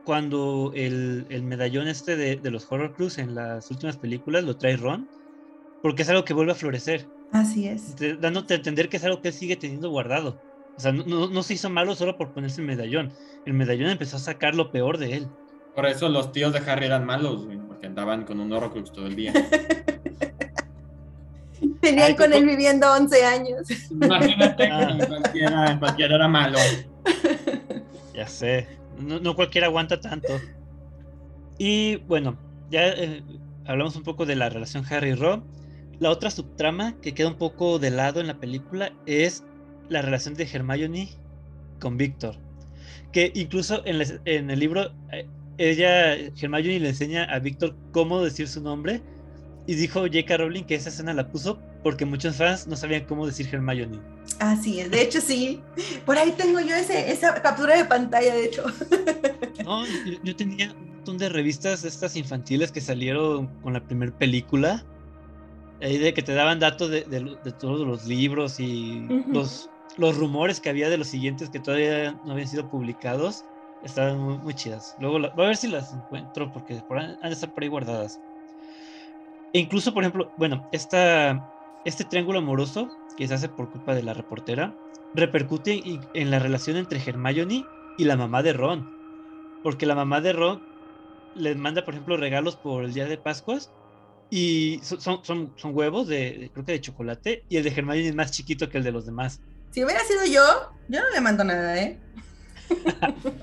[0.09, 4.57] cuando el, el medallón este de, de, los Horror Clues en las últimas películas lo
[4.57, 5.07] trae Ron,
[5.83, 7.07] porque es algo que vuelve a florecer.
[7.31, 7.95] Así es.
[8.19, 10.41] dándote a entender que es algo que él sigue teniendo guardado.
[10.75, 13.13] O sea, no, no, se hizo malo solo por ponerse el medallón.
[13.45, 15.27] El medallón empezó a sacar lo peor de él.
[15.75, 19.15] Por eso los tíos de Harry eran malos, porque andaban con un Horrocrux todo el
[19.15, 19.31] día.
[21.81, 23.91] Tenían con él viviendo 11 años.
[23.91, 24.97] Imagínate que ah.
[25.07, 26.57] cualquiera, cualquiera era malo.
[28.15, 30.27] Ya sé no, cualquiera aguanta tanto.
[31.57, 32.37] Y bueno,
[32.69, 33.23] ya eh,
[33.65, 35.43] hablamos un poco de la relación Harry y Ron.
[35.99, 39.43] La otra subtrama que queda un poco de lado en la película es
[39.89, 41.09] la relación de Hermione
[41.79, 42.35] con Víctor.
[43.11, 45.27] Que incluso en, en el libro, eh,
[45.57, 49.01] ella, Hermione le enseña a Víctor cómo decir su nombre.
[49.67, 50.37] Y dijo J.K.
[50.37, 53.99] Rowling que esa escena la puso porque muchos fans no sabían cómo decir Hermione.
[54.39, 55.61] Así es, de hecho sí.
[56.05, 58.63] Por ahí tengo yo ese, esa captura de pantalla, de hecho.
[59.65, 59.83] No,
[60.23, 64.83] yo, tenía un montón de revistas estas infantiles que salieron con la primera película.
[65.81, 67.01] Ahí de que te daban datos de,
[67.59, 72.31] todos los libros y los, los rumores que había de los siguientes que todavía no
[72.31, 73.43] habían sido publicados.
[73.83, 74.95] Estaban muy, chidas.
[74.99, 78.19] Luego voy a ver si las encuentro porque han de estar por ahí guardadas.
[79.53, 81.51] E incluso, por ejemplo, bueno, esta,
[81.85, 82.89] este triángulo amoroso
[83.19, 84.73] que se hace por culpa de la reportera
[85.13, 85.81] repercute
[86.13, 87.65] en la relación entre Hermione
[87.97, 88.89] y la mamá de Ron.
[89.61, 90.63] Porque la mamá de Ron
[91.35, 93.71] les manda, por ejemplo, regalos por el día de Pascuas
[94.29, 98.15] y son, son, son huevos de, creo que de chocolate, y el de Hermione es
[98.15, 99.41] más chiquito que el de los demás.
[99.71, 101.99] Si hubiera sido yo, yo no le mando nada, ¿eh?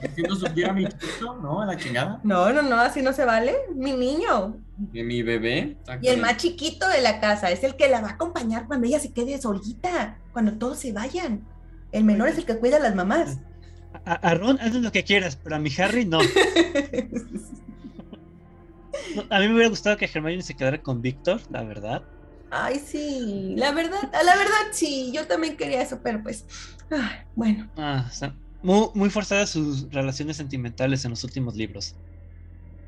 [0.03, 1.63] Haciendo subir a mi chiquito, ¿no?
[1.63, 2.21] A la chingada.
[2.23, 3.55] No, no, no, así no se vale.
[3.75, 4.57] Mi niño.
[4.77, 5.77] De mi bebé.
[6.03, 8.87] Y el más chiquito de la casa es el que la va a acompañar cuando
[8.87, 11.47] ella se quede solita, cuando todos se vayan.
[11.93, 13.39] El menor es el que cuida a las mamás.
[14.05, 16.21] A, Ron haces lo que quieras, pero a mi Harry no.
[19.31, 22.03] A mí me hubiera gustado que Hermione se quedara con Víctor, la verdad.
[22.51, 26.45] Ay, sí, la verdad, la verdad sí, yo también quería eso, pero pues,
[27.35, 27.69] bueno.
[27.77, 28.09] Ah,
[28.67, 31.95] muy, muy forzadas sus relaciones sentimentales en los últimos libros.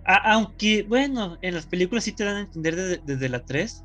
[0.04, 3.84] aunque, bueno, en las películas sí te dan a entender desde, la 3,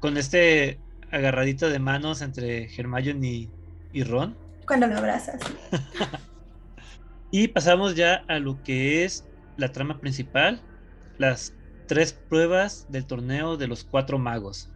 [0.00, 0.80] con este
[1.12, 3.50] agarradito de manos entre Hermione y,
[3.92, 4.36] y Ron.
[4.66, 5.40] Cuando lo abrazas.
[7.30, 9.24] y pasamos ya a lo que es
[9.56, 10.60] la trama principal,
[11.18, 11.52] las
[11.86, 14.70] tres pruebas del torneo de los cuatro magos.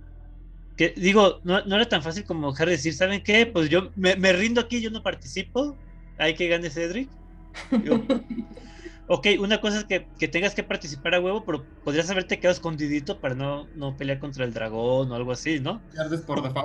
[0.77, 3.47] Que digo, no, era tan fácil como Harry decir, ¿saben qué?
[3.47, 5.77] Pues yo me, rindo aquí, yo no participo.
[6.19, 7.09] Hay que gane Cedric.
[9.09, 13.21] ok, una cosa es que, tengas que participar a huevo, pero podrías haberte quedado escondidito
[13.21, 15.81] para no, no pelear contra el dragón o algo así, ¿no?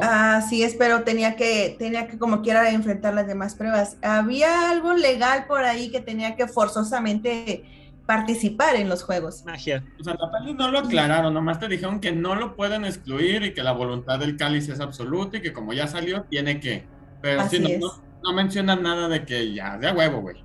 [0.02, 3.98] Ah, sí, espero tenía que, tenía que como quiera enfrentar las demás pruebas.
[4.02, 7.64] Había algo legal por ahí que tenía que forzosamente
[8.06, 9.46] participar en los juegos.
[9.46, 9.86] Magia.
[10.00, 13.44] O sea, la peli no lo aclararon, nomás te dijeron que no lo pueden excluir
[13.44, 16.84] y que la voluntad del cáliz es absoluta y que como ya salió, tiene que.
[17.22, 20.44] Pero sí, no, no, mencionan nada de que ya, de huevo, güey.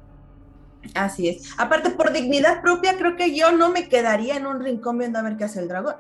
[0.94, 1.50] Así es.
[1.58, 5.22] Aparte, por dignidad propia, creo que yo no me quedaría en un rincón viendo a
[5.22, 5.96] ver qué hace el dragón.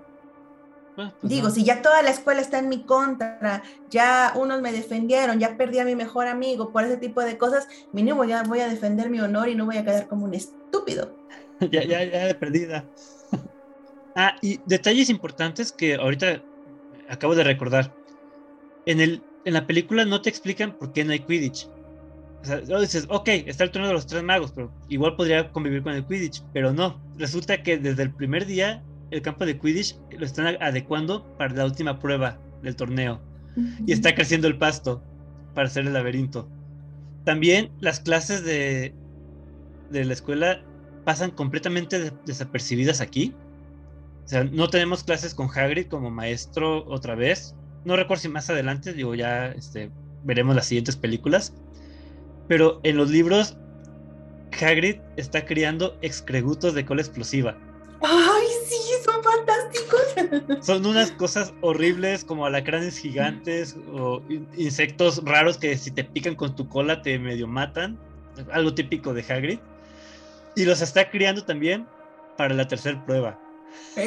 [0.98, 4.72] Ah, pues Digo, si ya toda la escuela está en mi contra, ya unos me
[4.72, 8.60] defendieron, ya perdí a mi mejor amigo por ese tipo de cosas, mínimo ya voy
[8.60, 11.14] a defender mi honor y no voy a quedar como un estúpido.
[11.60, 12.86] ya, ya, ya de perdida.
[14.16, 16.42] ah, y detalles importantes que ahorita
[17.08, 17.92] acabo de recordar.
[18.86, 21.68] En, el, en la película no te explican por qué no hay Quidditch.
[22.42, 25.82] O sea, dices, ok, está el turno de los tres magos, pero igual podría convivir
[25.82, 27.00] con el Quidditch, pero no.
[27.16, 28.82] Resulta que desde el primer día
[29.12, 33.20] el campo de Quidditch lo están adecuando para la última prueba del torneo.
[33.86, 35.02] Y está creciendo el pasto
[35.54, 36.48] para hacer el laberinto.
[37.24, 38.94] También las clases de,
[39.90, 40.60] de la escuela
[41.04, 43.32] pasan completamente desapercibidas aquí.
[44.24, 47.54] O sea, no tenemos clases con Hagrid como maestro otra vez.
[47.86, 49.92] No recuerdo si más adelante, digo, ya este,
[50.24, 51.54] veremos las siguientes películas.
[52.48, 53.56] Pero en los libros,
[54.60, 57.56] Hagrid está criando excregutos de cola explosiva.
[58.02, 58.76] ¡Ay, sí!
[59.04, 60.64] Son fantásticos.
[60.66, 64.20] Son unas cosas horribles como alacranes gigantes o
[64.56, 67.96] insectos raros que si te pican con tu cola te medio matan.
[68.50, 69.60] Algo típico de Hagrid
[70.56, 71.86] y los está criando también
[72.36, 73.38] para la tercera prueba.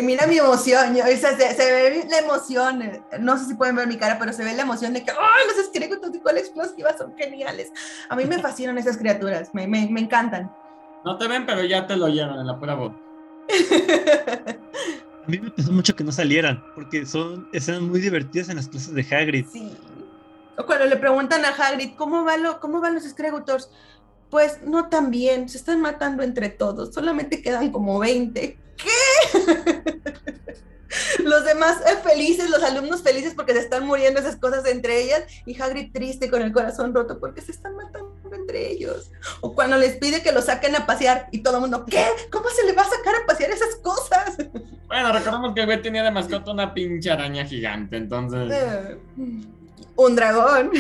[0.01, 4.17] Mira mi emoción, se, ve la emoción, eh, no sé si pueden ver mi cara,
[4.19, 7.71] pero se ve la emoción de que, ¡ay, los esqueletos de cola explosiva son geniales!
[8.09, 10.51] A mí me fascinan esas criaturas, me, me, me, encantan.
[11.05, 12.93] No te ven, pero ya te lo llevan en la pura voz.
[15.29, 18.67] A mí me pesó mucho que no salieran, porque son escenas muy divertidas en las
[18.67, 19.45] clases de Hagrid.
[19.51, 19.71] Sí.
[20.57, 23.69] O cuando le preguntan a Hagrid, ¿cómo, va lo, cómo van los Scregutors?
[24.29, 28.57] Pues no tan bien, se están matando entre todos, solamente quedan como 20.
[28.81, 29.93] ¿Qué?
[31.23, 35.23] los demás eh, felices, los alumnos felices porque se están muriendo esas cosas entre ellas
[35.45, 39.11] y Hagrid triste con el corazón roto porque se están matando entre ellos.
[39.41, 42.05] O cuando les pide que lo saquen a pasear y todo el mundo, ¿qué?
[42.31, 44.37] ¿Cómo se le va a sacar a pasear esas cosas?
[44.89, 48.51] Bueno, recordemos que el güey tenía de mascota una pinche araña gigante, entonces...
[49.95, 50.71] Un dragón.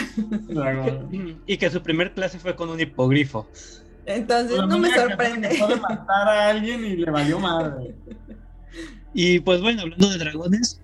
[1.45, 3.47] y que su primer clase fue con un hipogrifo.
[4.09, 5.49] Entonces no me sorprende.
[5.59, 7.95] Puede matar a alguien y le valió madre.
[9.13, 10.81] Y pues bueno, hablando de dragones,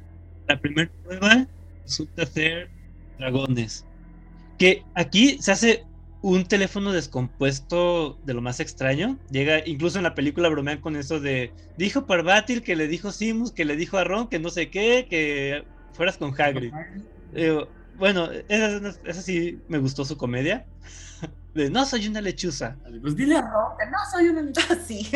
[0.47, 1.47] la primera prueba
[1.84, 2.69] resulta ser
[3.19, 3.85] dragones.
[4.57, 5.84] Que aquí se hace
[6.22, 9.18] un teléfono descompuesto de lo más extraño.
[9.30, 13.52] Llega, incluso en la película bromean con eso de, dijo Parvatil que le dijo Simus,
[13.52, 16.73] que le dijo a Ron, que no sé qué, que fueras con Hagrid
[17.97, 20.65] bueno, esa, sí me gustó su comedia.
[21.56, 22.76] De no soy una lechuza.
[23.02, 24.76] Pues dile a Ron que no soy una lechuza.
[24.86, 25.10] Sí.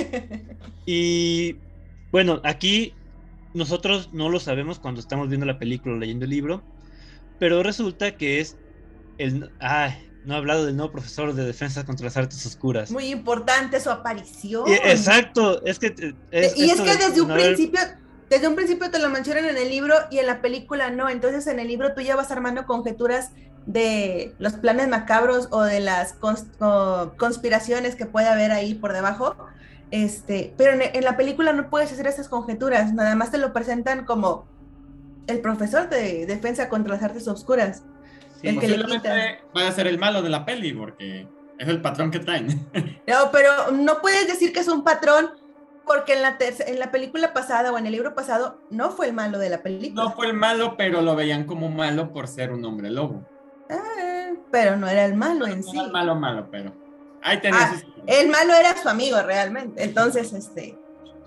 [0.85, 1.57] Y
[2.11, 2.93] bueno, aquí
[3.53, 6.63] nosotros no lo sabemos cuando estamos viendo la película o leyendo el libro,
[7.39, 8.57] pero resulta que es
[9.17, 9.51] el...
[9.59, 12.89] Ay, no he hablado del nuevo profesor de defensa contra las artes oscuras.
[12.89, 14.63] Muy importante su aparición.
[14.67, 16.15] exacto, es que...
[16.31, 17.81] y es que desde un principio...
[18.29, 21.09] Desde un principio te lo mencionan en el libro y en la película no.
[21.09, 23.31] Entonces en el libro tú ya vas armando conjeturas
[23.69, 26.15] de los planes macabros o de las
[27.17, 29.35] conspiraciones que puede haber ahí por debajo.
[29.91, 34.05] Este, pero en, la película no puedes hacer esas conjeturas, nada más te lo presentan
[34.05, 34.47] como
[35.27, 37.83] el profesor de defensa contra las artes oscuras.
[38.41, 38.83] el que le
[39.55, 41.27] va a ser el malo de la peli porque
[41.59, 42.67] es el patrón que traen.
[43.07, 45.29] No, pero no puedes decir que es un patrón
[45.85, 49.13] porque en la, en la película pasada o en el libro pasado no fue el
[49.13, 50.03] malo de la película.
[50.03, 53.25] No fue el malo, pero lo veían como malo por ser un hombre lobo.
[53.69, 55.77] Ah, pero no era el malo en sí.
[55.77, 56.73] Era el malo, malo, pero
[57.21, 57.61] ahí tenés.
[57.61, 57.75] Ah,
[58.07, 59.83] el malo era su amigo realmente.
[59.83, 60.77] Entonces, este,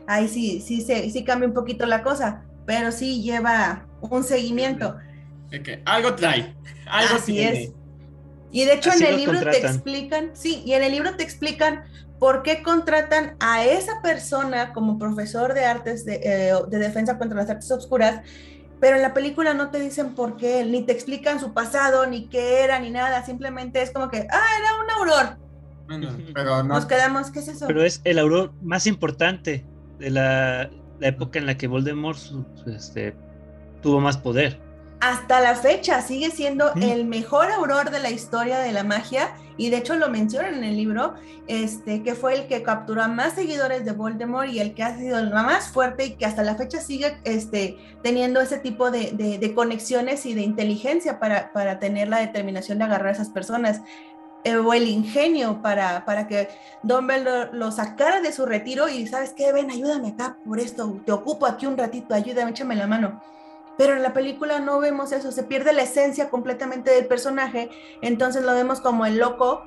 [0.06, 4.96] ahí sí, sí, sí, sí cambia un poquito la cosa, pero sí lleva un seguimiento.
[5.50, 6.54] que algo trae,
[6.86, 7.72] algo Así es.
[8.50, 11.84] Y de hecho en el libro te explican, sí, y en el libro te explican
[12.22, 17.50] ¿por qué contratan a esa persona como profesor de artes de, eh, defensa contra las
[17.50, 18.20] artes oscuras?
[18.82, 22.26] Pero en la película no te dicen por qué, ni te explican su pasado, ni
[22.26, 23.24] qué era, ni nada.
[23.24, 25.36] Simplemente es como que, ah, era un auror.
[26.34, 27.68] pero Nos quedamos, ¿qué es eso?
[27.68, 29.64] Pero es el auror más importante
[30.00, 30.68] de la,
[31.00, 32.18] época en la que Voldemort
[32.66, 33.14] este,
[33.82, 34.60] tuvo más poder
[35.00, 39.70] hasta la fecha sigue siendo el mejor auror de la historia de la magia y
[39.70, 41.14] de hecho lo mencionan en el libro,
[41.46, 44.96] este, que fue el que capturó a más seguidores de Voldemort y el que ha
[44.96, 49.52] sido el más fuerte y que hasta la fecha sigue este, teniendo ese tipo de,
[49.54, 53.82] conexiones y de inteligencia para, para, tener la determinación de agarrar a esas personas.
[54.44, 56.48] Eh, o el ingenio para, para que
[56.82, 61.12] Dumbledore lo sacara de su retiro y sabes qué, ven, ayúdame acá por esto, te
[61.12, 63.22] ocupo aquí un ratito, ayúdame, échame la mano
[63.78, 67.70] pero en la película no vemos eso, se pierde la esencia completamente del personaje,
[68.00, 69.66] entonces lo vemos como el loco,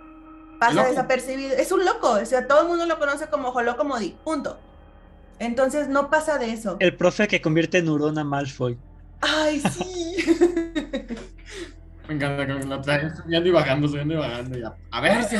[0.60, 4.16] pasa desapercibido, es un loco, o sea, todo el mundo lo conoce como Joloco Modi,
[4.24, 4.60] punto.
[5.38, 6.78] Entonces no pasa de eso.
[6.80, 8.78] El profe que convierte en neurona Malfoy.
[9.22, 10.16] Ay, sí.
[12.08, 14.58] Me encanta que lo traen subiendo y bajando, subiendo y bajando.
[14.58, 14.76] Ya.
[14.92, 15.36] A ver si.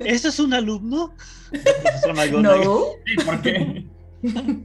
[0.00, 1.14] ¿Eso es un alumno?
[2.42, 2.84] no.
[3.04, 3.86] Sí, ¿por qué?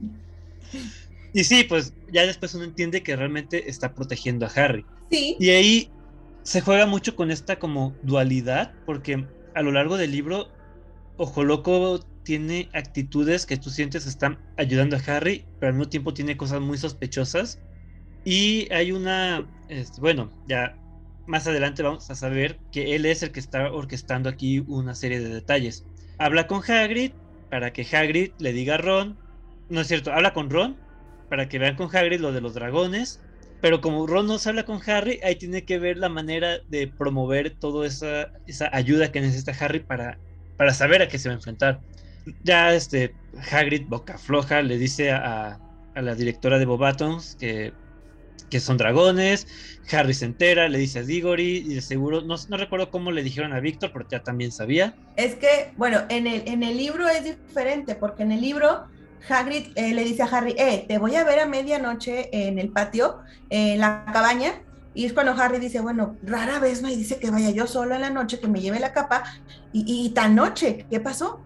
[1.32, 4.84] Y sí, pues ya después uno entiende que realmente está protegiendo a Harry.
[5.10, 5.36] Sí.
[5.38, 5.90] Y ahí
[6.42, 10.48] se juega mucho con esta como dualidad, porque a lo largo del libro,
[11.16, 15.88] Ojo Loco tiene actitudes que tú sientes que están ayudando a Harry, pero al mismo
[15.88, 17.60] tiempo tiene cosas muy sospechosas.
[18.24, 20.76] Y hay una, este, bueno, ya
[21.26, 25.20] más adelante vamos a saber que él es el que está orquestando aquí una serie
[25.20, 25.84] de detalles.
[26.18, 27.12] Habla con Hagrid
[27.50, 29.18] para que Hagrid le diga a Ron,
[29.68, 30.76] no es cierto, habla con Ron
[31.32, 33.18] para que vean con Hagrid lo de los dragones.
[33.62, 36.88] Pero como Ron no se habla con Harry, ahí tiene que ver la manera de
[36.88, 40.18] promover toda esa, esa ayuda que necesita Harry para,
[40.58, 41.80] para saber a qué se va a enfrentar.
[42.44, 43.14] Ya este
[43.50, 45.58] Hagrid, boca floja, le dice a,
[45.94, 47.72] a la directora de Bobatons que,
[48.50, 49.46] que son dragones.
[49.90, 53.22] Harry se entera, le dice a Diggory y de seguro, no, no recuerdo cómo le
[53.22, 54.94] dijeron a Víctor, pero ya también sabía.
[55.16, 58.84] Es que, bueno, en el, en el libro es diferente, porque en el libro
[59.28, 62.70] Hagrid eh, le dice a Harry, eh, te voy a ver a medianoche en el
[62.70, 63.18] patio,
[63.50, 64.62] en la cabaña.
[64.94, 68.02] Y es cuando Harry dice, bueno, rara vez me dice que vaya yo solo en
[68.02, 69.24] la noche, que me lleve la capa.
[69.72, 71.40] Y, tan noche, ¿qué pasó?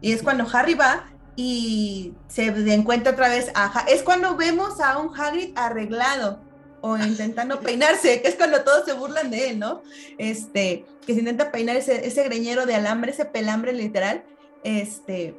[0.00, 3.84] Y es cuando Harry va y se encuentra otra vez a...
[3.88, 6.40] Es cuando vemos a un Hagrid arreglado
[6.82, 9.82] o intentando peinarse, que es cuando todos se burlan de él, ¿no?
[10.18, 14.22] Este, que se intenta peinar ese, ese greñero de alambre, ese pelambre literal.
[14.62, 15.34] Este,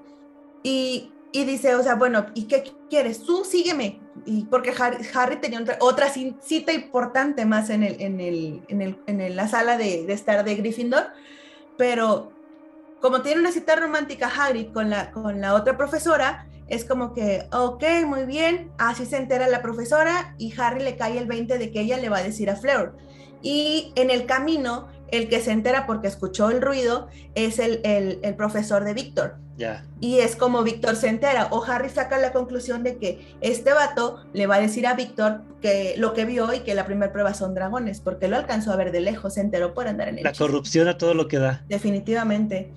[0.62, 3.22] y, y dice, o sea, bueno, ¿y qué quieres?
[3.22, 4.00] Tú sígueme.
[4.26, 4.74] Y porque
[5.14, 9.78] Harry, tenía otra, cita importante más en, el, en, el, en, el, en la sala
[9.78, 11.08] de, de, estar de Gryffindor,
[11.78, 12.32] pero
[13.02, 17.50] como tiene una cita romántica Harry con la, con la otra profesora, es como que,
[17.52, 21.70] ok, muy bien, así se entera la profesora y Harry le cae el 20 de
[21.70, 22.96] que ella le va a decir a Fleur.
[23.42, 28.20] Y en el camino, el que se entera porque escuchó el ruido es el, el,
[28.22, 29.46] el profesor de Víctor
[30.02, 34.24] y es como Víctor se entera, o Harry saca la conclusión de que este vato
[34.34, 37.34] le va a decir a Víctor que lo que vio y que la primera prueba
[37.34, 40.24] son dragones, porque lo alcanzó a ver de lejos, se enteró por andar en el
[40.24, 41.64] La corrupción a todo lo que da.
[41.70, 42.72] Definitivamente.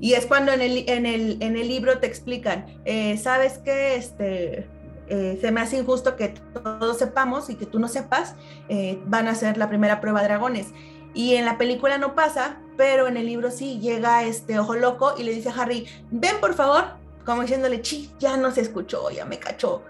[0.00, 3.94] Y es cuando en el, en el, en el libro te explican, eh, ¿sabes qué?
[3.94, 4.66] Este,
[5.08, 8.34] eh, se me hace injusto que todos sepamos y que tú no sepas,
[8.68, 10.72] eh, van a hacer la primera prueba dragones.
[11.16, 15.14] Y en la película no pasa, pero en el libro sí llega este ojo loco
[15.16, 16.84] y le dice a Harry, ven por favor,
[17.24, 19.82] como diciéndole, chi, ya no se escuchó, ya me cachó.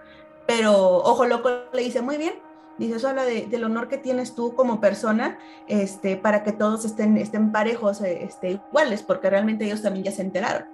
[0.47, 2.35] pero Ojo Loco le dice, muy bien,
[2.79, 5.37] dice, eso habla del honor que tienes tú como persona,
[5.67, 10.23] este, para que todos estén, estén parejos, este, iguales, porque realmente ellos también ya se
[10.23, 10.69] enteraron.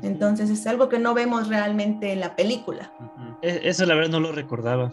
[0.00, 2.92] Entonces es algo que no vemos realmente en la película.
[3.42, 4.92] E, eso la verdad no lo recordaba.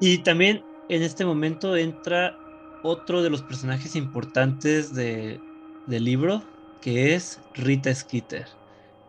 [0.00, 2.36] Y también en este momento entra
[2.82, 5.40] otro de los personajes importantes de,
[5.86, 6.42] del libro,
[6.80, 8.46] que es Rita Skeeter.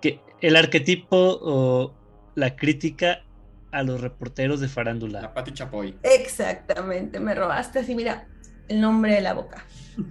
[0.02, 1.94] Que el arquetipo o
[2.36, 3.24] la crítica
[3.72, 5.22] a los reporteros de farándula.
[5.22, 5.96] La Pati Chapoy.
[6.04, 8.28] Exactamente, me robaste así, mira,
[8.68, 9.66] el nombre de la boca.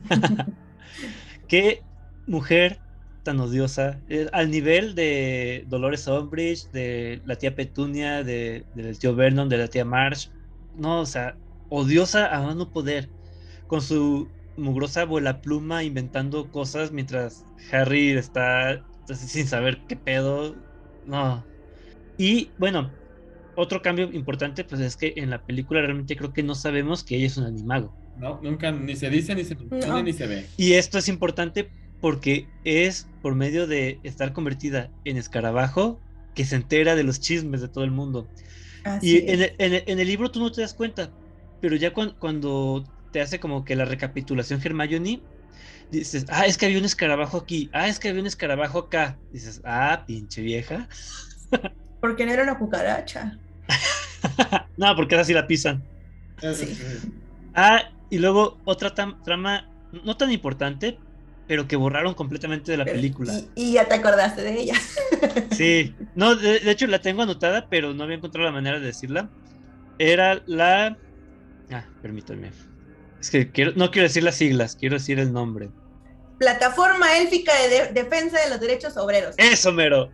[1.48, 1.82] Qué
[2.26, 2.80] mujer
[3.26, 9.16] tan odiosa, eh, al nivel de Dolores Umbridge, de la tía Petunia, de, del tío
[9.16, 10.28] Vernon, de la tía Marsh.
[10.76, 11.36] No, o sea,
[11.68, 13.10] odiosa a no poder,
[13.66, 18.84] con su mugrosa abuela pluma inventando cosas mientras Harry está
[19.14, 20.56] sin saber qué pedo.
[21.06, 21.44] No.
[22.18, 22.90] Y bueno,
[23.54, 27.16] otro cambio importante, pues es que en la película realmente creo que no sabemos que
[27.16, 27.94] ella es un animago.
[28.18, 29.56] No, nunca ni se dice, ni se
[30.02, 30.46] ni se ve.
[30.56, 31.70] Y esto es importante
[32.00, 36.00] porque es por medio de estar convertida en escarabajo
[36.34, 38.28] que se entera de los chismes de todo el mundo.
[39.02, 41.10] y en el, libro tú no te das cuenta,
[41.60, 42.84] pero ya cuando,
[43.16, 45.22] te hace como que la recapitulación Hermione,
[45.90, 49.16] dices, ah, es que había un escarabajo aquí, ah, es que había un escarabajo acá.
[49.32, 50.86] Dices, ah, pinche vieja.
[52.02, 53.38] Porque no era una cucaracha.
[54.76, 55.82] no, porque esa sí la pisan.
[57.54, 59.66] Ah, y luego otra trama
[60.04, 60.98] no tan importante,
[61.48, 63.32] pero que borraron completamente de la película.
[63.54, 64.74] Y, ya te acordaste de ella.
[65.52, 69.30] sí, no, de, hecho la tengo anotada, pero no había encontrado la manera de decirla.
[69.98, 70.98] Era la...
[71.72, 72.50] Ah, permítanme.
[73.20, 75.70] Es que quiero, no quiero decir las siglas, quiero decir el nombre.
[76.38, 79.34] Plataforma Élfica de, Defensa de los Derechos Obreros.
[79.38, 80.10] Eso, mero.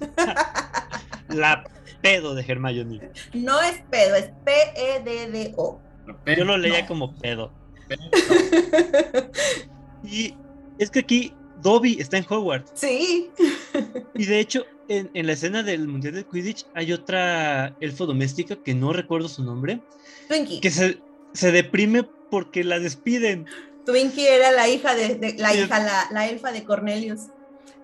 [1.28, 1.64] la
[2.00, 3.10] pedo de Hermione.
[3.34, 5.80] No es pedo, es P-E-D-D-O.
[6.26, 7.52] Yo lo leía como pedo.
[10.04, 10.34] y
[10.78, 12.72] es que aquí Dobby está en Hogwarts.
[12.74, 13.30] Sí.
[14.14, 18.74] y de hecho, en, la escena del Mundial de Quidditch hay otra elfo doméstica que
[18.74, 19.80] no recuerdo su nombre.
[20.28, 20.60] Twinkie.
[20.60, 21.00] Que se,
[21.32, 23.46] se deprime porque la despiden.
[23.84, 27.28] Twinkie era la hija de, la hija, la, la, elfa de Cornelius.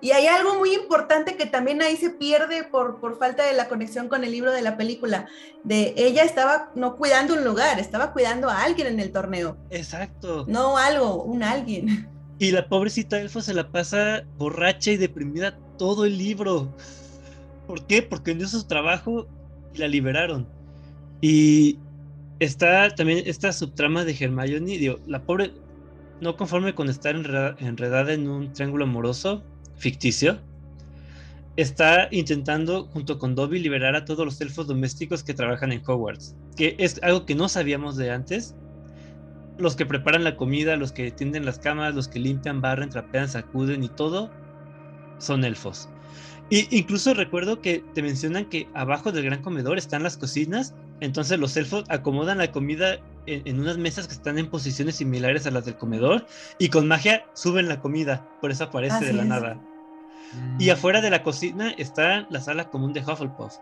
[0.01, 3.69] Y hay algo muy importante que también ahí se pierde por, por falta de la
[3.69, 5.29] conexión con el libro de la película.
[5.63, 9.57] De ella estaba no cuidando un lugar, estaba cuidando a alguien en el torneo.
[9.71, 10.45] Exacto.
[10.49, 12.09] No algo, un alguien.
[12.41, 16.75] Y la pobrecita elfo se la pasa borracha y deprimida todo el libro.
[17.69, 18.03] ¿Por qué?
[18.03, 19.29] Porque no hizo su trabajo
[19.73, 20.49] y la liberaron.
[21.21, 21.79] Y
[22.45, 25.53] está también esta subtrama de Hermione, digo, la pobre,
[26.21, 29.45] no conforme con estar enredada en un triángulo amoroso
[29.77, 30.39] ficticio,
[31.57, 36.35] está intentando junto con Dobby liberar a todos los elfos domésticos que trabajan en Hogwarts,
[36.57, 38.57] que es algo que no sabíamos de antes
[39.59, 43.29] los que preparan la comida, los que tienden las camas, los que limpian, barren, trapean,
[43.29, 44.31] sacuden y todo,
[45.19, 45.89] son elfos.
[46.53, 51.39] Y incluso recuerdo que te mencionan que abajo del gran comedor están las cocinas, entonces
[51.39, 55.65] los elfos acomodan la comida en, unas mesas que están en posiciones similares a las
[55.65, 56.27] del comedor
[56.59, 59.59] y con magia suben la comida, por eso aparece de la nada.
[60.59, 60.73] Y mm.
[60.73, 63.57] afuera de la cocina está la sala común de Hufflepuff,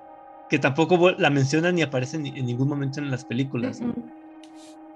[0.49, 3.81] que tampoco la mencionan ni aparece en, ningún momento en las películas.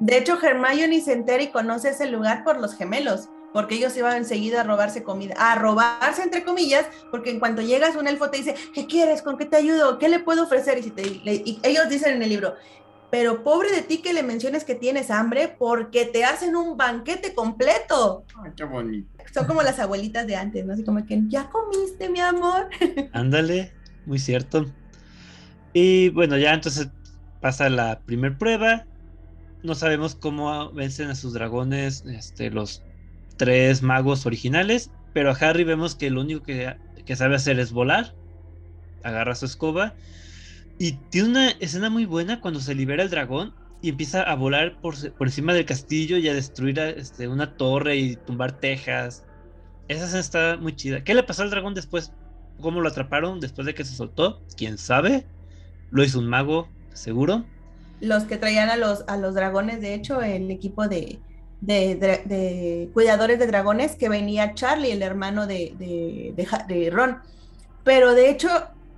[0.01, 4.16] De hecho, Hermione se entera y conoce ese lugar por los gemelos, porque ellos iban
[4.16, 8.39] enseguida a robarse comida, a robarse entre comillas, porque en cuanto llegas un elfo te
[8.39, 9.22] dice, ¿qué quieres?
[9.22, 9.97] ¿Con qué te ayudo?
[10.01, 10.76] ¿Qué le puedo ofrecer?
[10.78, 11.22] Y, si te,
[11.62, 12.56] ellos dicen en el libro,
[13.12, 17.32] pero pobre de ti que le menciones que tienes hambre porque te hacen un banquete
[17.32, 18.24] completo.
[18.43, 19.09] Ay, qué bonito.
[19.32, 20.72] Son como las abuelitas de antes, ¿no?
[20.72, 22.68] Así como que, ¿ya comiste, mi amor?
[23.12, 23.72] Ándale,
[24.05, 24.66] muy cierto.
[25.72, 26.89] Y bueno, ya entonces
[27.40, 28.85] pasa la primer prueba,
[29.62, 32.82] no sabemos cómo vencen a sus dragones este, los
[33.36, 36.77] tres magos originales, pero a Harry vemos que lo único que,
[37.15, 38.15] sabe hacer es volar,
[39.02, 39.94] agarra su escoba
[40.78, 44.81] y tiene una escena muy buena cuando se libera el dragón y empieza a volar
[44.81, 49.24] por, por encima del castillo y a destruir este, una torre y tumbar tejas.
[49.89, 51.05] Esa escena está muy chida.
[51.05, 52.12] ¿Qué le pasó al dragón después?
[52.61, 54.43] ¿Cómo lo atraparon después de que se soltó?
[54.56, 55.27] ¿Quién sabe?
[55.90, 57.44] Lo hizo un mago, seguro
[58.05, 61.19] los que traían a los, a los dragones, de hecho, el equipo de,
[61.60, 67.18] de, cuidadores de dragones que venía Charlie, el hermano de, de, Ron.
[67.85, 68.48] Pero de hecho,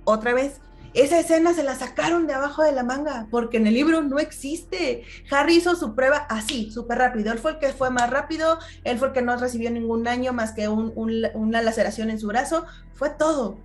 [0.03, 0.59] otra vez,
[0.93, 4.19] esa escena se la sacaron de abajo de la manga, porque en el libro no
[4.19, 5.03] existe.
[5.29, 7.31] Harry hizo su prueba así, súper rápido.
[7.31, 10.33] Él fue el que fue más rápido, él fue el que no recibió ningún daño
[10.33, 13.57] más que una laceración en su brazo, fue todo.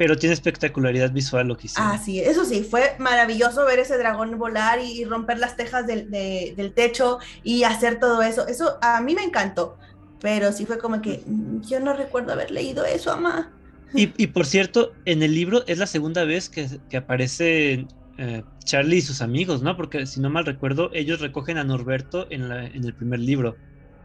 [0.00, 1.92] Pero tiene espectacularidad visual lo que hicieron.
[1.92, 6.10] Ah, sí, eso sí, fue maravilloso ver ese dragón volar y, romper las tejas del,
[6.10, 8.48] del, techo y hacer todo eso.
[8.48, 9.76] Eso a mí me encantó,
[10.18, 13.52] pero sí fue como que mm, yo no recuerdo haber leído eso, mamá.
[13.92, 17.86] Y, y por cierto, en el libro es la segunda vez que, que aparece
[18.16, 19.76] eh, Charlie y sus amigos, ¿no?
[19.76, 23.54] Porque si no mal recuerdo, ellos recogen a Norberto en, la, en el primer libro.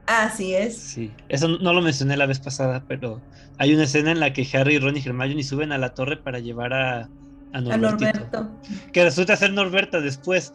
[0.07, 0.77] Así es.
[0.77, 3.22] Sí, eso no lo mencioné la vez pasada, pero
[3.57, 6.40] hay una escena en la que Harry, Ron y Hermione suben a la torre para
[6.40, 7.10] llevar a,
[7.53, 8.49] a, Norberto.
[8.91, 10.53] Que resulta ser Norberta después.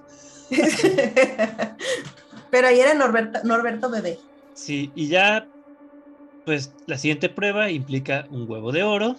[2.51, 4.19] pero ahí era Norberto, Norberto bebé.
[4.55, 5.47] Sí, y ya,
[6.45, 9.17] pues la siguiente prueba implica un huevo de oro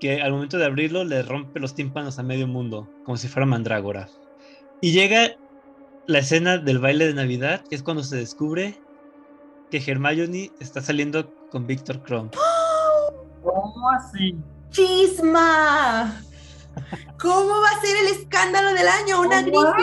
[0.00, 3.46] que al momento de abrirlo le rompe los tímpanos a medio mundo, como si fuera
[3.46, 4.08] mandrágora.
[4.80, 5.36] Y llega
[6.06, 8.76] la escena del baile de Navidad, que es cuando se descubre
[9.70, 12.30] que Hermione está saliendo con Victor Crumb.
[13.42, 14.36] ¿Cómo así?
[14.70, 16.22] ¡Chisma!
[17.18, 19.20] ¿Cómo va a ser el escándalo del año?
[19.20, 19.76] Una Gryffindor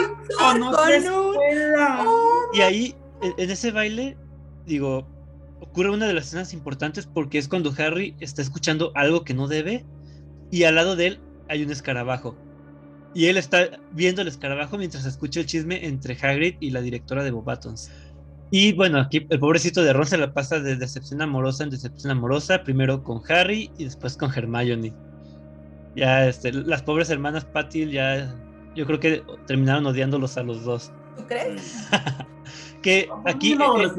[2.54, 4.16] Y ahí, en ese baile,
[4.64, 5.06] digo,
[5.60, 9.48] ocurre una de las escenas importantes porque es cuando Harry está escuchando algo que no
[9.48, 9.84] debe
[10.50, 12.36] y al lado de él hay un escarabajo.
[13.14, 17.24] Y él está viendo el escarabajo mientras escucha el chisme entre Hagrid y la directora
[17.24, 17.90] de Bobatons.
[18.50, 22.12] Y bueno, aquí el pobrecito de Ron se la pasa de decepción amorosa en decepción
[22.12, 24.92] amorosa, primero con Harry y después con Hermione.
[25.96, 28.34] Ya este, las pobres hermanas Patty ya
[28.74, 30.92] yo creo que terminaron odiándolos a los dos.
[31.16, 31.88] ¿Tú crees?
[32.82, 33.90] que aquí no en,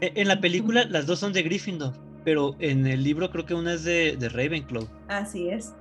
[0.00, 1.92] en, la película las dos son de Gryffindor,
[2.24, 4.88] pero en el libro creo que una es de, de Ravenclaw.
[5.08, 5.74] Así es.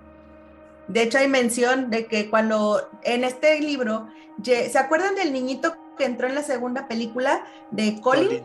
[0.90, 4.08] De hecho, hay mención de que cuando en este libro,
[4.44, 8.44] ¿se acuerdan del niñito que entró en la segunda película de Colin,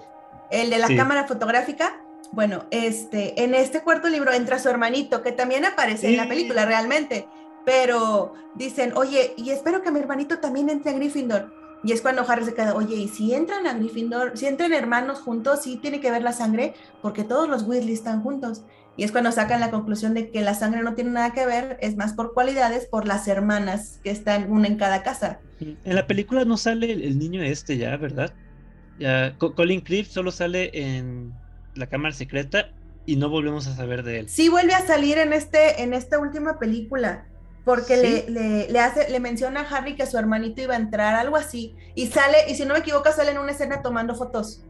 [0.50, 2.00] el de la cámara fotográfica.
[2.32, 6.64] Bueno, este, en este cuarto libro entra su hermanito, que también aparece en la película
[6.64, 7.28] realmente,
[7.64, 11.52] pero dicen, oye, y espero que mi hermanito también entre a Gryffindor.
[11.84, 15.20] Y es cuando Harry se queda, oye, y si entran a Gryffindor, si entran hermanos
[15.20, 18.62] juntos, sí tiene que ver la sangre, porque todos los Weasley están juntos.
[18.96, 21.78] Y es cuando sacan la conclusión de que la sangre no tiene nada que ver,
[21.80, 25.40] es más por cualidades, por las hermanas que están una en cada casa.
[25.60, 28.34] En la película no sale el, niño este ya, ¿verdad?
[28.98, 31.32] Ya, Colin Cliff solo sale en
[31.74, 32.68] la cámara secreta
[33.06, 34.28] y no volvemos a saber de él.
[34.28, 37.26] Sí vuelve a salir en este, en esta última película.
[37.64, 41.36] Porque le, le, hace, le menciona a Harry que su hermanito iba a entrar, algo
[41.36, 41.76] así.
[41.94, 44.64] Y sale, y si no me equivoco, sale en una escena tomando fotos.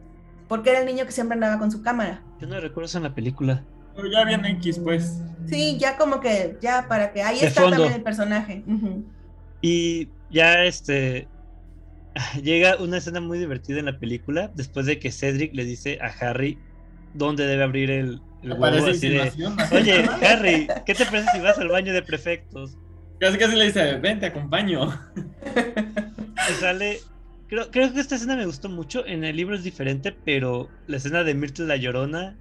[0.47, 2.21] Porque era el niño que siempre andaba con su cámara.
[2.39, 3.63] Yo no recuerdo eso en la película.
[3.95, 5.21] Pero ya viene X, pues.
[5.47, 8.63] Sí, ya como que, ya para que ahí está también el personaje.
[9.61, 11.27] Y ya este
[12.43, 16.07] llega una escena muy divertida en la película después de que Cedric le dice a
[16.07, 16.57] Harry
[17.13, 19.31] dónde debe abrir el, el huevo así de,
[19.71, 22.77] Oye, Harry, ¿qué te parece si vas al baño de prefectos?
[23.19, 24.99] Casi casi le dice, ven, te acompaño.
[26.49, 26.99] Y sale.
[27.47, 29.05] Creo, creo que esta escena me gustó mucho.
[29.05, 32.35] En el libro es diferente, pero la escena de Myrtle la llorona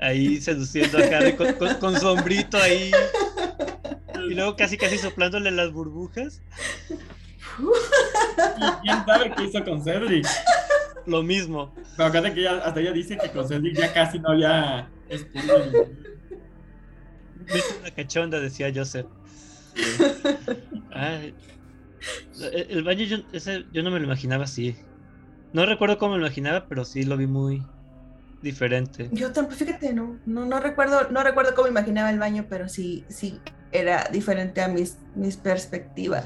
[0.00, 1.36] ahí seduciendo a Harry
[1.80, 2.90] con, sombrito ahí.
[4.28, 6.42] Y luego casi casi soplándole las burbujas.
[8.82, 10.26] ¿Quién sabe qué hizo con Cedric?
[11.06, 11.74] Lo mismo.
[11.96, 15.54] Pero acá que hasta ella dice que con Cedric ya casi no había espuma.
[17.80, 19.06] una cachonda, decía Joseph.
[22.40, 24.76] el baño yo, ese, yo no me lo imaginaba así.
[25.52, 27.62] No recuerdo cómo me lo imaginaba, pero sí lo vi muy,
[28.42, 29.08] diferente.
[29.12, 33.04] Yo tampoco, fíjate, no, no, no recuerdo, no recuerdo cómo imaginaba el baño, pero sí,
[33.08, 33.40] sí
[33.72, 36.24] era diferente a mis, mis perspectivas.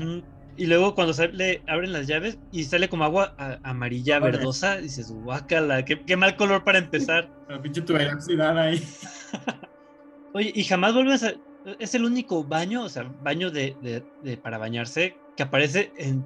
[0.57, 5.85] Y luego cuando sale, abren las llaves y sale como agua amarilla, verdosa, dices, guácala,
[5.85, 7.31] qué, qué mal color para empezar.
[7.49, 8.85] La pinche oxidada ahí.
[10.35, 11.33] Oye, y jamás vuelves a...
[11.79, 16.25] Es el único baño, o sea, baño de, de, de, para bañarse que aparece en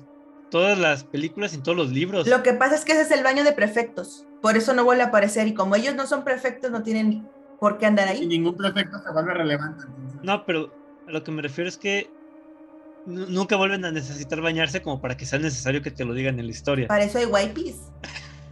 [0.50, 2.26] todas las películas y en todos los libros.
[2.26, 4.24] Lo que pasa es que ese es el baño de prefectos.
[4.42, 5.46] Por eso no vuelve a aparecer.
[5.46, 7.28] Y como ellos no son prefectos, no tienen
[7.58, 8.22] por qué andar ahí.
[8.22, 9.84] Y ningún prefecto se vuelve relevante.
[10.22, 10.72] No, pero
[11.06, 12.10] a lo que me refiero es que
[13.06, 16.46] nunca vuelven a necesitar bañarse como para que sea necesario que te lo digan en
[16.46, 16.88] la historia.
[16.88, 17.76] Para eso hay wipes.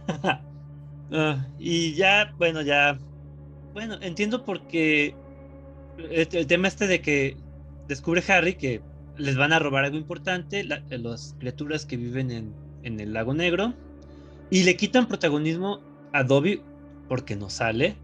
[1.11, 2.97] Ah, y ya, bueno, ya.
[3.73, 5.15] Bueno, entiendo porque
[5.97, 7.37] el, tema este de que
[7.87, 8.81] descubre Harry que
[9.17, 13.73] les van a robar algo importante, las criaturas que viven en, en, el lago negro,
[14.49, 15.81] y le quitan protagonismo
[16.13, 16.61] a Dobby
[17.07, 17.95] porque no sale,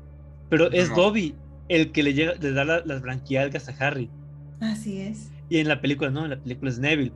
[0.49, 1.35] pero es Dobby
[1.69, 4.09] el que le, llega, le da las branquialgas a Harry.
[4.59, 5.31] Así es.
[5.49, 7.11] Y en la película no, en la película es Neville.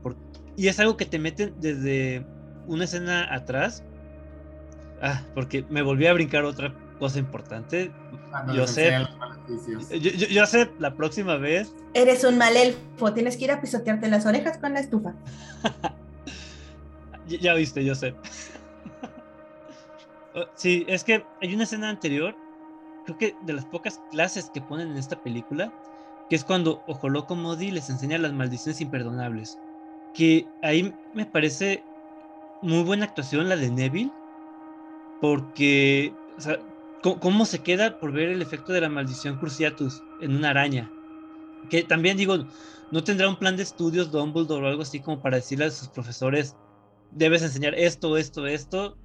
[0.57, 2.25] y es algo que te meten desde
[2.67, 3.83] una escena atrás.
[5.01, 7.91] Ah, porque me volví a brincar otra cosa importante.
[8.53, 9.05] Yo sé
[9.89, 11.73] Yo, yo, sé, la próxima vez.
[11.93, 15.13] Eres un mal elfo, tienes que ir a pisotearte las orejas con la estufa.
[17.27, 18.13] ya, viste, yo sé.
[20.37, 22.35] Oh, sí, es que hay una escena anterior,
[23.05, 25.71] creo que de las pocas clases que ponen en esta película,
[26.29, 29.57] que es cuando Ojo Loco Modi les enseña las maldiciones imperdonables.
[30.13, 31.85] Que ahí me parece
[32.61, 34.11] muy buena actuación la de Neville,
[35.21, 36.59] porque, o sea,
[37.13, 40.91] ¿cómo, se queda por ver el efecto de la maldición Cruciatus en una araña?
[41.69, 42.45] Que también digo,
[42.91, 45.87] no tendrá un plan de estudios Dumbledore o algo así como para decirle a sus
[45.89, 46.55] profesores,
[47.11, 48.97] debes enseñar esto, esto, esto.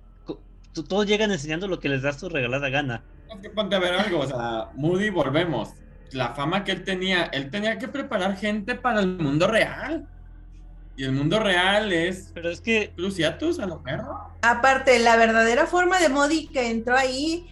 [0.73, 3.05] Todos llegan enseñando lo que les da su regalada gana.
[3.29, 5.71] Es que ponte a ver algo, o sea, Moody, volvemos.
[6.13, 10.09] La fama que él tenía, él tenía que preparar gente para el mundo real.
[10.97, 12.31] Y el mundo real es.
[12.35, 12.93] Pero es que.
[12.97, 14.19] Luciatus a lo perro.
[14.43, 17.47] Aparte, la verdadera forma de Modi que entró ahí,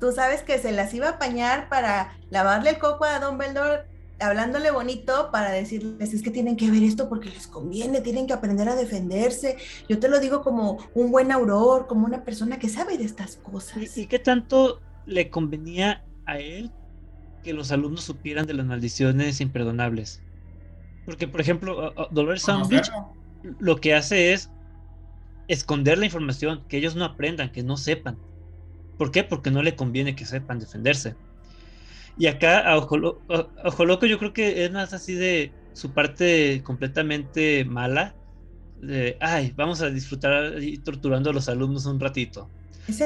[0.00, 3.84] tú sabes que se las iba a apañar para lavarle el coco a Dumbledore,
[4.18, 8.32] hablándole bonito para decirles: es que tienen que ver esto porque les conviene, tienen que
[8.32, 9.56] aprender a defenderse.
[9.88, 13.36] Yo te lo digo como un buen auror, como una persona que sabe de estas
[13.36, 13.96] cosas.
[13.96, 16.70] ¿Y, y qué tanto le convenía a él
[17.42, 20.22] que los alumnos supieran de las maldiciones imperdonables?
[21.04, 22.90] Porque, por ejemplo, Dolores Umbridge
[23.60, 24.50] lo que hace es
[25.46, 28.18] esconder la información, que ellos no aprendan, que no sepan.
[28.96, 29.24] ¿Por qué?
[29.24, 31.14] Porque no le conviene que sepan defenderse.
[32.18, 32.96] Y acá a Ojo,
[33.84, 38.14] Loco yo creo que es más así de su parte completamente mala.
[38.80, 42.48] De, ay, vamos a disfrutar y torturando a los alumnos un ratito.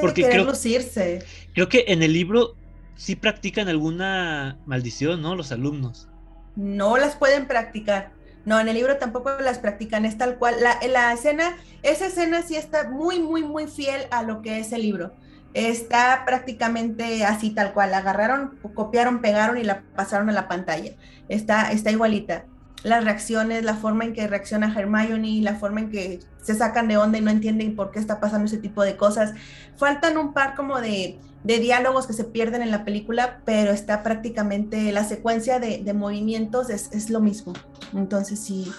[0.01, 1.25] Porque creo, lucirse.
[1.55, 2.55] creo que en el libro
[2.97, 5.35] sí practican alguna maldición, ¿no?
[5.35, 6.11] Los alumnos
[6.57, 8.13] no las pueden practicar.
[8.45, 10.57] No, en el libro tampoco las practican, es tal cual.
[10.61, 14.73] La, la escena, esa escena sí está muy, muy, muy fiel a lo que es
[14.73, 15.13] el libro.
[15.53, 17.93] Está prácticamente así tal cual.
[17.95, 20.93] Agarraron, copiaron, pegaron y la pasaron a la pantalla.
[21.29, 22.45] Está, está igualita.
[22.83, 26.97] Las reacciones, la forma en que reacciona Hermione, la forma en que se sacan de
[26.97, 29.35] onda y no entienden por qué está pasando ese tipo de cosas.
[29.77, 34.03] Faltan un par como de, de diálogos que se pierden en la película, pero está
[34.03, 37.53] prácticamente la secuencia de, de movimientos es, es, lo mismo.
[37.93, 38.71] Entonces sí.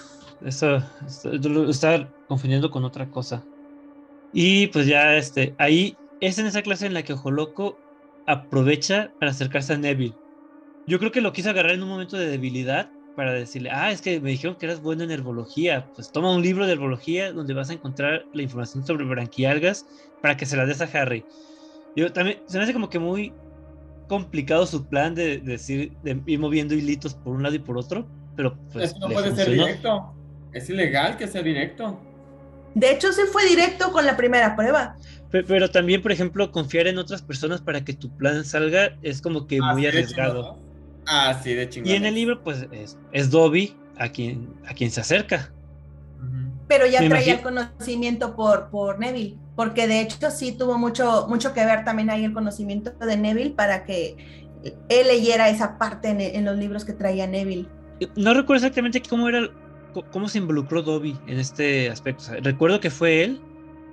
[0.44, 0.82] Eso
[1.22, 3.44] lo está confundiendo con otra cosa.
[4.32, 7.78] Y pues ya este, ahí es en esa clase en la que Ojo Loco
[8.26, 10.14] aprovecha para acercarse a Neville.
[10.86, 14.00] Yo creo que lo quiso agarrar en un momento de debilidad para decirle, ah, es
[14.00, 17.54] que me dijeron que eras bueno en herbología, pues toma un libro de herbología donde
[17.54, 19.84] vas a encontrar la información sobre branquialgas
[20.22, 21.24] para que se la des a Harry.
[21.96, 23.32] Yo también, se me hace como que muy
[24.08, 28.06] complicado su plan de, decir, de ir moviendo hilitos por un lado y por otro,
[28.36, 28.96] pero pues.
[28.98, 30.14] no puede ser directo.
[30.52, 31.98] Es ilegal que sea directo.
[32.74, 34.96] De hecho, se fue directo con la primera prueba.
[35.32, 39.46] Pero, también, por ejemplo, confiar en otras personas para que tu plan salga es como
[39.46, 40.58] que muy arriesgado.
[41.06, 41.90] Ah, sí, de chingón.
[41.90, 45.50] Y en el libro, pues, es, es Dobby a quien, a quien se acerca.
[46.68, 51.52] Pero ya traía el conocimiento por, por Neville porque de hecho sí tuvo mucho, mucho
[51.52, 54.16] que ver también ahí el conocimiento de Neville para que
[54.88, 57.66] él leyera esa parte en, los libros que traía Neville.
[58.16, 59.48] No recuerdo exactamente cómo era,
[60.10, 62.24] cómo se involucró Dobby en este aspecto.
[62.42, 63.40] recuerdo que fue él,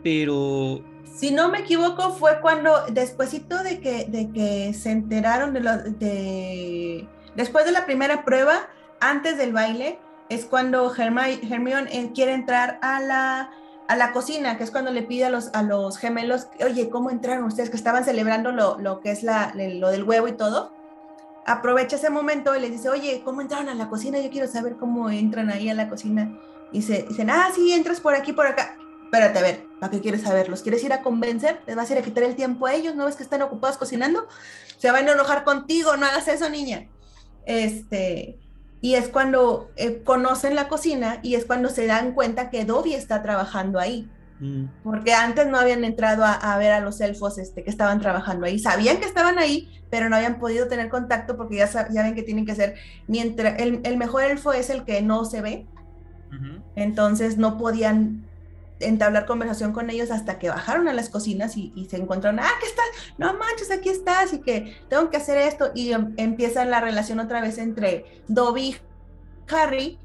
[0.04, 0.84] pero...
[1.20, 5.60] Si no me equivoco, fue cuando, despuésito de que, de que se enteraron de
[6.00, 7.10] de...
[7.36, 8.70] Después de la primera prueba,
[9.02, 13.52] antes del baile, es cuando Hermione eh, quiere entrar a la
[13.90, 17.10] a la cocina, que es cuando le pide a los, a los gemelos, oye, ¿cómo
[17.10, 17.70] entraron ustedes?
[17.72, 20.72] Que estaban celebrando lo, lo que es la, lo del huevo y todo.
[21.48, 24.20] Aprovecha ese momento y les dice, oye, ¿cómo entraron a la cocina?
[24.20, 26.40] Yo quiero saber cómo entran ahí a la cocina.
[26.72, 28.78] Y se, dicen, ah, sí, entras por aquí, por acá.
[29.12, 30.50] Espérate, a ver, ¿para qué quieres saber?
[30.50, 31.62] ¿Los quieres ir a convencer?
[31.66, 32.94] ¿Les vas a ir a quitar el tiempo a ellos?
[32.96, 34.28] ¿No ves que están ocupados cocinando?
[34.78, 36.88] Se van a enojar contigo, no hagas eso, niña.
[37.48, 38.38] Este,
[38.82, 42.94] y es cuando eh, conocen la cocina y es cuando se dan cuenta que Dobby
[42.94, 44.08] está trabajando ahí.
[44.40, 44.66] Mm.
[44.84, 48.60] Porque antes no habían entrado a, ver a los elfos este, que estaban trabajando ahí.
[48.60, 52.22] Sabían que estaban ahí, pero no habían podido tener contacto porque ya, ya ven que
[52.22, 52.76] tienen que ser,
[53.08, 55.66] mientras el, el mejor elfo es el que no se ve.
[56.76, 58.29] Entonces no podían
[58.80, 62.68] entablar conversación con ellos hasta que bajaron a las cocinas y, se encontraron, ah, ¿qué
[62.68, 62.86] estás?
[63.18, 67.20] No manches, aquí estás y que tengo que hacer esto y em, empieza la relación
[67.20, 68.76] otra vez entre Dobby y
[69.54, 69.98] Harry,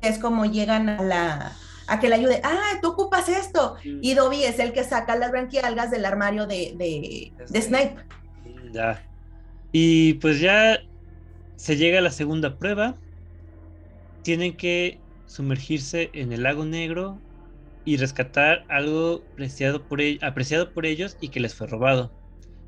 [0.00, 1.52] que es como llegan a la
[1.88, 3.76] a que le ayude, ah, tú ocupas esto.
[3.82, 7.96] Y Dobby es el que saca las branquialgas del armario de, de, de Snape.
[8.72, 9.02] Ya.
[9.72, 10.80] Y pues ya
[11.56, 12.96] se llega a la segunda prueba.
[14.22, 17.18] Tienen que sumergirse en el lago negro
[17.88, 22.12] y rescatar algo apreciado por, apreciado por ellos y que les fue robado.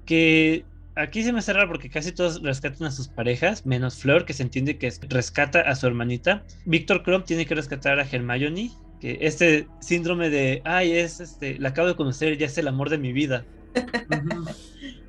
[0.06, 0.64] Que
[0.96, 4.32] aquí se me hace raro porque casi todos rescatan a sus parejas, menos Fleur, que
[4.32, 6.42] se entiende que rescata a su hermanita.
[6.64, 11.68] Víctor Crumb tiene que rescatar a Hermione, que este síndrome de, ay, es este, la
[11.68, 13.44] acabo de conocer, ya es el amor de mi vida.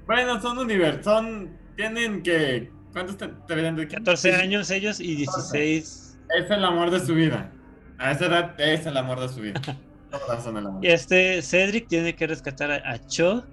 [0.05, 6.17] bueno, son universos, son, tienen que, ¿cuántos te, de 14 años ellos y 16.
[6.37, 7.49] Es el amor de su vida.
[7.97, 9.61] A esa edad es el amor de su vida.
[10.81, 13.45] Y este Cedric tiene que rescatar a, Cho,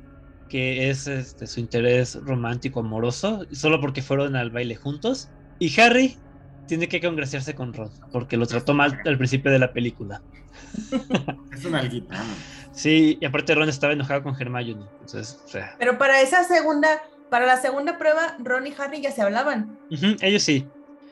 [0.48, 5.28] que es este, su interés romántico amoroso, solo porque fueron al baile juntos.
[5.58, 6.16] Y Harry
[6.66, 10.22] tiene que congraciarse con Ron, porque lo trató mal al principio de la película.
[11.52, 12.22] es una alguita.
[12.72, 14.84] Sí, y aparte Ron estaba enojado con Hermione.
[15.00, 15.40] Entonces,
[15.78, 19.78] Pero para esa segunda, para la segunda prueba, Ron y Harry ya se hablaban.
[19.90, 20.66] ellos sí.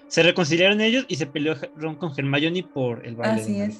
[0.08, 3.42] Se reconciliaron ellos y se peleó Ron con Hermione por el baile.
[3.42, 3.78] Así es.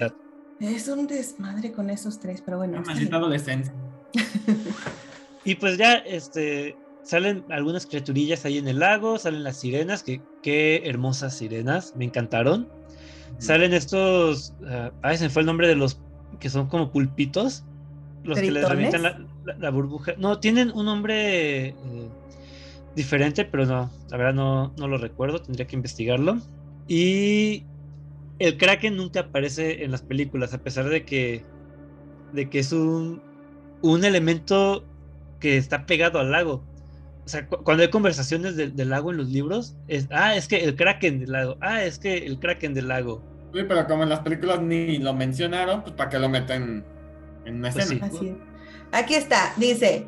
[0.61, 2.83] Es un desmadre con esos tres, pero bueno.
[2.85, 3.75] Maldita adolescencia.
[5.45, 10.23] y pues ya, este, salen algunas criaturillas ahí en el lago, salen las sirenas, que
[10.43, 12.69] qué hermosas sirenas, me encantaron.
[13.39, 16.01] Salen estos, uh, ay, se me fue el nombre de los
[16.41, 17.65] que son como pulpitos,
[18.25, 19.29] los que les revientan
[19.59, 20.15] la, burbuja.
[20.17, 21.75] No, tienen un nombre eh,
[22.95, 26.39] diferente, pero no, la verdad no, no lo recuerdo, tendría que investigarlo.
[26.89, 27.65] Y
[28.39, 31.45] el Kraken nunca aparece en las películas, a pesar de que,
[32.33, 33.23] de que es un,
[33.83, 34.85] un elemento
[35.41, 36.63] que está pegado al lago.
[37.25, 40.77] O sea, cuando hay conversaciones del lago en los libros, es, ah, es que el
[40.77, 43.21] Kraken del lago, ah, es que el Kraken del lago.
[43.53, 46.85] Sí, pero como en las películas ni lo mencionaron, pues para que lo meten
[47.45, 48.11] en una pues escena.
[48.93, 50.07] Aquí está, dice,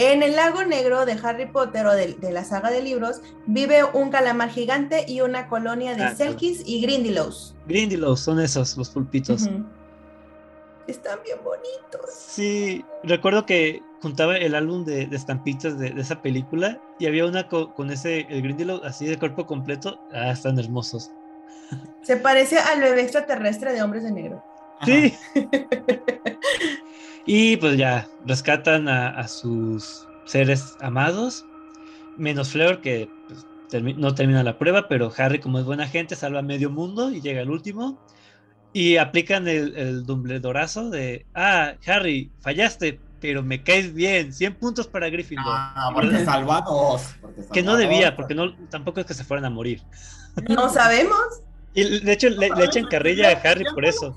[0.00, 4.10] en el lago negro de Harry Potter o de, la saga de libros vive un
[4.10, 7.54] calamar gigante y una colonia de ah, Selkies y Grindylows.
[7.66, 9.48] Grindylows son esos, los pulpitos.
[10.86, 12.10] Están bien bonitos.
[12.14, 17.90] Sí, recuerdo que juntaba el álbum de, estampitas de, esa película y había una con,
[17.90, 20.00] ese, el Grindylow así de cuerpo completo.
[20.12, 21.10] Ah, están hermosos.
[22.02, 24.42] Se parece al bebé extraterrestre de Hombres de Negro.
[24.84, 25.14] Sí.
[27.32, 31.46] Y pues ya rescatan a, sus seres amados,
[32.16, 33.08] menos Fleur que
[33.70, 37.20] pues, no termina la prueba, pero Harry como es buena gente salva medio mundo y
[37.20, 38.04] llega al último.
[38.72, 44.88] Y aplican el, el Dumbledorazo de, ah, Harry, fallaste, pero me caes bien, 100 puntos
[44.88, 45.46] para Gryffindor.
[45.46, 47.14] Ah, porque salvados.
[47.52, 49.80] que no debía, porque no, tampoco es que se fueran a morir.
[50.48, 51.42] No sabemos.
[51.72, 54.12] Y de hecho le, echan carrilla a Harry por eso.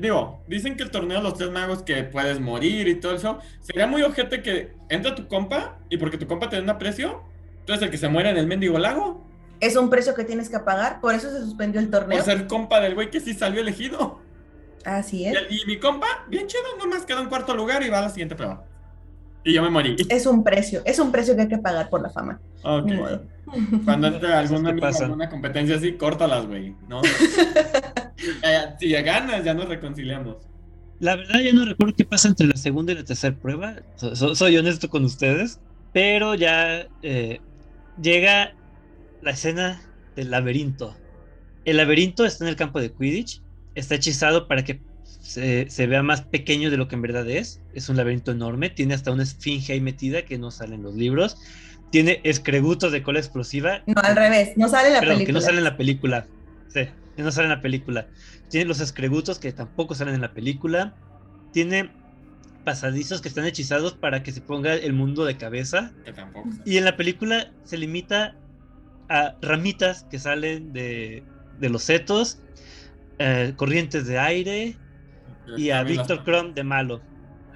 [0.00, 3.38] digo, dicen que el torneo de los tres magos que puedes morir y todo eso.
[3.60, 7.22] Sería muy ojete que entra tu compa y porque tu compa te da un aprecio,
[7.64, 9.26] tú eres el que se muere en el mendigo lago.
[9.60, 12.16] Es un precio que tienes que pagar, por eso se suspendió el torneo.
[12.16, 14.20] Por ser compa del güey que sí salió elegido.
[14.84, 15.36] Así es.
[15.50, 18.10] Y, y mi compa, bien chido, nomás quedó en cuarto lugar y va a la
[18.10, 18.64] siguiente prueba.
[19.48, 19.96] Y yo me morí.
[20.10, 22.38] Es un precio, es un precio que hay que pagar por la fama.
[22.62, 22.92] Ok.
[23.84, 27.00] Cuando entre alguna, alguna competencia así, córtalas, güey, ¿no?
[28.78, 30.36] si ya ganas, ya nos reconciliamos.
[31.00, 33.76] La verdad, ya no recuerdo qué pasa entre la segunda y la tercera prueba.
[33.96, 35.60] soy honesto con ustedes.
[35.94, 37.40] Pero ya eh,
[38.02, 38.52] llega
[39.22, 39.80] la escena
[40.14, 40.94] del laberinto.
[41.64, 43.40] El laberinto está en el campo de Quidditch.
[43.74, 44.82] Está hechizado para que
[45.28, 47.60] se, vea más pequeño de lo que en verdad es.
[47.74, 48.70] Es un laberinto enorme.
[48.70, 51.36] Tiene hasta una esfinge ahí metida que no sale en los libros.
[51.90, 53.82] Tiene escregutos de cola explosiva.
[53.86, 54.56] No, al revés.
[54.56, 55.26] No sale en la película.
[55.26, 56.26] que no sale en la película.
[56.68, 56.80] Sí,
[57.14, 58.06] que no sale en la película.
[58.48, 60.94] Tiene los escregutos que tampoco salen en la película.
[61.52, 61.90] Tiene
[62.64, 65.92] pasadizos que están hechizados para que se ponga el mundo de cabeza.
[66.06, 66.48] Que tampoco.
[66.64, 68.34] Y en la película se limita
[69.10, 71.22] a ramitas que salen de,
[71.60, 72.38] de los setos,
[73.18, 74.76] eh, corrientes de aire,
[75.56, 77.00] y a Víctor Crumb de malo.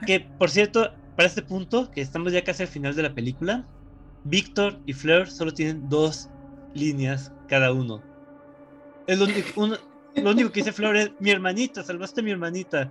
[0.07, 3.67] Que por cierto, para este punto, que estamos ya casi al final de la película,
[4.25, 6.29] Víctor y Fleur solo tienen dos
[6.75, 8.03] líneas cada uno.
[9.07, 12.91] Es lo único, que dice Fleur es mi hermanita, salvaste a mi hermanita.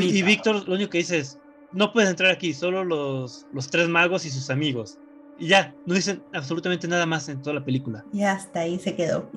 [0.00, 1.38] Y, Víctor lo único que dice es
[1.72, 4.98] no puedes entrar aquí, solo los, los tres magos y sus amigos.
[5.38, 8.04] Y ya, no dicen absolutamente nada más en toda la película.
[8.12, 9.28] Y hasta ahí se quedó.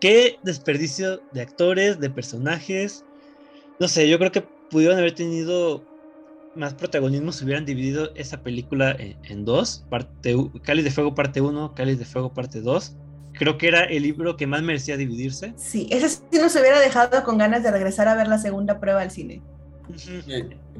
[0.00, 3.04] Qué desperdicio de actores, de personajes
[3.80, 5.84] no sé, yo creo que pudieron haber tenido
[6.54, 11.74] más protagonismo si hubieran dividido esa película en, dos, parte Cáliz de Fuego parte 1,
[11.74, 12.96] Cáliz de Fuego parte 2.
[13.32, 15.54] Creo que era el libro que más merecía dividirse.
[15.56, 19.02] Sí, ese sí nos hubiera dejado con ganas de regresar a ver la segunda prueba
[19.02, 19.42] al cine.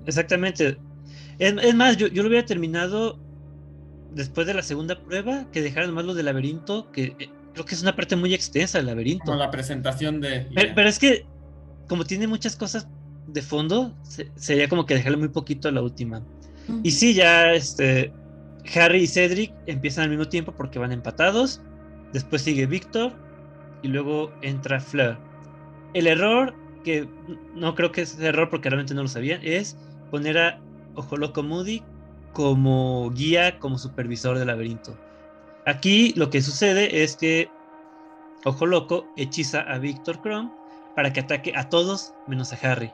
[0.06, 0.78] Exactamente.
[1.40, 3.18] Es, más, yo, lo hubiera terminado
[4.12, 7.74] después de la segunda prueba, que dejaran más lo del laberinto, que eh, creo que
[7.74, 9.24] es una parte muy extensa del laberinto.
[9.24, 10.46] Como la presentación de...
[10.76, 11.26] pero es que
[11.88, 12.88] como tiene muchas cosas
[13.26, 13.94] de fondo,
[14.36, 16.22] sería como que dejarle muy poquito a la última.
[16.82, 18.12] Y sí, ya este
[18.74, 21.60] Harry y Cedric empiezan al mismo tiempo porque van empatados.
[22.12, 23.12] Después sigue Víctor
[23.82, 25.18] y luego entra Fleur.
[25.92, 26.54] El error,
[26.84, 27.08] que
[27.54, 29.76] no creo que es error porque realmente no lo sabían, es
[30.10, 30.60] poner a
[30.94, 31.82] Ojo Loco Moody
[32.32, 34.96] como guía, como supervisor del laberinto.
[35.66, 37.48] Aquí lo que sucede es que
[38.44, 40.50] Ojo Loco hechiza a Víctor Crumb
[40.94, 42.92] para que ataque a todos menos a Harry.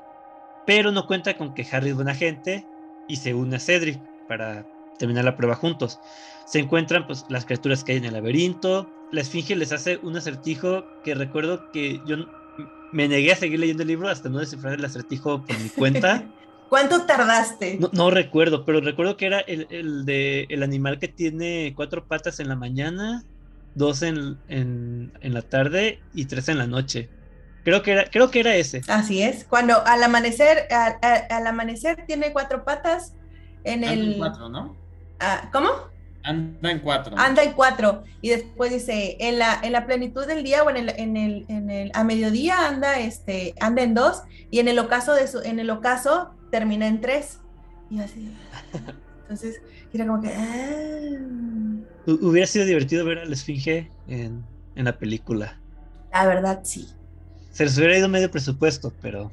[0.67, 2.67] Pero no cuenta con que Harry es buena gente
[3.09, 4.67] y se une a Cedric para
[4.99, 5.99] terminar la prueba juntos.
[6.47, 8.89] Se encuentran pues, las criaturas que hay en el laberinto.
[9.11, 12.17] La Esfinge les hace un acertijo que recuerdo que yo
[12.93, 16.25] me negué a seguir leyendo el libro hasta no descifrar el acertijo por mi cuenta.
[16.69, 17.81] ¿Cuánto tardaste?
[17.93, 22.47] No, recuerdo, pero recuerdo que era el, de el animal que tiene cuatro patas en
[22.47, 23.25] la mañana,
[23.75, 27.09] dos en, en, en la tarde y tres en la noche.
[27.65, 28.81] Creo que era, creo que era ese.
[28.89, 29.45] Así es.
[29.45, 33.15] Cuando al amanecer, al amanecer tiene cuatro patas
[33.65, 34.13] en Anda el.
[34.13, 34.77] en cuatro, ¿no?
[35.19, 35.69] Ah, ¿Cómo?
[36.23, 37.17] Anda en cuatro.
[37.19, 38.05] Anda en cuatro.
[38.21, 41.45] Y después dice, en la, en la plenitud del día o en el, en el,
[41.49, 45.41] en el, a mediodía anda, este, anda en dos, y en el ocaso de su,
[45.41, 47.41] en el ocaso termina en tres.
[47.91, 48.35] Y así.
[49.23, 49.63] Entonces,
[49.93, 50.29] era como que.
[50.29, 51.81] Ah.
[52.07, 55.61] Hubiera sido divertido ver a la Esfinge en, en la película.
[56.13, 56.89] La verdad, sí.
[57.51, 59.33] Se les hubiera ido medio presupuesto, pero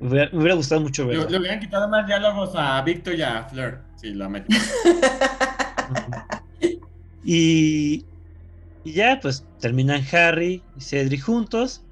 [0.00, 1.28] me hubiera, gustado mucho verlo.
[1.28, 3.80] Le, hubieran quitado más diálogos a Víctor y a Fleur.
[3.96, 4.54] Sí, lo metí.
[7.24, 8.04] y,
[8.84, 11.82] y ya, pues terminan Harry y Cedric juntos.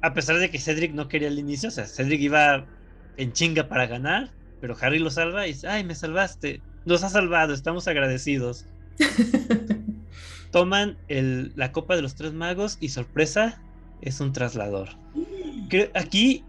[0.00, 2.66] A pesar de que Cedric no quería al inicio, o sea, Cedric iba
[3.16, 7.12] en chinga para ganar, pero Harry lo salva y dice, ay, me salvaste, nos has
[7.12, 8.66] salvado, estamos agradecidos.
[10.52, 13.60] Toman el, la copa de los tres magos y sorpresa,
[14.02, 14.90] es un traslador.
[15.94, 16.44] aquí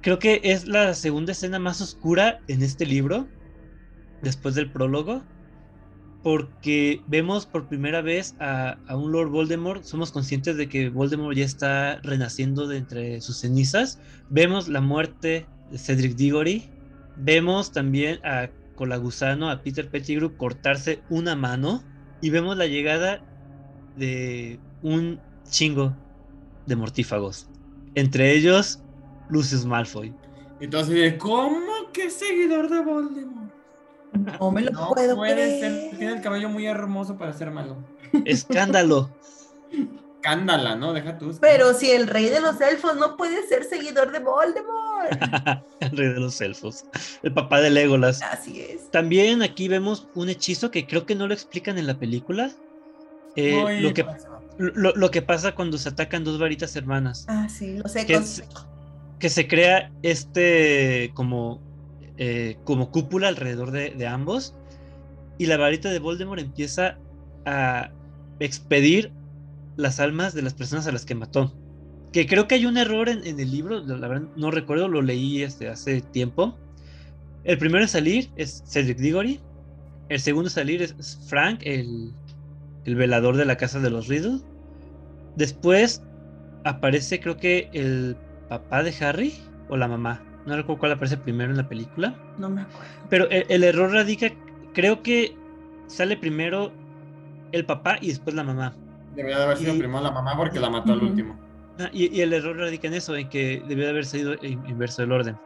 [0.00, 3.28] creo que es la segunda escena más oscura en este libro,
[4.22, 5.22] después del prólogo,
[6.22, 11.44] porque vemos por primera vez a, un Lord Voldemort, somos conscientes de que Voldemort ya
[11.44, 16.68] está renaciendo de entre sus cenizas, vemos la muerte de Cedric Diggory,
[17.16, 18.48] vemos también a
[18.78, 21.82] Colagusano, a Peter Pettigrew cortarse una mano.
[22.20, 23.20] Y vemos la llegada
[23.96, 25.96] de un chingo
[26.68, 27.48] de mortífagos.
[27.94, 28.80] Entre ellos,
[29.28, 30.14] Lucius Malfoy.
[30.60, 33.52] Entonces, ¿cómo que seguidor de Voldemort?
[34.40, 37.76] No me lo puedo puede Ser, tiene el cabello muy hermoso para ser malo.
[38.24, 39.10] Escándalo.
[40.16, 40.92] Escándala, ¿no?
[40.92, 41.36] Deja tú.
[41.40, 45.62] Pero si el rey de los elfos no puede ser seguidor de Voldemort.
[45.80, 46.84] el rey de los elfos.
[47.22, 48.20] El papá de Legolas.
[48.22, 48.90] Así es.
[48.90, 52.50] También aquí vemos un hechizo que creo que no lo explican en la película.
[53.36, 54.04] Eh, lo que
[54.58, 57.24] lo, que pasa cuando se atacan dos varitas hermanas.
[57.28, 58.06] Ah, sí, lo sé.
[59.18, 61.60] Que, se crea este como,
[62.16, 64.54] eh, como cúpula alrededor de, ambos.
[65.38, 66.98] Y la varita de Voldemort empieza
[67.46, 67.90] a
[68.40, 69.12] expedir
[69.76, 71.54] las almas de las personas a las que mató.
[72.12, 75.42] Que creo que hay un error en, el libro, la verdad no recuerdo, lo leí
[75.42, 76.56] este, hace tiempo.
[77.44, 79.40] El primero en salir es Cedric Diggory.
[80.08, 82.12] El segundo en salir es Frank, el,
[82.88, 84.40] el velador de la casa de los Riddle.
[85.36, 86.02] Después
[86.64, 88.16] aparece creo que el
[88.48, 89.34] papá de Harry
[89.68, 90.22] o la mamá.
[90.46, 92.14] No recuerdo cuál aparece primero en la película.
[92.38, 92.86] No me acuerdo.
[93.10, 94.30] Pero el, error radica,
[94.72, 95.36] creo que
[95.86, 96.72] sale primero
[97.52, 98.74] el papá y después la mamá.
[99.14, 101.38] Debería de haber sido primero la mamá porque la mató al último.
[101.78, 105.12] Ah, y, el error radica en eso, en que debió de haber sido inverso el
[105.12, 105.36] orden.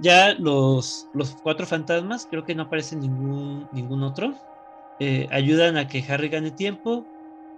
[0.00, 4.34] Ya los, los cuatro fantasmas, creo que no aparece ningún, ningún otro.
[5.00, 7.06] Eh, ayudan a que Harry gane tiempo,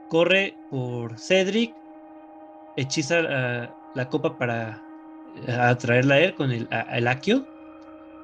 [0.08, 1.74] corre por Cedric,
[2.76, 3.22] hechiza
[3.94, 4.82] la copa para
[5.46, 6.68] eh, atraerla a él con el,
[7.08, 7.46] Akio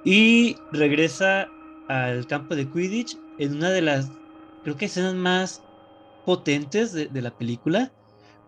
[0.04, 1.48] y regresa
[1.88, 4.10] al campo de Quidditch en una de las,
[4.64, 5.62] creo que escenas más
[6.24, 7.92] potentes de, de, la película,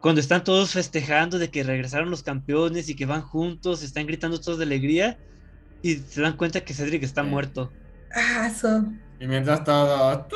[0.01, 4.41] cuando están todos festejando de que regresaron los campeones y que van juntos, están gritando
[4.41, 5.19] todos de alegría
[5.83, 7.73] y se dan cuenta que Cedric está muerto.
[8.15, 10.27] Ah, son y mientras todo.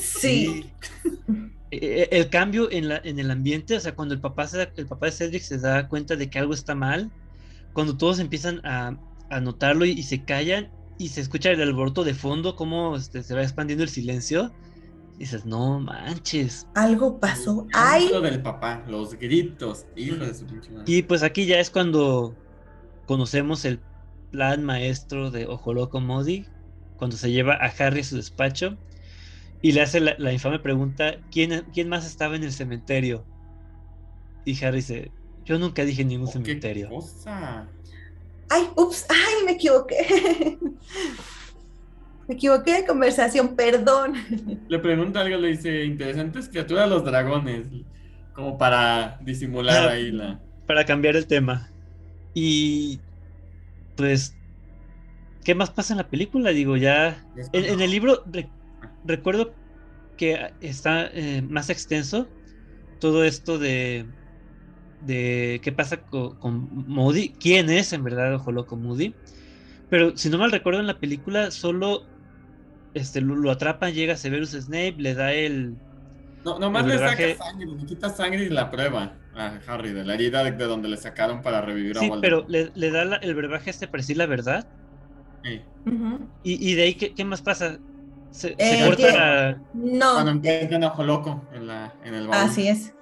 [0.00, 0.70] Sí.
[1.70, 1.76] E,
[2.10, 5.06] e, el cambio en, la, en el ambiente, o sea, cuando el papá, el papá
[5.06, 7.10] de Cedric se da cuenta de que algo está mal,
[7.72, 8.96] cuando todos empiezan a,
[9.30, 10.68] a notarlo y, se callan
[10.98, 14.52] y se escucha el alboroto de fondo, cómo este, se va expandiendo el silencio,
[15.18, 16.66] dices, no manches.
[16.74, 17.66] Algo pasó.
[17.72, 18.10] Ay.
[18.22, 20.46] del papá, los gritos, hijo de su
[20.86, 22.34] Y pues aquí ya es cuando
[23.06, 23.80] conocemos el
[24.30, 26.46] plan maestro de Ojo Loco Modi,
[27.00, 28.76] cuando se lleva a Harry a su despacho
[29.62, 33.24] y le hace la, infame pregunta, ¿quién, ¿quién, más estaba en el cementerio?
[34.44, 35.10] Y Harry dice,
[35.46, 36.88] yo nunca dije ningún oh, cementerio.
[36.88, 37.66] ¿Qué cosa?
[38.50, 40.58] Ay, ups, ay, me equivoqué.
[42.28, 44.14] me equivoqué de conversación, perdón.
[44.68, 47.66] Le pregunta algo, le dice, interesantes criaturas los dragones,
[48.34, 50.38] como para disimular ahí la...
[50.66, 51.70] Para cambiar el tema.
[52.34, 53.00] Y
[53.96, 54.36] pues,
[55.44, 56.50] ¿qué más pasa en la película?
[56.50, 57.24] Digo, ya...
[57.52, 58.24] En, el libro
[59.04, 59.54] recuerdo
[60.16, 62.28] que está eh, más extenso
[62.98, 64.06] todo esto de,
[65.00, 69.14] de qué pasa con, Moody, quién es en verdad Ojo Loco Moody.
[69.88, 72.04] Pero si no mal recuerdo en la película, solo
[72.94, 75.76] este, lo, atrapan, llega Severus Snape, le da el.
[76.44, 80.14] No, nomás le saca sangre, le quita sangre y la prueba a Harry de la
[80.14, 82.22] herida de, donde le sacaron para revivir a Voldemort.
[82.22, 84.66] pero le, da el brebaje este para decir la verdad.
[85.42, 85.62] Sí.
[86.42, 87.78] y, de ahí, ¿qué, más pasa?
[88.30, 90.12] Se, eh, corta No.
[90.14, 92.48] Cuando encuentran Ojo Loco en, la, en el baúl.
[92.48, 92.92] Así es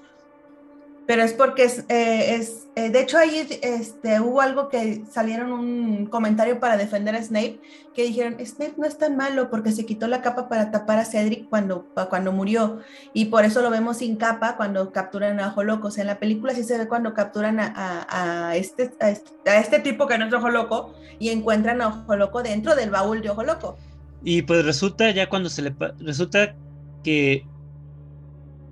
[1.08, 5.52] pero es porque es, eh, es eh, de hecho ahí este, hubo algo que salieron
[5.52, 7.62] un comentario para defender a Snape,
[7.94, 11.06] que dijeron, Snape no es tan malo porque se quitó la capa para tapar a
[11.06, 12.80] Cedric cuando, cuando murió,
[13.14, 16.08] y por eso lo vemos sin capa cuando capturan a Ojo Loco, o sea, en
[16.08, 20.18] la película sí se ve cuando capturan a, a, este, este, a este tipo que
[20.18, 23.78] no es Ojo Loco, y encuentran a Ojo Loco dentro del baúl de Ojo Loco.
[24.22, 25.74] Y pues resulta ya cuando se le...
[26.00, 26.54] Resulta
[27.02, 27.46] que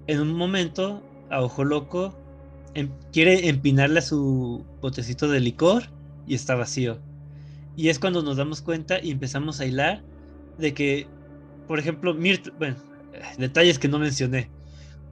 [0.06, 2.25] en un momento a Ojo Loco
[2.76, 5.84] Em, quiere empinarle a su botecito de licor
[6.26, 6.98] y está vacío.
[7.74, 10.02] Y es cuando nos damos cuenta y empezamos a hilar
[10.58, 11.06] de que,
[11.66, 12.76] por ejemplo, Myrtle, bueno,
[13.38, 14.50] detalles que no mencioné.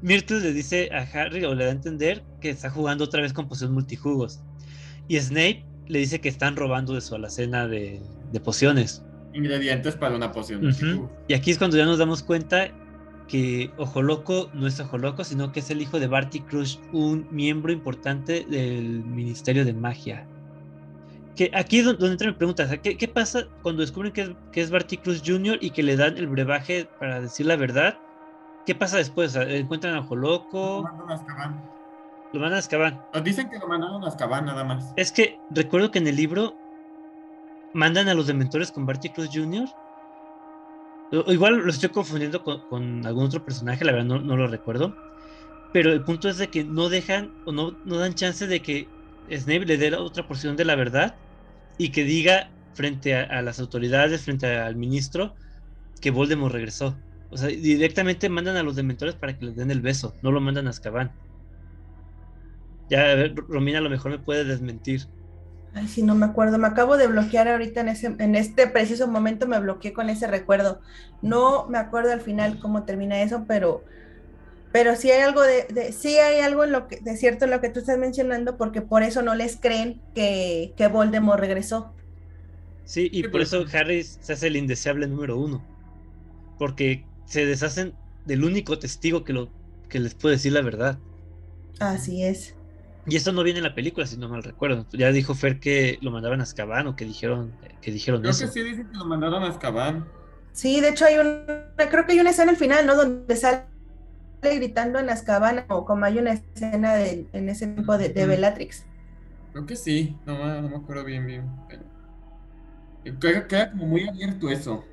[0.03, 3.33] Myrtle le dice a Harry o le da a entender que está jugando otra vez
[3.33, 4.43] con poción multijugos.
[5.09, 7.99] Y Snape le dice que están robando de su alacena de,
[8.45, 9.03] pociones.
[9.33, 10.71] Ingredientes para una poción.
[11.29, 12.71] Y aquí es cuando ya nos damos cuenta
[13.35, 16.79] que Ojo Loco no es Ojo Loco, sino que es el hijo de Barty Crush,
[16.93, 20.25] un miembro importante del Ministerio de Magia.
[21.35, 24.71] Que aquí es donde entra mi pregunta, ¿qué, pasa cuando descubren que es, que es
[24.71, 25.59] Barty Cruz Jr.
[25.61, 27.99] y que le dan el brebaje para decir la verdad?
[28.67, 29.35] ¿Qué pasa después?
[29.35, 30.77] ¿Encuentran a Ojo Loco?
[30.77, 31.71] Lo mandan a Azkaban.
[32.33, 33.03] Lo mandan a Azkaban.
[33.15, 34.93] Nos dicen que lo mandaron a Azkaban nada más.
[34.95, 36.57] Es que recuerdo que en el libro
[37.73, 39.69] mandan a los dementores con Barty Cruz Jr.
[41.27, 44.95] Igual lo estoy confundiendo con, algún otro personaje, la verdad no, lo recuerdo.
[45.73, 48.89] Pero el punto es de que no dejan o no, no dan chance de que
[49.31, 51.17] Snape le dé la otra porción de la verdad
[51.79, 55.35] y que diga frente a, las autoridades, frente al ministro,
[56.01, 56.97] que Voldemort regresó.
[57.31, 60.41] O sea, directamente mandan a los dementores para que les den el beso, no lo
[60.41, 61.13] mandan a Azkaban.
[62.89, 65.03] Ya, a ver, Romina a lo mejor me puede desmentir.
[65.75, 66.59] Ay, sí, no me acuerdo.
[66.59, 70.29] Me acabo de bloquear ahorita en, ese, en este preciso momento, me bloqueé con ese
[70.29, 70.81] recuerdo.
[71.21, 73.85] No me acuerdo al final cómo termina eso, pero,
[74.73, 77.61] pero sí hay algo de, sí hay algo en lo que, de cierto en lo
[77.61, 81.95] que tú estás mencionando, porque por eso no les creen que, que Voldemort regresó.
[82.85, 85.69] Sí, y por eso Harry se hace el indeseable número uno.
[86.59, 87.95] Porque se deshacen
[88.27, 89.51] del único testigo que, lo,
[89.89, 90.99] que les puede decir la verdad.
[91.79, 92.57] Así es.
[93.07, 94.87] Y esto no viene en la película, si no mal recuerdo.
[94.93, 97.53] Ya dijo Fer que lo mandaban a Azkaban o que dijeron,
[97.83, 100.07] que dijeron creo que sí dicen que lo mandaron a Azkaban.
[100.53, 101.45] Sí, de hecho hay un,
[101.77, 102.97] creo que hay una escena al final, ¿no?
[102.97, 103.65] Donde sale
[104.43, 108.87] gritando en Azkaban o como hay una escena en ese tiempo de, Bellatrix.
[109.53, 111.51] Creo que sí, no, me acuerdo bien, bien.
[113.21, 114.85] queda como muy abierto eso.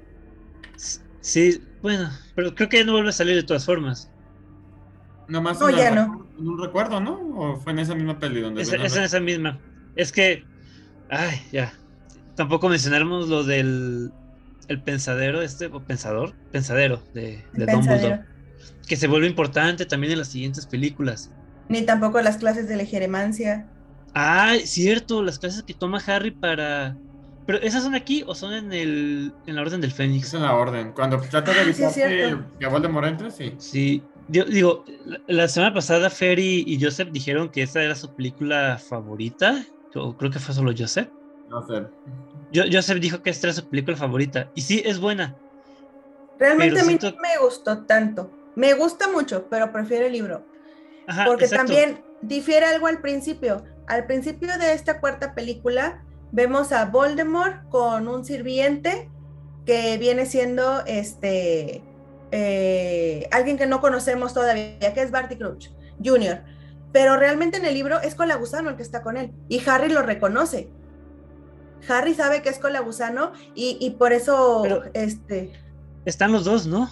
[1.21, 4.09] Sí, bueno, pero creo que ya no vuelve a salir de todas formas.
[5.27, 6.20] Nomás no, ya no.
[6.41, 7.19] En un recuerdo, ¿no?
[7.35, 8.63] ¿O fue en esa misma peli donde...
[8.63, 9.59] Es, es en esa misma.
[9.95, 10.43] Es que...
[11.09, 11.71] Ay, ya.
[12.35, 14.11] Tampoco mencionamos lo del...
[14.67, 18.21] El pensadero, este, o pensador, pensadero de, de Dumbledore.
[18.87, 21.31] Que se vuelve importante también en las siguientes películas.
[21.69, 23.67] Ni tampoco las clases de legeremancia.
[24.15, 26.97] Ah, cierto, las clases que toma Harry para...
[27.45, 30.27] ¿Pero esas son aquí o son en el en la Orden del Fénix?
[30.27, 30.93] Es en la Orden.
[30.93, 33.55] Cuando trata de evitar sí, que, que Voldemort entre, sí.
[33.57, 34.85] Sí, digo,
[35.27, 39.65] la semana pasada Ferry y Joseph dijeron que esta era su película favorita.
[39.93, 41.09] Yo creo que fue solo Joseph.
[41.49, 41.87] Joseph.
[42.51, 44.49] Yo, Joseph dijo que esta era su película favorita.
[44.55, 45.35] Y sí, es buena.
[46.39, 48.31] Realmente a mí no me gustó tanto.
[48.55, 50.45] Me gusta mucho, pero prefiero el libro.
[51.25, 53.63] porque también difiere algo al principio.
[53.87, 59.09] Al principio de esta cuarta película vemos a Voldemort con un sirviente
[59.65, 61.83] que viene siendo este
[62.31, 65.69] eh, alguien que no conocemos todavía, que es Barty Crouch
[66.03, 66.41] Jr.
[66.91, 70.01] Pero realmente en el libro es Colagusano el que está con él y Harry lo
[70.01, 70.69] reconoce.
[71.87, 75.51] Harry sabe que es Colagusano y, y por eso este
[76.05, 76.89] están los dos, ¿no?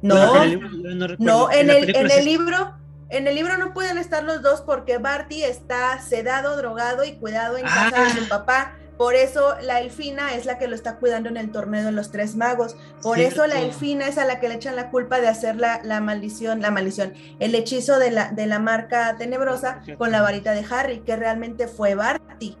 [0.00, 2.74] No, en el, no, en, el, en el libro
[3.10, 7.56] en el libro no pueden estar los dos porque Barty está sedado, drogado y cuidado
[7.56, 8.28] en casa de su ah.
[8.28, 11.92] papá Por eso la elfina es la que lo está cuidando en el torneo de
[11.92, 12.76] los tres magos.
[13.00, 15.80] Por eso la elfina es a la que le echan la culpa de hacer la,
[15.84, 20.50] la maldición, la maldición, el hechizo de la, de la marca tenebrosa con la varita
[20.50, 22.58] de Harry, que realmente fue Barty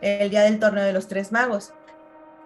[0.00, 1.74] el día del torneo de los tres magos.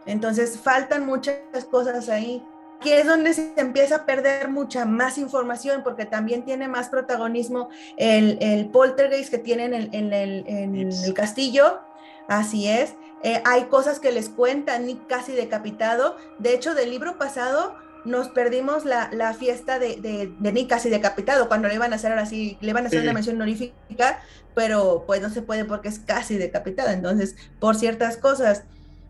[0.04, 1.38] Entonces faltan muchas
[1.70, 2.44] cosas ahí.
[2.80, 7.68] Aquí es donde se empieza a perder mucha más información porque también tiene más protagonismo
[7.96, 11.80] el, el poltergeist que tienen en, el, en el castillo
[12.28, 12.94] Así es.
[13.22, 16.16] Eh, hay cosas que les cuentan Nick casi decapitado.
[16.38, 21.66] De hecho, del libro pasado nos perdimos la, fiesta de, de, Nick casi decapitado, cuando
[21.66, 24.20] le iban a hacer ahora sí, le iban a hacer una mención honorífica,
[24.54, 26.92] pero pues no se puede porque es casi decapitada.
[26.92, 28.62] Entonces, por ciertas cosas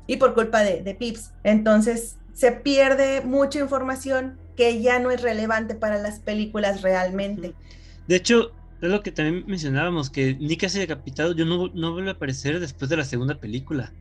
[0.07, 1.33] y por culpa de, de Pips.
[1.45, 7.55] Entonces, se pierde mucha información que ya no es relevante para las películas realmente.
[8.09, 12.11] De hecho, es lo que también mencionábamos, que Nick casi decapitado yo no, no vuelve
[12.11, 13.93] a aparecer después de la segunda película.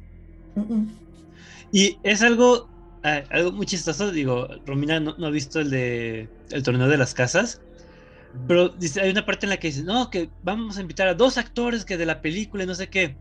[1.72, 2.70] Y es algo,
[3.04, 7.14] ah, algo muy chistoso, digo, Romina no, ha visto el de el torneo de las
[7.14, 7.62] casas,
[8.48, 11.14] pero dice, hay una parte en la que dice, no, que vamos a invitar a
[11.14, 13.16] dos actores que de la película y no sé qué.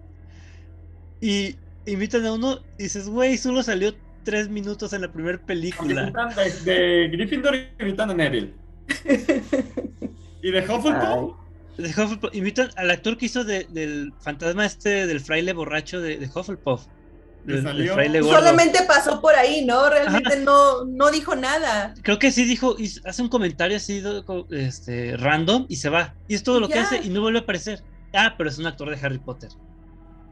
[1.20, 1.56] Y
[1.86, 3.94] invitan a uno y dices, güey, solo salió
[4.24, 6.12] tres minutos en la primera película.
[6.64, 8.55] De, de Gryffindor invitan a Neville.
[10.43, 11.44] ¿Y de Hufflepuff?
[12.33, 16.87] Invitan al actor que hizo del fantasma este del fraile borracho de, Hufflepuff.
[17.47, 19.91] Solamente pasó por ahí, ¿no?
[19.91, 21.95] Realmente no, no dijo nada.
[22.03, 24.03] Creo que sí dijo, hace un comentario así
[24.51, 26.15] este, random y se va.
[26.27, 27.83] Y es todo lo que hace y no vuelve a aparecer.
[28.15, 29.51] Ah, pero es un actor de Harry Potter.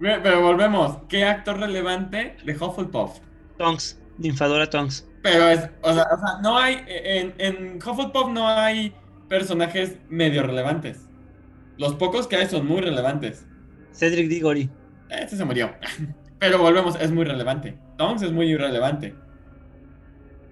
[0.00, 0.98] Pero volvemos.
[1.08, 3.18] ¿Qué actor relevante de Hufflepuff?
[3.58, 5.06] Tonks, Ninfadora Tonks.
[5.22, 6.06] Pero es, o sea,
[6.42, 8.94] no hay, en, en Hufflepuff no hay
[9.28, 11.11] personajes medio relevantes.
[11.82, 13.44] Los pocos que hay son muy relevantes.
[13.92, 14.70] Cedric Diggory.
[15.10, 15.72] Este se murió.
[16.38, 17.76] Pero volvemos, es muy relevante.
[17.98, 19.16] Tonks es muy irrelevante.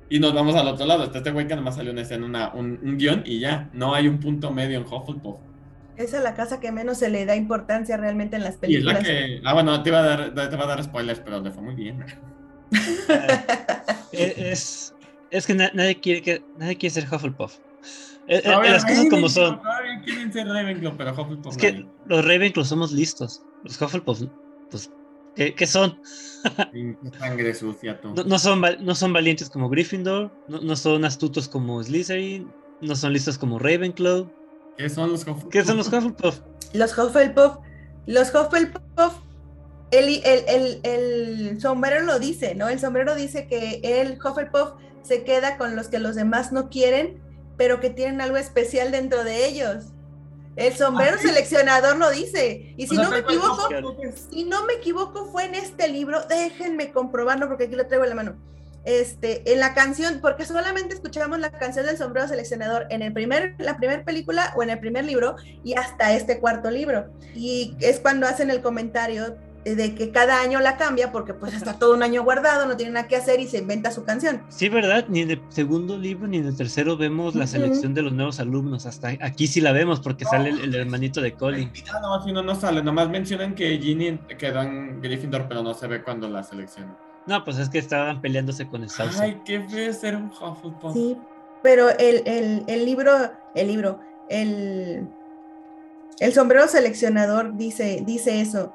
[0.08, 1.04] Y nos vamos al otro lado.
[1.04, 3.70] este güey que nomás salió una escena, un, un guion y ya.
[3.72, 5.36] No hay un punto medio en Hufflepuff.
[5.96, 8.96] Esa es la casa que menos se le da importancia realmente en las películas.
[8.96, 9.40] Y es la que.
[9.44, 12.04] Ah, bueno, te iba a dar, te a dar spoilers, pero le fue muy bien.
[14.10, 14.96] es,
[15.30, 17.60] es que nadie quiere que nadie quiere ser Hufflepuff.
[18.30, 19.60] Eh, eh, las cosas como son.
[20.04, 21.50] quieren ser Ravenclaw, pero Hufflepuff.
[21.52, 23.42] Es que los Ravenclaw somos listos.
[23.64, 24.22] Los Hufflepuff,
[24.70, 24.88] pues,
[25.34, 26.00] ¿qué, son?
[27.18, 28.14] sangre sucia, tú.
[28.14, 32.48] No, son, no son valientes como Gryffindor, no, son astutos como Slytherin,
[32.80, 34.30] no son listos como Ravenclaw.
[34.78, 35.50] ¿Qué son los Hufflepuff?
[35.50, 36.38] ¿Qué son los Hufflepuff?
[36.72, 37.56] Los Hufflepuff.
[38.06, 39.22] Los Hufflepuff.
[39.90, 42.68] El, el, el, el sombrero lo dice, ¿no?
[42.68, 47.28] El sombrero dice que el Hufflepuff se queda con los que los demás no quieren
[47.60, 49.88] pero que tienen algo especial dentro de ellos.
[50.56, 52.72] El sombrero ¿Ah, seleccionador lo dice.
[52.78, 53.68] Y si no me equivoco,
[54.30, 56.24] si no me equivoco, fue en este libro.
[56.26, 58.36] Déjenme comprobarlo porque aquí lo traigo en la mano.
[58.86, 63.56] Este, en la canción, porque solamente escuchamos la canción del sombrero seleccionador en el primer,
[63.58, 67.10] la primera película o en el primer libro y hasta este cuarto libro.
[67.34, 71.74] Y es cuando hacen el comentario de que cada año la cambia porque pues está
[71.74, 74.42] todo un año guardado, no tiene nada que hacer y se inventa su canción.
[74.48, 75.04] Sí, ¿verdad?
[75.08, 78.40] Ni en el segundo libro ni en el tercero vemos la selección de los nuevos
[78.40, 78.86] alumnos.
[78.86, 81.70] Hasta aquí sí la vemos porque sale el, hermanito de Colin.
[82.00, 82.82] No, si no, no sale.
[82.82, 86.96] Nomás mencionan que Ginny quedó en Gryffindor, pero no se ve cuando la selecciona.
[87.26, 89.22] No, pues es que estaban peleándose con el Sauce.
[89.22, 90.94] Ay, qué feo ser un Hufflepuff.
[90.94, 91.18] Sí,
[91.62, 93.12] pero el, el, el libro,
[93.54, 94.00] el libro,
[94.30, 95.06] el,
[96.18, 98.74] el sombrero seleccionador dice, dice eso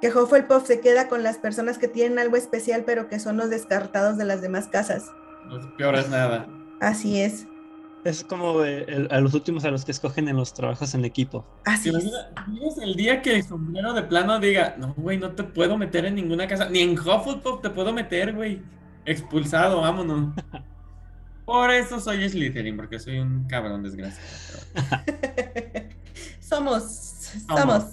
[0.00, 3.50] que Hufflepuff se queda con las personas que tienen algo especial, pero que son los
[3.50, 5.10] descartados de las demás casas.
[5.48, 6.46] Los peores nada.
[6.80, 7.46] Así es.
[8.04, 11.44] Es como a los últimos a los que escogen en los trabajos en equipo.
[11.64, 12.78] Así es.
[12.80, 16.14] el día que el sombrero de plano diga, no, güey, no te puedo meter en
[16.14, 18.62] ninguna casa, ni en Hufflepuff te puedo meter, güey.
[19.04, 20.34] Expulsado, vámonos.
[21.44, 24.60] Por eso soy Slytherin, porque soy un cabrón desgraciado.
[26.40, 26.82] somos,
[27.48, 27.84] somos.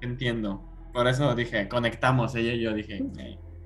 [0.00, 0.71] Entiendo.
[0.92, 3.02] Por eso dije, conectamos ella y yo dije,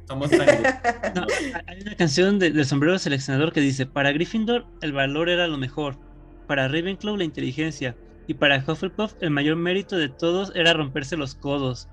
[0.06, 0.30] somos
[1.66, 5.98] Hay una canción del sombrero seleccionador que dice, para Gryffindor el valor era lo mejor,
[6.46, 7.96] para Ravenclaw la inteligencia
[8.28, 11.88] y para Hufflepuff el mayor mérito de todos era romperse los codos.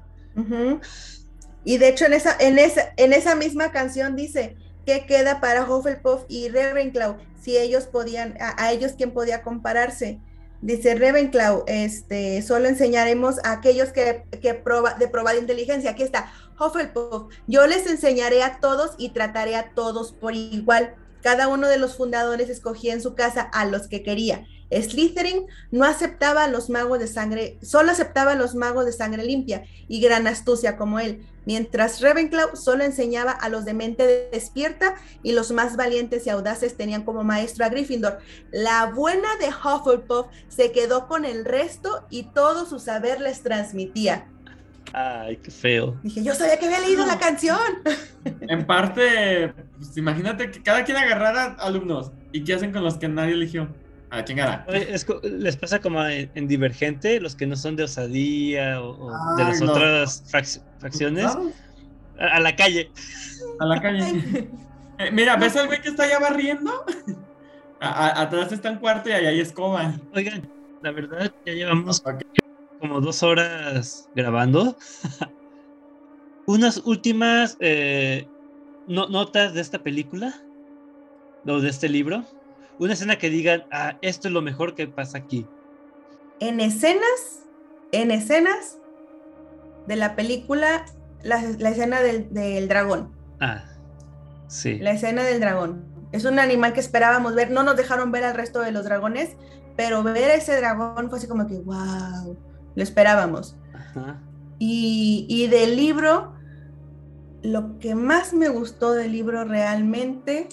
[1.63, 4.55] Y de hecho en esa, en esa, en esa misma canción dice,
[4.85, 7.17] ¿qué queda para Hufflepuff y Ravenclaw?
[7.41, 10.19] Si ellos podían, a, a ellos quién podía compararse.
[10.63, 15.91] Dice Ravenclaw, este, solo enseñaremos a aquellos que, que proba, de probada inteligencia.
[15.91, 17.33] Aquí está, Hufflepuff.
[17.47, 20.95] Yo les enseñaré a todos y trataré a todos por igual.
[21.21, 24.47] Cada uno de los fundadores escogía en su casa a los que quería.
[24.81, 29.23] Slytherin no aceptaba a los magos de sangre, solo aceptaba a los magos de sangre
[29.23, 34.95] limpia y gran astucia como él, mientras Ravenclaw solo enseñaba a los de mente despierta
[35.21, 38.19] y los más valientes y audaces tenían como maestro a Gryffindor.
[38.51, 44.27] La buena de Hufflepuff se quedó con el resto y todo su saber les transmitía.
[44.93, 45.99] Ay, qué feo.
[46.03, 47.59] Dije, yo sabía que había leído la canción.
[48.39, 52.11] En parte, pues, imagínate que cada quien agarrara alumnos.
[52.31, 53.67] ¿Y qué hacen con los que nadie eligió?
[54.13, 54.63] A chingada.
[54.69, 59.35] Es les pasa como en, en Divergente, los que no son de Osadía o, o
[59.35, 59.71] de las no.
[59.71, 61.25] otras frac- facciones,
[62.19, 62.91] a, a la calle.
[63.59, 64.49] A la calle.
[64.99, 66.71] Eh, mira, ¿ves al güey que está allá barriendo?
[67.79, 69.99] A- a- atrás está un cuarto y ahí hay escoba.
[70.11, 70.47] Oigan,
[70.81, 71.99] la verdad, ya llevamos
[72.77, 74.77] como dos horas grabando.
[76.45, 78.29] Unas últimas eh,
[78.85, 80.45] no- notas de esta película,
[81.45, 82.23] o de este libro.
[82.79, 85.47] Una escena que digan, ah, esto es lo mejor que pasa aquí.
[86.39, 87.43] en escenas,
[87.91, 88.79] en escenas
[89.87, 90.85] de la película,
[91.21, 93.11] la, la escena del, del dragón.
[93.39, 93.63] Ah,
[94.47, 94.77] sí.
[94.79, 95.85] La escena del dragón.
[96.11, 97.51] Es un animal que esperábamos ver.
[97.51, 99.37] No nos dejaron ver al resto de los dragones,
[99.75, 102.37] pero ver a ese dragón fue así como que, wow,
[102.75, 103.57] lo esperábamos.
[103.73, 104.21] Ajá.
[104.59, 106.33] Y, y del libro,
[107.41, 110.47] lo que más me gustó del libro realmente,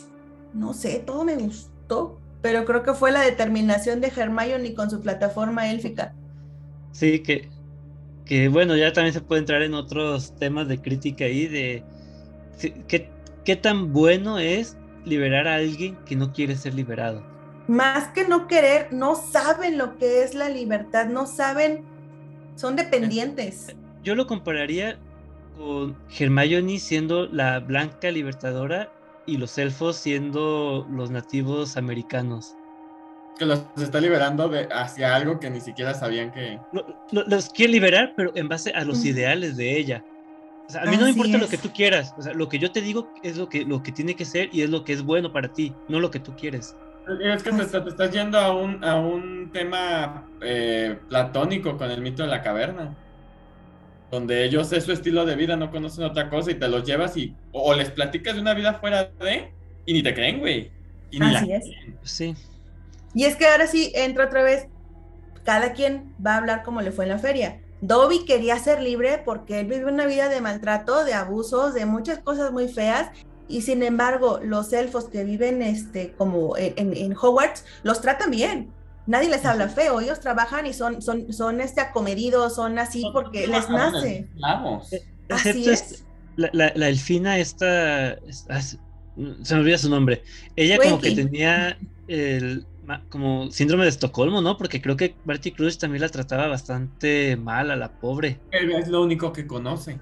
[0.52, 1.70] no sé, todo me gustó,
[2.42, 6.14] pero creo que fue la determinación de Hermione con su plataforma élfica.
[6.92, 7.48] Sí, que,
[8.24, 11.84] que bueno, ya también se puede entrar en otros temas de crítica ahí, de
[12.88, 13.10] qué,
[13.44, 17.22] qué tan bueno es liberar a alguien que no quiere ser liberado.
[17.68, 21.84] Más que no querer, no saben lo que es la libertad, no saben,
[22.56, 23.76] son dependientes.
[24.02, 24.98] Yo lo compararía
[25.56, 28.90] con Hermione siendo la blanca libertadora
[29.26, 32.56] y los elfos siendo los nativos americanos.
[33.38, 36.58] Que los está liberando de, hacia algo que ni siquiera sabían que.
[36.72, 40.04] Lo- lo- los quiere liberar, pero en base a los ideales de ella.
[40.68, 42.14] O sea, a mí no me importa lo que tú quieras.
[42.18, 44.50] O sea, lo que yo te digo es lo que, lo que tiene que ser
[44.52, 46.76] y es lo que es bueno para ti, no lo que tú quieres.
[47.20, 52.00] Es que te, te estás yendo a un, a un tema eh, platónico con el
[52.02, 52.94] mito de la caverna.
[54.10, 57.16] Donde ellos es su estilo de vida, no conocen otra cosa y te los llevas
[57.16, 57.34] y.
[57.52, 59.52] O les platicas de una vida fuera de.
[59.86, 60.70] Y ni te creen, güey.
[61.10, 61.64] Y ni Así la es.
[61.64, 61.98] creen.
[62.02, 62.34] Sí.
[63.14, 64.66] Y es que ahora sí entra otra vez,
[65.44, 67.60] cada quien va a hablar como le fue en la feria.
[67.80, 72.18] Dobby quería ser libre porque él vive una vida de maltrato, de abusos, de muchas
[72.18, 73.08] cosas muy feas.
[73.48, 78.30] Y sin embargo, los elfos que viven este, como en, en- en Hogwarts los tratan
[78.30, 78.70] bien.
[79.10, 83.48] Nadie les habla feo, ellos trabajan y son, son, son este acomedidos, son así porque
[83.48, 84.28] les nace.
[84.30, 84.88] esclavos.
[85.28, 85.80] Así Excepto es.
[85.82, 86.04] este-
[86.36, 88.78] la, la, la elfina esta, es- ah, se
[89.42, 90.22] se me olvida su nombre.
[90.54, 91.76] Ella como que tenía
[92.06, 92.64] el
[93.08, 94.56] como síndrome de Estocolmo, ¿no?
[94.56, 98.38] Porque creo que Barty Cruz también la trataba bastante mal a la pobre.
[98.52, 99.98] Es lo único que conoce.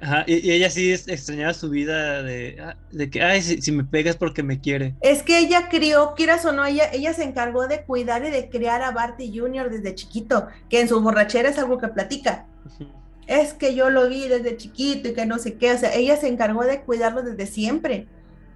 [0.00, 3.72] Ajá, y, y ella sí extrañaba su vida de, ah, de que, ay, si, si
[3.72, 4.94] me pegas porque me quiere.
[5.00, 8.48] Es que ella crió, quieras o no, ella, ella se encargó de cuidar y de
[8.48, 9.70] criar a Barty Jr.
[9.70, 12.46] desde chiquito, que en su borrachera es algo que platica.
[13.26, 16.16] Es que yo lo vi desde chiquito y que no sé qué, o sea, ella
[16.16, 18.06] se encargó de cuidarlo desde siempre.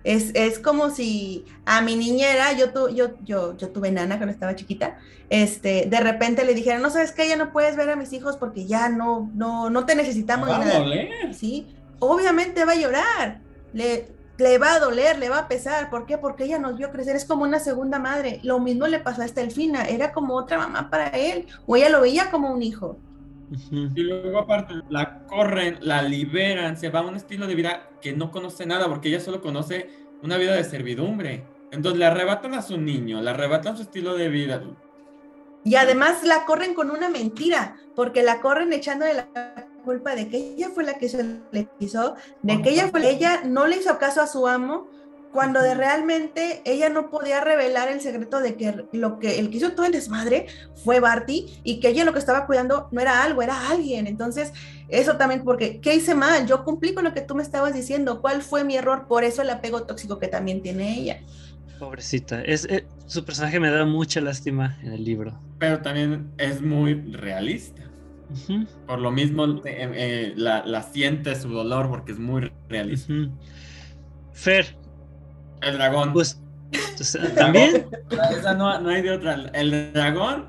[0.05, 4.33] Es, es como si a mi niñera, yo, tu, yo, yo, yo tuve nana cuando
[4.33, 4.99] estaba chiquita,
[5.31, 8.37] este, de repente le dijeron, no sabes que ya no puedes ver a mis hijos
[8.37, 10.79] porque ya no, no, no te necesitamos Va ni a nada.
[10.81, 11.35] doler.
[11.35, 11.66] Sí,
[12.01, 13.41] obviamente va a llorar,
[13.73, 14.09] le,
[14.39, 15.89] le va a doler, le va a pesar.
[15.89, 16.19] ¿Por qué?
[16.19, 18.41] Porque ella nos vio crecer, es como una segunda madre.
[18.43, 22.01] Lo mismo le pasó a Estelfina, era como otra mamá para él, o ella lo
[22.01, 22.99] veía como un hijo.
[23.70, 28.12] Y luego aparte la corren, la liberan, se va a un estilo de vida que
[28.12, 29.91] no conoce nada porque ella solo conoce
[30.23, 31.45] una vida de servidumbre.
[31.70, 34.62] Entonces le arrebatan a su niño, le arrebatan su estilo de vida.
[35.65, 40.55] Y además la corren con una mentira, porque la corren echándole la culpa de que
[40.55, 43.99] ella fue la que se le hizo, de que ella fue ella no le hizo
[43.99, 44.89] caso a su amo,
[45.32, 49.56] cuando de realmente ella no podía revelar el secreto de que lo que el que
[49.56, 50.46] hizo todo el desmadre
[50.84, 54.06] fue Barty y que ella lo que estaba cuidando no era algo, era alguien.
[54.06, 54.52] Entonces,
[54.88, 56.46] eso también porque ¿qué hice mal?
[56.46, 59.06] Yo cumplí con lo que tú me estabas diciendo, ¿cuál fue mi error?
[59.09, 61.20] Por eso el apego tóxico que también tiene ella.
[61.78, 62.42] Pobrecita.
[62.42, 65.40] Es, eh, su personaje me da mucha lástima en el libro.
[65.59, 67.82] Pero también es muy realista.
[68.86, 73.12] Por lo mismo eh, eh, la, la siente su dolor porque es muy realista.
[74.32, 74.76] Fer,
[75.62, 76.12] El dragón.
[76.12, 76.40] pues,
[77.01, 77.86] o sea, también.
[78.39, 79.34] Esa no, no hay de otra.
[79.52, 80.47] El dragón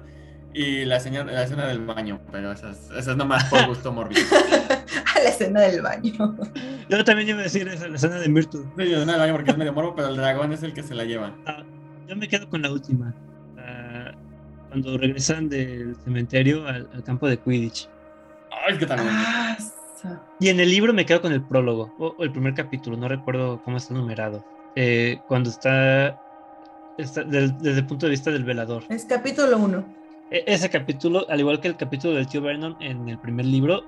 [0.54, 3.92] y la, escena, la escena del baño, pero esa es, esa es nomás por gusto
[3.92, 4.22] morbido.
[5.16, 6.36] a la escena del baño.
[6.90, 8.62] Yo también iba a decir esa, la escena de Myrtle.
[8.62, 10.84] Sí, la escena del baño porque es medio morbo, pero el dragón es el que
[10.84, 11.36] se la lleva.
[11.48, 11.64] Ah,
[12.08, 13.14] yo me quedo con la última.
[13.58, 14.12] Ah,
[14.70, 17.90] cuando regresan del cementerio al, al campo de Quidditch.
[18.68, 19.10] Ay, que también.
[19.12, 19.58] Ah,
[20.40, 23.08] Y en el libro me quedo con el prólogo, o, o el primer capítulo, no
[23.08, 24.46] recuerdo cómo está numerado.
[24.76, 26.20] Eh, cuando está,
[26.98, 28.84] está del- desde el punto de vista del velador.
[28.90, 29.86] es capítulo 1.
[30.32, 33.84] E- ese capítulo, al igual que el capítulo del tío Vernon en el primer libro,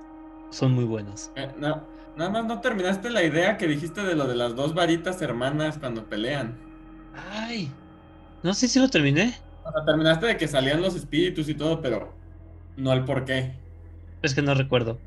[0.50, 1.30] son muy buenos.
[1.34, 1.82] Eh, no,
[2.16, 5.78] nada más no terminaste la idea que dijiste de lo de las dos varitas hermanas
[5.78, 6.54] cuando pelean.
[7.32, 7.70] Ay,
[8.42, 9.34] no sé si lo terminé.
[9.64, 12.14] O sea, terminaste de que salían los espíritus y todo, pero
[12.76, 13.54] no el por qué.
[14.22, 14.98] Es que no recuerdo.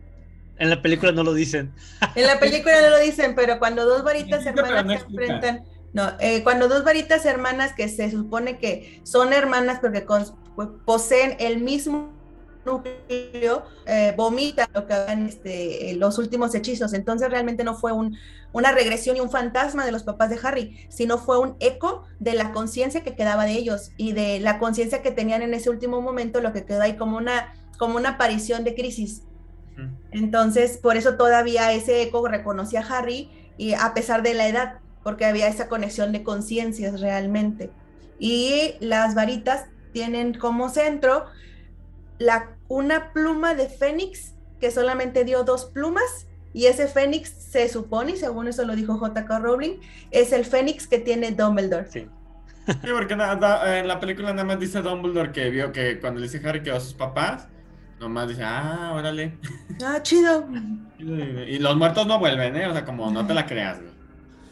[0.60, 1.74] En la película no lo dicen.
[2.16, 5.64] En la película no lo dicen, pero cuando dos varitas Sí, hermanas no se enfrentan,
[5.94, 10.36] no, eh, cuando dos varitas hermanas que se supone que son hermanas porque cons-
[10.86, 12.14] poseen el mismo
[12.66, 16.94] núcleo, eh, vomitan lo que hagan este, eh, los últimos hechizos.
[16.94, 18.18] Entonces realmente no fue un,
[18.52, 22.34] una regresión y un fantasma de los papás de Harry, sino fue un eco de
[22.34, 26.02] la conciencia que quedaba de ellos y de la conciencia que tenían en ese último
[26.02, 29.24] momento, lo que quedó ahí como una, como una aparición de crisis.
[30.12, 34.80] Entonces, por eso todavía ese eco reconocía a Harry y a pesar de la edad,
[35.04, 37.72] porque había esa conexión de conciencias realmente.
[38.20, 41.26] Y las varitas tienen como centro
[42.18, 48.14] la, una pluma de Fénix que solamente dio dos plumas y ese Fénix se supone,
[48.14, 49.80] y según eso lo dijo JK Rowling,
[50.12, 51.90] es el Fénix que tiene Dumbledore.
[51.90, 52.08] Sí.
[52.66, 56.48] Sí, porque en la película nada más dice Dumbledore que vio que cuando le dice
[56.48, 57.48] Harry que a sus papás,
[58.00, 59.38] nomás dice, ah, órale.
[59.84, 60.48] Ah, chido.
[61.00, 62.68] Y los muertos no vuelven, ¿eh?
[62.68, 63.92] O sea, como no te la creas, güey.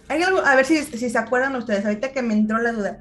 [0.10, 2.99] Hay algo, a ver si, si se acuerdan ustedes, ahorita que me entró la duda.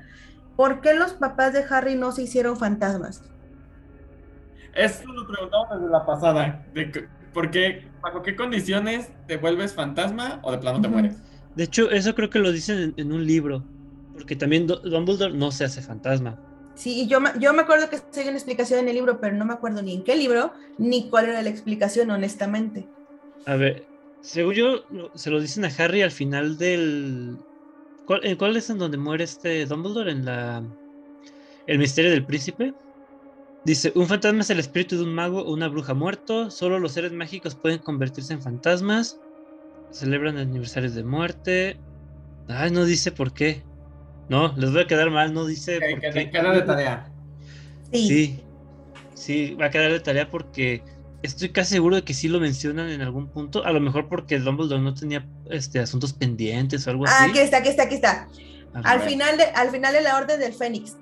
[0.56, 3.22] ¿Por qué los papás de Harry no se hicieron fantasmas?
[4.74, 6.66] Eso lo preguntamos desde la pasada.
[6.74, 11.16] De ¿Por qué, bajo qué condiciones te vuelves fantasma o de plano te mueres?
[11.54, 13.64] De hecho, eso creo que lo dicen en, en un libro.
[14.14, 16.38] Porque también Du- Dumbledore no se hace fantasma.
[16.76, 19.54] Sí, yo, yo me acuerdo que hay una explicación en el libro, pero no me
[19.54, 22.86] acuerdo ni en qué libro, ni cuál era la explicación, honestamente.
[23.46, 23.86] A ver,
[24.20, 24.84] según yo,
[25.14, 27.38] se lo dicen a Harry al final del.
[28.04, 30.12] ¿Cuál, en cuál es en donde muere este Dumbledore?
[30.12, 30.62] En la.
[31.66, 32.74] El misterio del príncipe.
[33.64, 36.50] Dice: Un fantasma es el espíritu de un mago o una bruja muerto.
[36.50, 39.18] Solo los seres mágicos pueden convertirse en fantasmas.
[39.90, 41.80] Celebran aniversarios de muerte.
[42.48, 43.64] Ay, no dice por qué.
[44.28, 47.10] No, les voy a quedar mal, no dice Que, por que queda de tarea.
[47.92, 48.08] Sí.
[48.08, 48.40] Sí,
[49.14, 50.82] sí, va a quedar de tarea porque
[51.22, 53.64] estoy casi seguro de que sí lo mencionan en algún punto.
[53.64, 57.30] A lo mejor porque Dumbledore no tenía este, asuntos pendientes o algo Ah, así.
[57.30, 58.28] aquí está, aquí está, aquí está.
[58.84, 60.96] Al final, de, al final de la Orden del Fénix,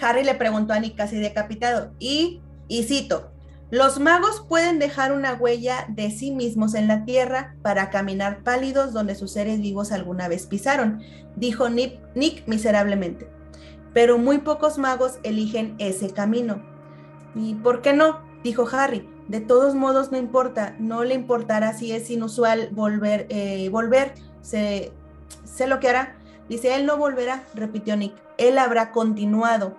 [0.00, 3.32] Harry le preguntó a Nick casi decapitado, y, y cito,
[3.70, 8.94] los magos pueden dejar una huella de sí mismos en la tierra para caminar pálidos
[8.94, 11.02] donde sus seres vivos alguna vez pisaron,
[11.36, 12.00] dijo Nick,
[12.46, 13.28] miserablemente.
[13.92, 16.62] Pero muy pocos magos eligen ese camino.
[17.34, 18.20] ¿Y por qué no?
[18.42, 19.06] Dijo Harry.
[19.28, 24.92] De todos modos, no importa, no le importará si es inusual volver, eh, volver, sé,
[25.44, 26.16] sé lo que hará.
[26.48, 28.14] Dice, él no volverá, repitió Nick.
[28.38, 29.76] Él habrá continuado.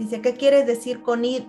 [0.00, 1.44] Dice, ¿qué quieres decir con eh,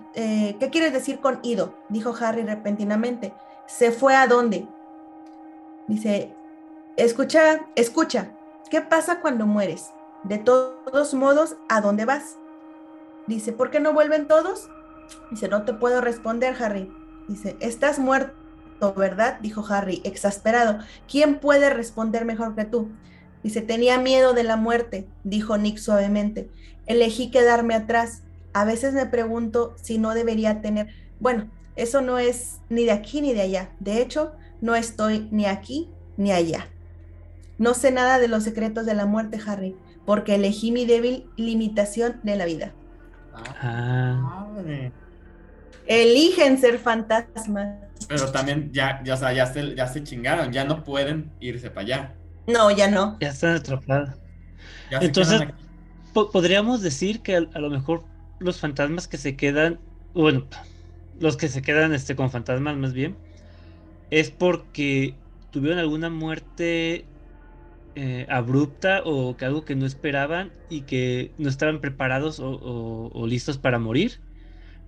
[0.60, 1.74] ¿qué quieres decir con ido?
[1.88, 3.32] Dijo Harry repentinamente.
[3.66, 4.68] ¿Se fue a dónde?
[5.88, 6.34] Dice,
[6.98, 8.36] escucha, escucha,
[8.70, 9.92] ¿qué pasa cuando mueres?
[10.24, 12.36] De todos modos, ¿a dónde vas?
[13.26, 14.68] Dice, ¿por qué no vuelven todos?
[15.30, 16.92] Dice, no te puedo responder, Harry.
[17.28, 18.34] Dice, estás muerto,
[18.94, 19.38] ¿verdad?
[19.40, 20.78] Dijo Harry, exasperado.
[21.10, 22.90] ¿Quién puede responder mejor que tú?
[23.42, 26.50] Dice, tenía miedo de la muerte, dijo Nick suavemente.
[26.84, 28.21] Elegí quedarme atrás.
[28.52, 30.88] A veces me pregunto si no debería tener...
[31.20, 33.70] Bueno, eso no es ni de aquí ni de allá.
[33.80, 36.68] De hecho, no estoy ni aquí ni allá.
[37.58, 42.20] No sé nada de los secretos de la muerte, Harry, porque elegí mi débil limitación
[42.22, 42.72] de la vida.
[43.34, 44.92] Ah, Madre.
[45.86, 47.76] Eligen ser fantasmas.
[48.08, 51.70] Pero también ya, ya, o sea, ya, se, ya se chingaron, ya no pueden irse
[51.70, 52.14] para allá.
[52.46, 53.16] No, ya no.
[53.20, 53.74] ya están se
[55.00, 55.42] Entonces,
[56.12, 58.04] podríamos decir que a, a lo mejor
[58.42, 60.48] los fantasmas que se quedan, bueno,
[61.12, 63.22] los que se quedan este, con fantasmas más bien,
[64.10, 67.10] es porque tuvieron alguna muerte
[67.94, 73.10] eh, abrupta o que algo que no esperaban y que no estaban preparados o, o-
[73.12, 74.22] o listos para morir.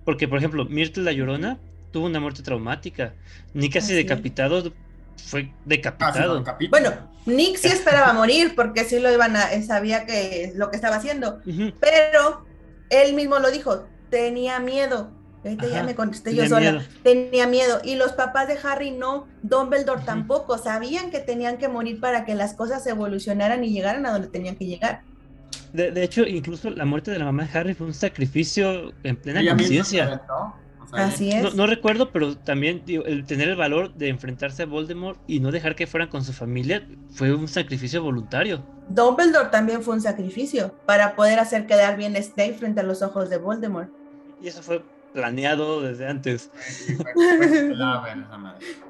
[0.03, 3.17] Porque, por ejemplo, Myrtle la Llorona tuvo una muerte traumática.
[3.53, 4.77] Ni casi Así decapitado,
[5.17, 5.57] fue
[5.99, 6.45] Ah, sí, decapitado.
[6.69, 6.91] Bueno,
[7.25, 11.41] Nick sí esperaba morir porque sí lo iban a, sabía que lo que estaba haciendo,
[11.79, 12.44] pero
[12.89, 15.11] él mismo lo dijo, tenía miedo.
[15.43, 16.83] Ahorita ya me contesté yo sola.
[17.03, 17.79] Tenía miedo.
[17.83, 20.57] Y los papás de Harry no, Dumbledore tampoco.
[20.57, 24.55] Sabían que tenían que morir para que las cosas evolucionaran y llegaran a donde tenían
[24.55, 25.03] que llegar.
[25.71, 29.47] De, hecho, incluso la muerte de la mamá de Harry fue un sacrificio en plena
[29.47, 30.21] conciencia.
[30.95, 31.55] Así es.
[31.55, 35.75] No, recuerdo, pero también el tener el valor de enfrentarse a Voldemort y no dejar
[35.75, 38.63] que fueran con su familia fue un sacrificio voluntario.
[38.89, 43.01] Dumbledore también fue un sacrificio para poder hacer quedar bien a Snape frente a los
[43.01, 43.89] ojos de Voldemort.
[44.41, 46.51] Y eso fue planeado desde antes.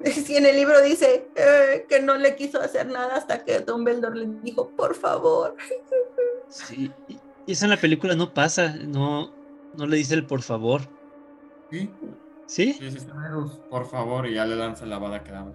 [0.04, 4.20] Si en el libro dice eh, que no le quiso hacer nada hasta que Dumbledore
[4.20, 5.56] le dijo, por favor.
[6.48, 9.34] Sí, y eso en la película no pasa, no,
[9.76, 10.84] no le dice el por favor.
[11.76, 11.94] ¿Sí?
[12.48, 12.74] ¿Sí?
[12.74, 12.98] Sí,
[13.70, 15.46] por favor, y ya le lanza la bada que da.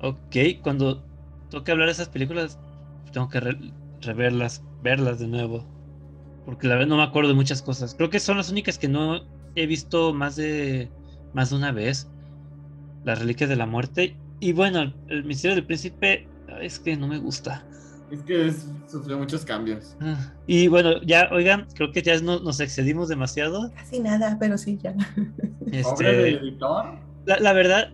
[0.00, 1.02] Ok, cuando
[1.50, 2.58] toque hablar de esas películas,
[3.12, 3.40] tengo que
[4.00, 5.64] reverlas, verlas de nuevo.
[6.44, 7.94] Porque la verdad no me acuerdo de muchas cosas.
[7.94, 9.20] Creo que son las únicas que no
[9.54, 10.90] he visto más de
[11.32, 12.08] más de una vez.
[13.04, 14.16] Las reliquias de la muerte.
[14.40, 16.28] Y bueno, el misterio del príncipe
[16.60, 17.66] es que no me gusta.
[18.10, 18.52] Es que
[18.88, 19.96] sufrió muchos cambios.
[20.00, 23.72] Ah, y bueno, ya, oigan, creo que ya nos excedimos demasiado.
[23.74, 24.94] Casi nada, pero sí, ya.
[25.72, 26.86] Este, editor?
[27.24, 27.90] La, verdad,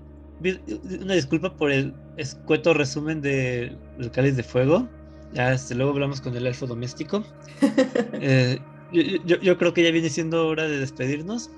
[1.01, 4.87] una disculpa por el escueto resumen de El Cáliz de Fuego.
[5.33, 7.25] Ya este, luego hablamos con el elfo doméstico.
[8.25, 8.61] Eh,
[8.93, 11.51] yo, creo que ya viene siendo hora de despedirnos.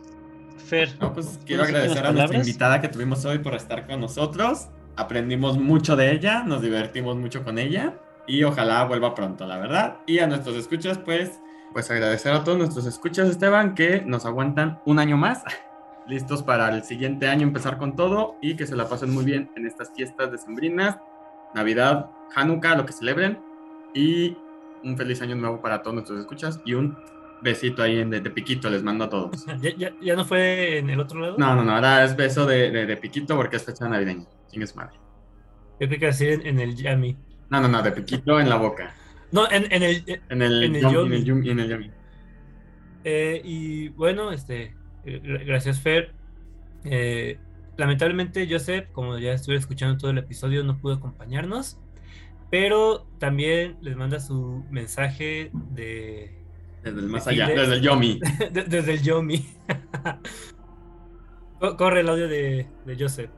[0.56, 0.88] Fer.
[1.12, 4.68] pues quiero agradecer a nuestra invitada que tuvimos hoy por estar con nosotros.
[4.94, 9.98] Aprendimos mucho de ella, nos divertimos mucho con ella y ojalá vuelva pronto, la verdad.
[10.06, 11.40] Y a nuestros escuchas, pues,
[11.72, 15.42] pues agradecer a todos nuestros escuchas, Esteban, que nos aguantan un año más,
[16.06, 19.50] listos para el siguiente año empezar con todo y que se la pasen muy bien
[19.56, 20.98] en estas fiestas decembrinas,
[21.54, 23.38] Navidad, Hanukkah, lo que celebren.
[23.94, 24.36] Y
[24.82, 26.96] un feliz año nuevo para todos nuestros escuchas y un
[27.42, 29.46] besito ahí en de, piquito les mando a todos.
[29.60, 31.36] ¿Ya, ya, no fue en el otro lado?
[31.38, 34.26] No, no, no, ahora es beso de, de, piquito porque es fecha navideña.
[34.52, 34.98] es madre?
[35.78, 37.16] Yo creo que así en, en el Yami.
[37.50, 38.94] No, no, no, de piquito en la boca.
[39.32, 40.22] No, en, en el.
[40.28, 41.16] En el, en el, yomi.
[41.50, 41.90] En el, yomi.
[43.04, 44.74] Eh, y bueno, este.
[45.04, 46.12] Eh, gracias, Fer.
[46.84, 47.38] Eh,
[47.76, 51.78] lamentablemente, Joseph, como ya estuve escuchando todo el episodio, no pudo acompañarnos.
[52.50, 56.38] Pero también les manda su mensaje de.
[56.84, 58.20] Desde el más allá, desde el Yomi.
[58.52, 59.46] desde el Yomi.
[61.78, 63.30] Corre el audio de, de Joseph.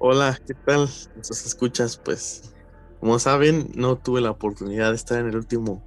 [0.00, 0.88] Hola, ¿qué tal?
[1.16, 1.96] ¿Nos escuchas?
[1.96, 2.54] Pues
[3.00, 5.82] como saben, no tuve la oportunidad de estar en el último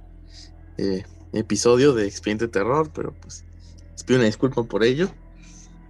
[0.78, 3.44] eh, episodio de Expediente Terror, pero pues
[3.92, 5.10] les pido una disculpa por ello.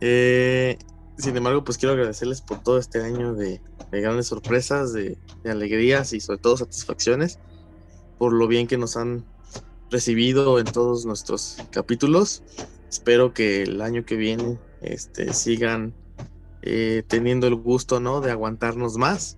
[0.00, 0.78] Eh,
[1.16, 3.60] sin embargo, pues quiero agradecerles por todo este año de,
[3.92, 7.38] grandes sorpresas, de, alegrías y sobre todo satisfacciones,
[8.18, 9.24] por lo bien que nos han
[9.90, 12.42] recibido en todos nuestros capítulos.
[12.90, 15.94] Espero que el año que viene este, sigan
[16.62, 18.20] eh, teniendo el gusto ¿no?
[18.20, 19.36] de aguantarnos más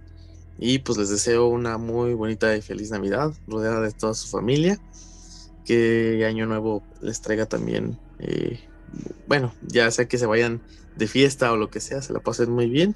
[0.59, 4.79] y pues les deseo una muy bonita y feliz Navidad, rodeada de toda su familia.
[5.65, 8.61] Que año nuevo les traiga también, eh,
[9.27, 10.61] bueno, ya sea que se vayan
[10.97, 12.95] de fiesta o lo que sea, se la pasen muy bien.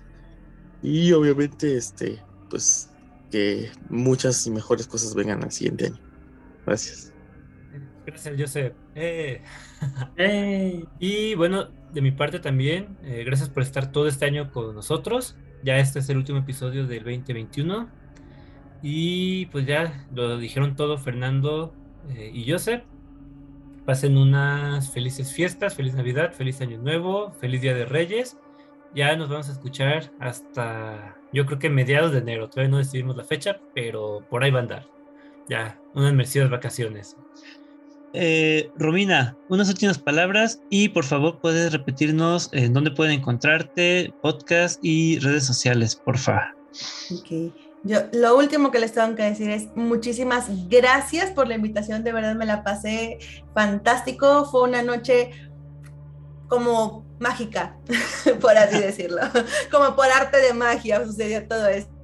[0.83, 2.91] Y obviamente, este, pues
[3.31, 5.99] que muchas y mejores cosas vengan al siguiente año.
[6.67, 7.13] Gracias.
[8.07, 8.75] Gracias, Joseph.
[8.95, 9.43] Eh.
[10.99, 15.37] Y bueno, de mi parte también, eh, gracias por estar todo este año con nosotros.
[15.63, 17.89] Ya este es el último episodio del 2021.
[18.83, 21.75] Y pues ya lo dijeron todo Fernando
[22.11, 22.83] eh, y Joseph.
[23.85, 28.39] Pasen unas felices fiestas, feliz Navidad, feliz Año Nuevo, feliz Día de Reyes.
[28.95, 32.49] Ya nos vamos a escuchar hasta, yo creo que mediados de enero.
[32.49, 34.87] Todavía no decidimos la fecha, pero por ahí va a andar.
[35.49, 37.17] Ya, unas merecidas vacaciones.
[38.15, 44.79] Eh, Romina, unas últimas palabras y por favor puedes repetirnos en dónde pueden encontrarte, podcast
[44.83, 46.55] y redes sociales, porfa.
[47.13, 47.53] Ok.
[47.85, 52.13] Yo, lo último que les tengo que decir es muchísimas gracias por la invitación, de
[52.13, 53.19] verdad me la pasé
[53.55, 55.31] fantástico, fue una noche
[56.49, 57.77] como mágica,
[58.41, 59.21] por así decirlo,
[59.71, 61.98] como por arte de magia sucedió todo esto.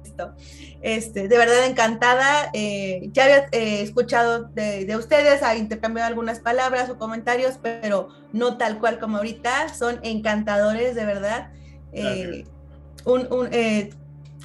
[0.81, 2.49] Este, de verdad encantada.
[2.53, 8.57] Eh, ya había eh, escuchado de, ustedes, ha intercambiado algunas palabras o comentarios, pero no
[8.57, 9.73] tal cual como ahorita.
[9.73, 11.49] Son encantadores, de verdad.
[11.93, 12.45] Eh,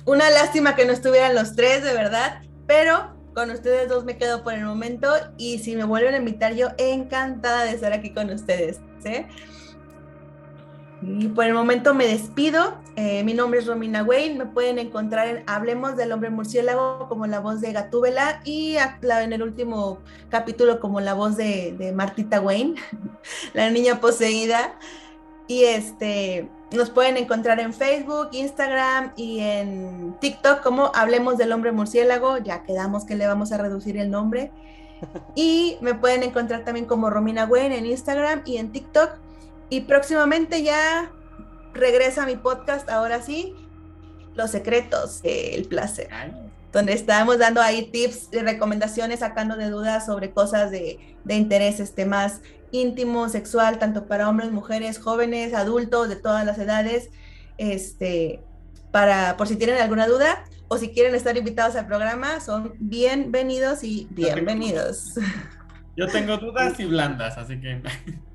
[0.04, 4.42] una lástima que no estuvieran los tres, de verdad, pero con ustedes dos me quedo
[4.42, 8.30] por el momento y si me vuelven a invitar, yo encantada de estar aquí con
[8.30, 8.80] ustedes.
[9.02, 9.26] ¿sí?
[11.02, 12.74] Y por el momento me despido.
[12.96, 14.34] Eh, mi nombre es Romina Wayne.
[14.34, 19.32] Me pueden encontrar en Hablemos del Hombre Murciélago como la voz de Gatúbela y en
[19.32, 19.98] el último
[20.28, 22.74] capítulo como la voz de, Martita Wayne,
[23.54, 24.74] la niña poseída.
[25.46, 31.72] Y este, nos pueden encontrar en Facebook, Instagram y en TikTok como Hablemos del Hombre
[31.72, 32.38] Murciélago.
[32.38, 34.52] Ya quedamos que le vamos a reducir el nombre.
[35.34, 39.12] Y me pueden encontrar también como Romina Gwen en Instagram y en TikTok.
[39.70, 41.12] Y próximamente ya
[41.72, 43.54] regresa mi podcast, ahora sí,
[44.34, 46.08] Los Secretos, el placer.
[46.72, 51.78] Donde estamos dando ahí tips y recomendaciones, sacando de dudas sobre cosas de, de interés
[51.78, 52.40] este, más
[52.72, 57.10] íntimo, sexual, tanto para hombres, mujeres, jóvenes, adultos, de todas las edades.
[57.56, 58.40] Este,
[58.90, 63.84] para, por si tienen alguna duda o si quieren estar invitados al programa, son bienvenidos
[63.84, 65.14] y bienvenidos.
[66.00, 67.82] Yo tengo dudas y blandas, así que.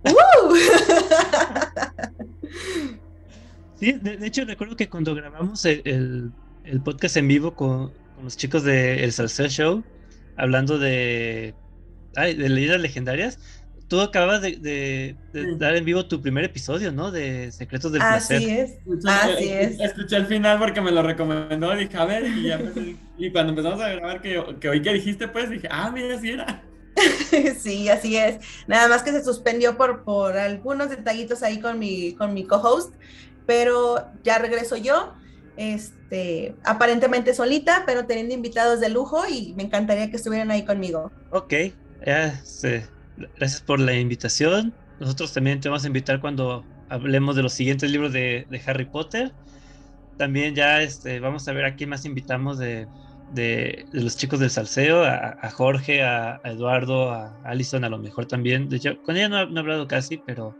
[3.80, 6.32] sí, de, hecho recuerdo que cuando grabamos el,
[6.84, 9.84] podcast en vivo con, los chicos de El Salseo Show,
[10.38, 11.56] hablando de,
[12.16, 13.40] ay, de leyendas legendarias,
[13.88, 15.16] tú acabas de,
[15.58, 17.10] dar en vivo tu primer episodio, ¿no?
[17.10, 18.38] De Secretos del Placer.
[18.38, 18.76] Así es,
[19.08, 19.80] así es.
[19.80, 22.26] Escuché el final porque me lo recomendó, dije, a ver,
[23.18, 26.30] y, cuando empezamos a grabar que, que hoy que dijiste, pues dije, ah, mira, así
[26.30, 26.62] era.
[27.60, 28.38] sí, así es.
[28.68, 32.94] Nada más que se suspendió por, por algunos detallitos ahí con mi, con mi co-host,
[33.46, 35.14] pero ya regreso yo,
[35.58, 41.12] este, aparentemente solita, pero teniendo invitados de lujo y me encantaría que estuvieran ahí conmigo.
[41.32, 41.54] Ok,
[42.06, 42.96] ya sé
[43.38, 44.74] gracias por la invitación.
[45.00, 49.34] Nosotros también te vamos a invitar cuando hablemos de los siguientes libros de, Harry Potter.
[50.18, 52.88] También ya este, vamos a ver a quién más invitamos de,
[53.92, 58.70] los chicos del salseo, a, Jorge, a, Eduardo, a Alison a lo mejor también.
[58.70, 60.56] De hecho, con ella no, he hablado casi, pero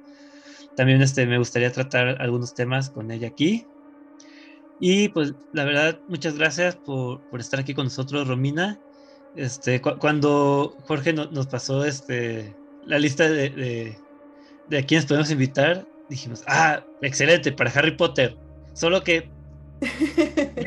[0.76, 3.66] también este, me gustaría tratar algunos temas con ella aquí.
[4.80, 8.80] Y pues la verdad, muchas gracias por, por estar aquí con nosotros, Romina.
[9.36, 12.56] Este, cuando Jorge nos pasó este,
[12.86, 13.98] la lista de,
[14.70, 18.38] de, a quienes podemos invitar, dijimos, ah, excelente, para Harry Potter.
[18.74, 19.30] Solo que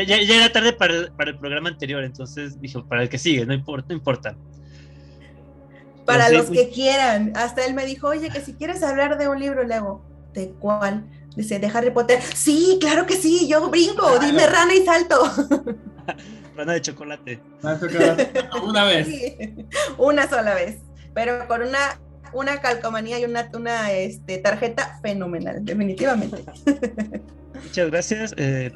[0.07, 3.47] ya, era tarde para el, para el, programa anterior, entonces dijo, para el que sigue,
[3.47, 3.87] no importa.
[3.89, 4.37] No importa.
[6.05, 7.33] Para los que quieran.
[7.37, 10.03] Hasta él me dijo, oye, que si quieres hablar de un libro, le hago,
[10.33, 11.05] ¿de cuál?
[11.37, 12.21] Dice, de Harry Potter.
[12.23, 15.17] Sí, claro que sí, yo brinco, dime rana y salto.
[16.57, 17.41] Rana de chocolate.
[18.65, 19.07] una vez.
[19.99, 20.79] una sola vez.
[21.15, 22.01] Pero con una,
[22.33, 26.45] una calcomanía y una, una este, tarjeta fenomenal, definitivamente.
[27.63, 28.35] Muchas gracias.
[28.37, 28.73] Eh,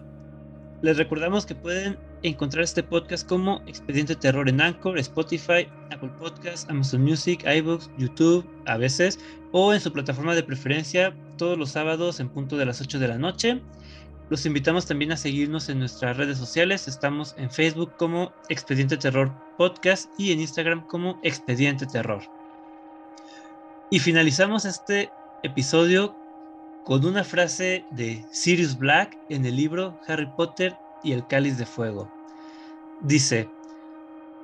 [0.83, 6.69] les recordamos que pueden encontrar este podcast como Expediente Terror en Anchor, Spotify, Apple Podcasts,
[6.69, 9.21] Amazon Music, iBooks, YouTube, a veces,
[9.53, 13.09] o en su plataforma de preferencia todos los sábados en punto de las 8 de
[13.09, 13.61] la noche.
[14.29, 16.89] Los invitamos también a seguirnos en nuestras redes sociales.
[16.89, 22.23] Estamos en Facebook como Expediente Terror Podcast y en Instagram como Expediente Terror.
[23.91, 25.11] Y finalizamos este
[25.45, 26.17] episodio
[26.85, 31.67] con una frase de Sirius Black en el libro Harry Potter y el Cáliz de
[31.67, 32.11] Fuego.
[33.03, 33.49] Dice,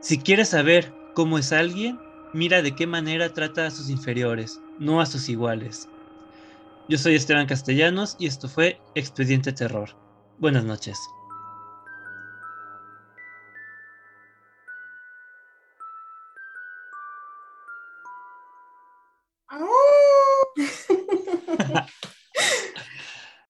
[0.01, 1.99] si quieres saber cómo es alguien,
[2.33, 5.89] mira de qué manera trata a sus inferiores, no a sus iguales.
[6.89, 9.91] Yo soy Esteban Castellanos y esto fue Expediente Terror.
[10.39, 10.99] Buenas noches.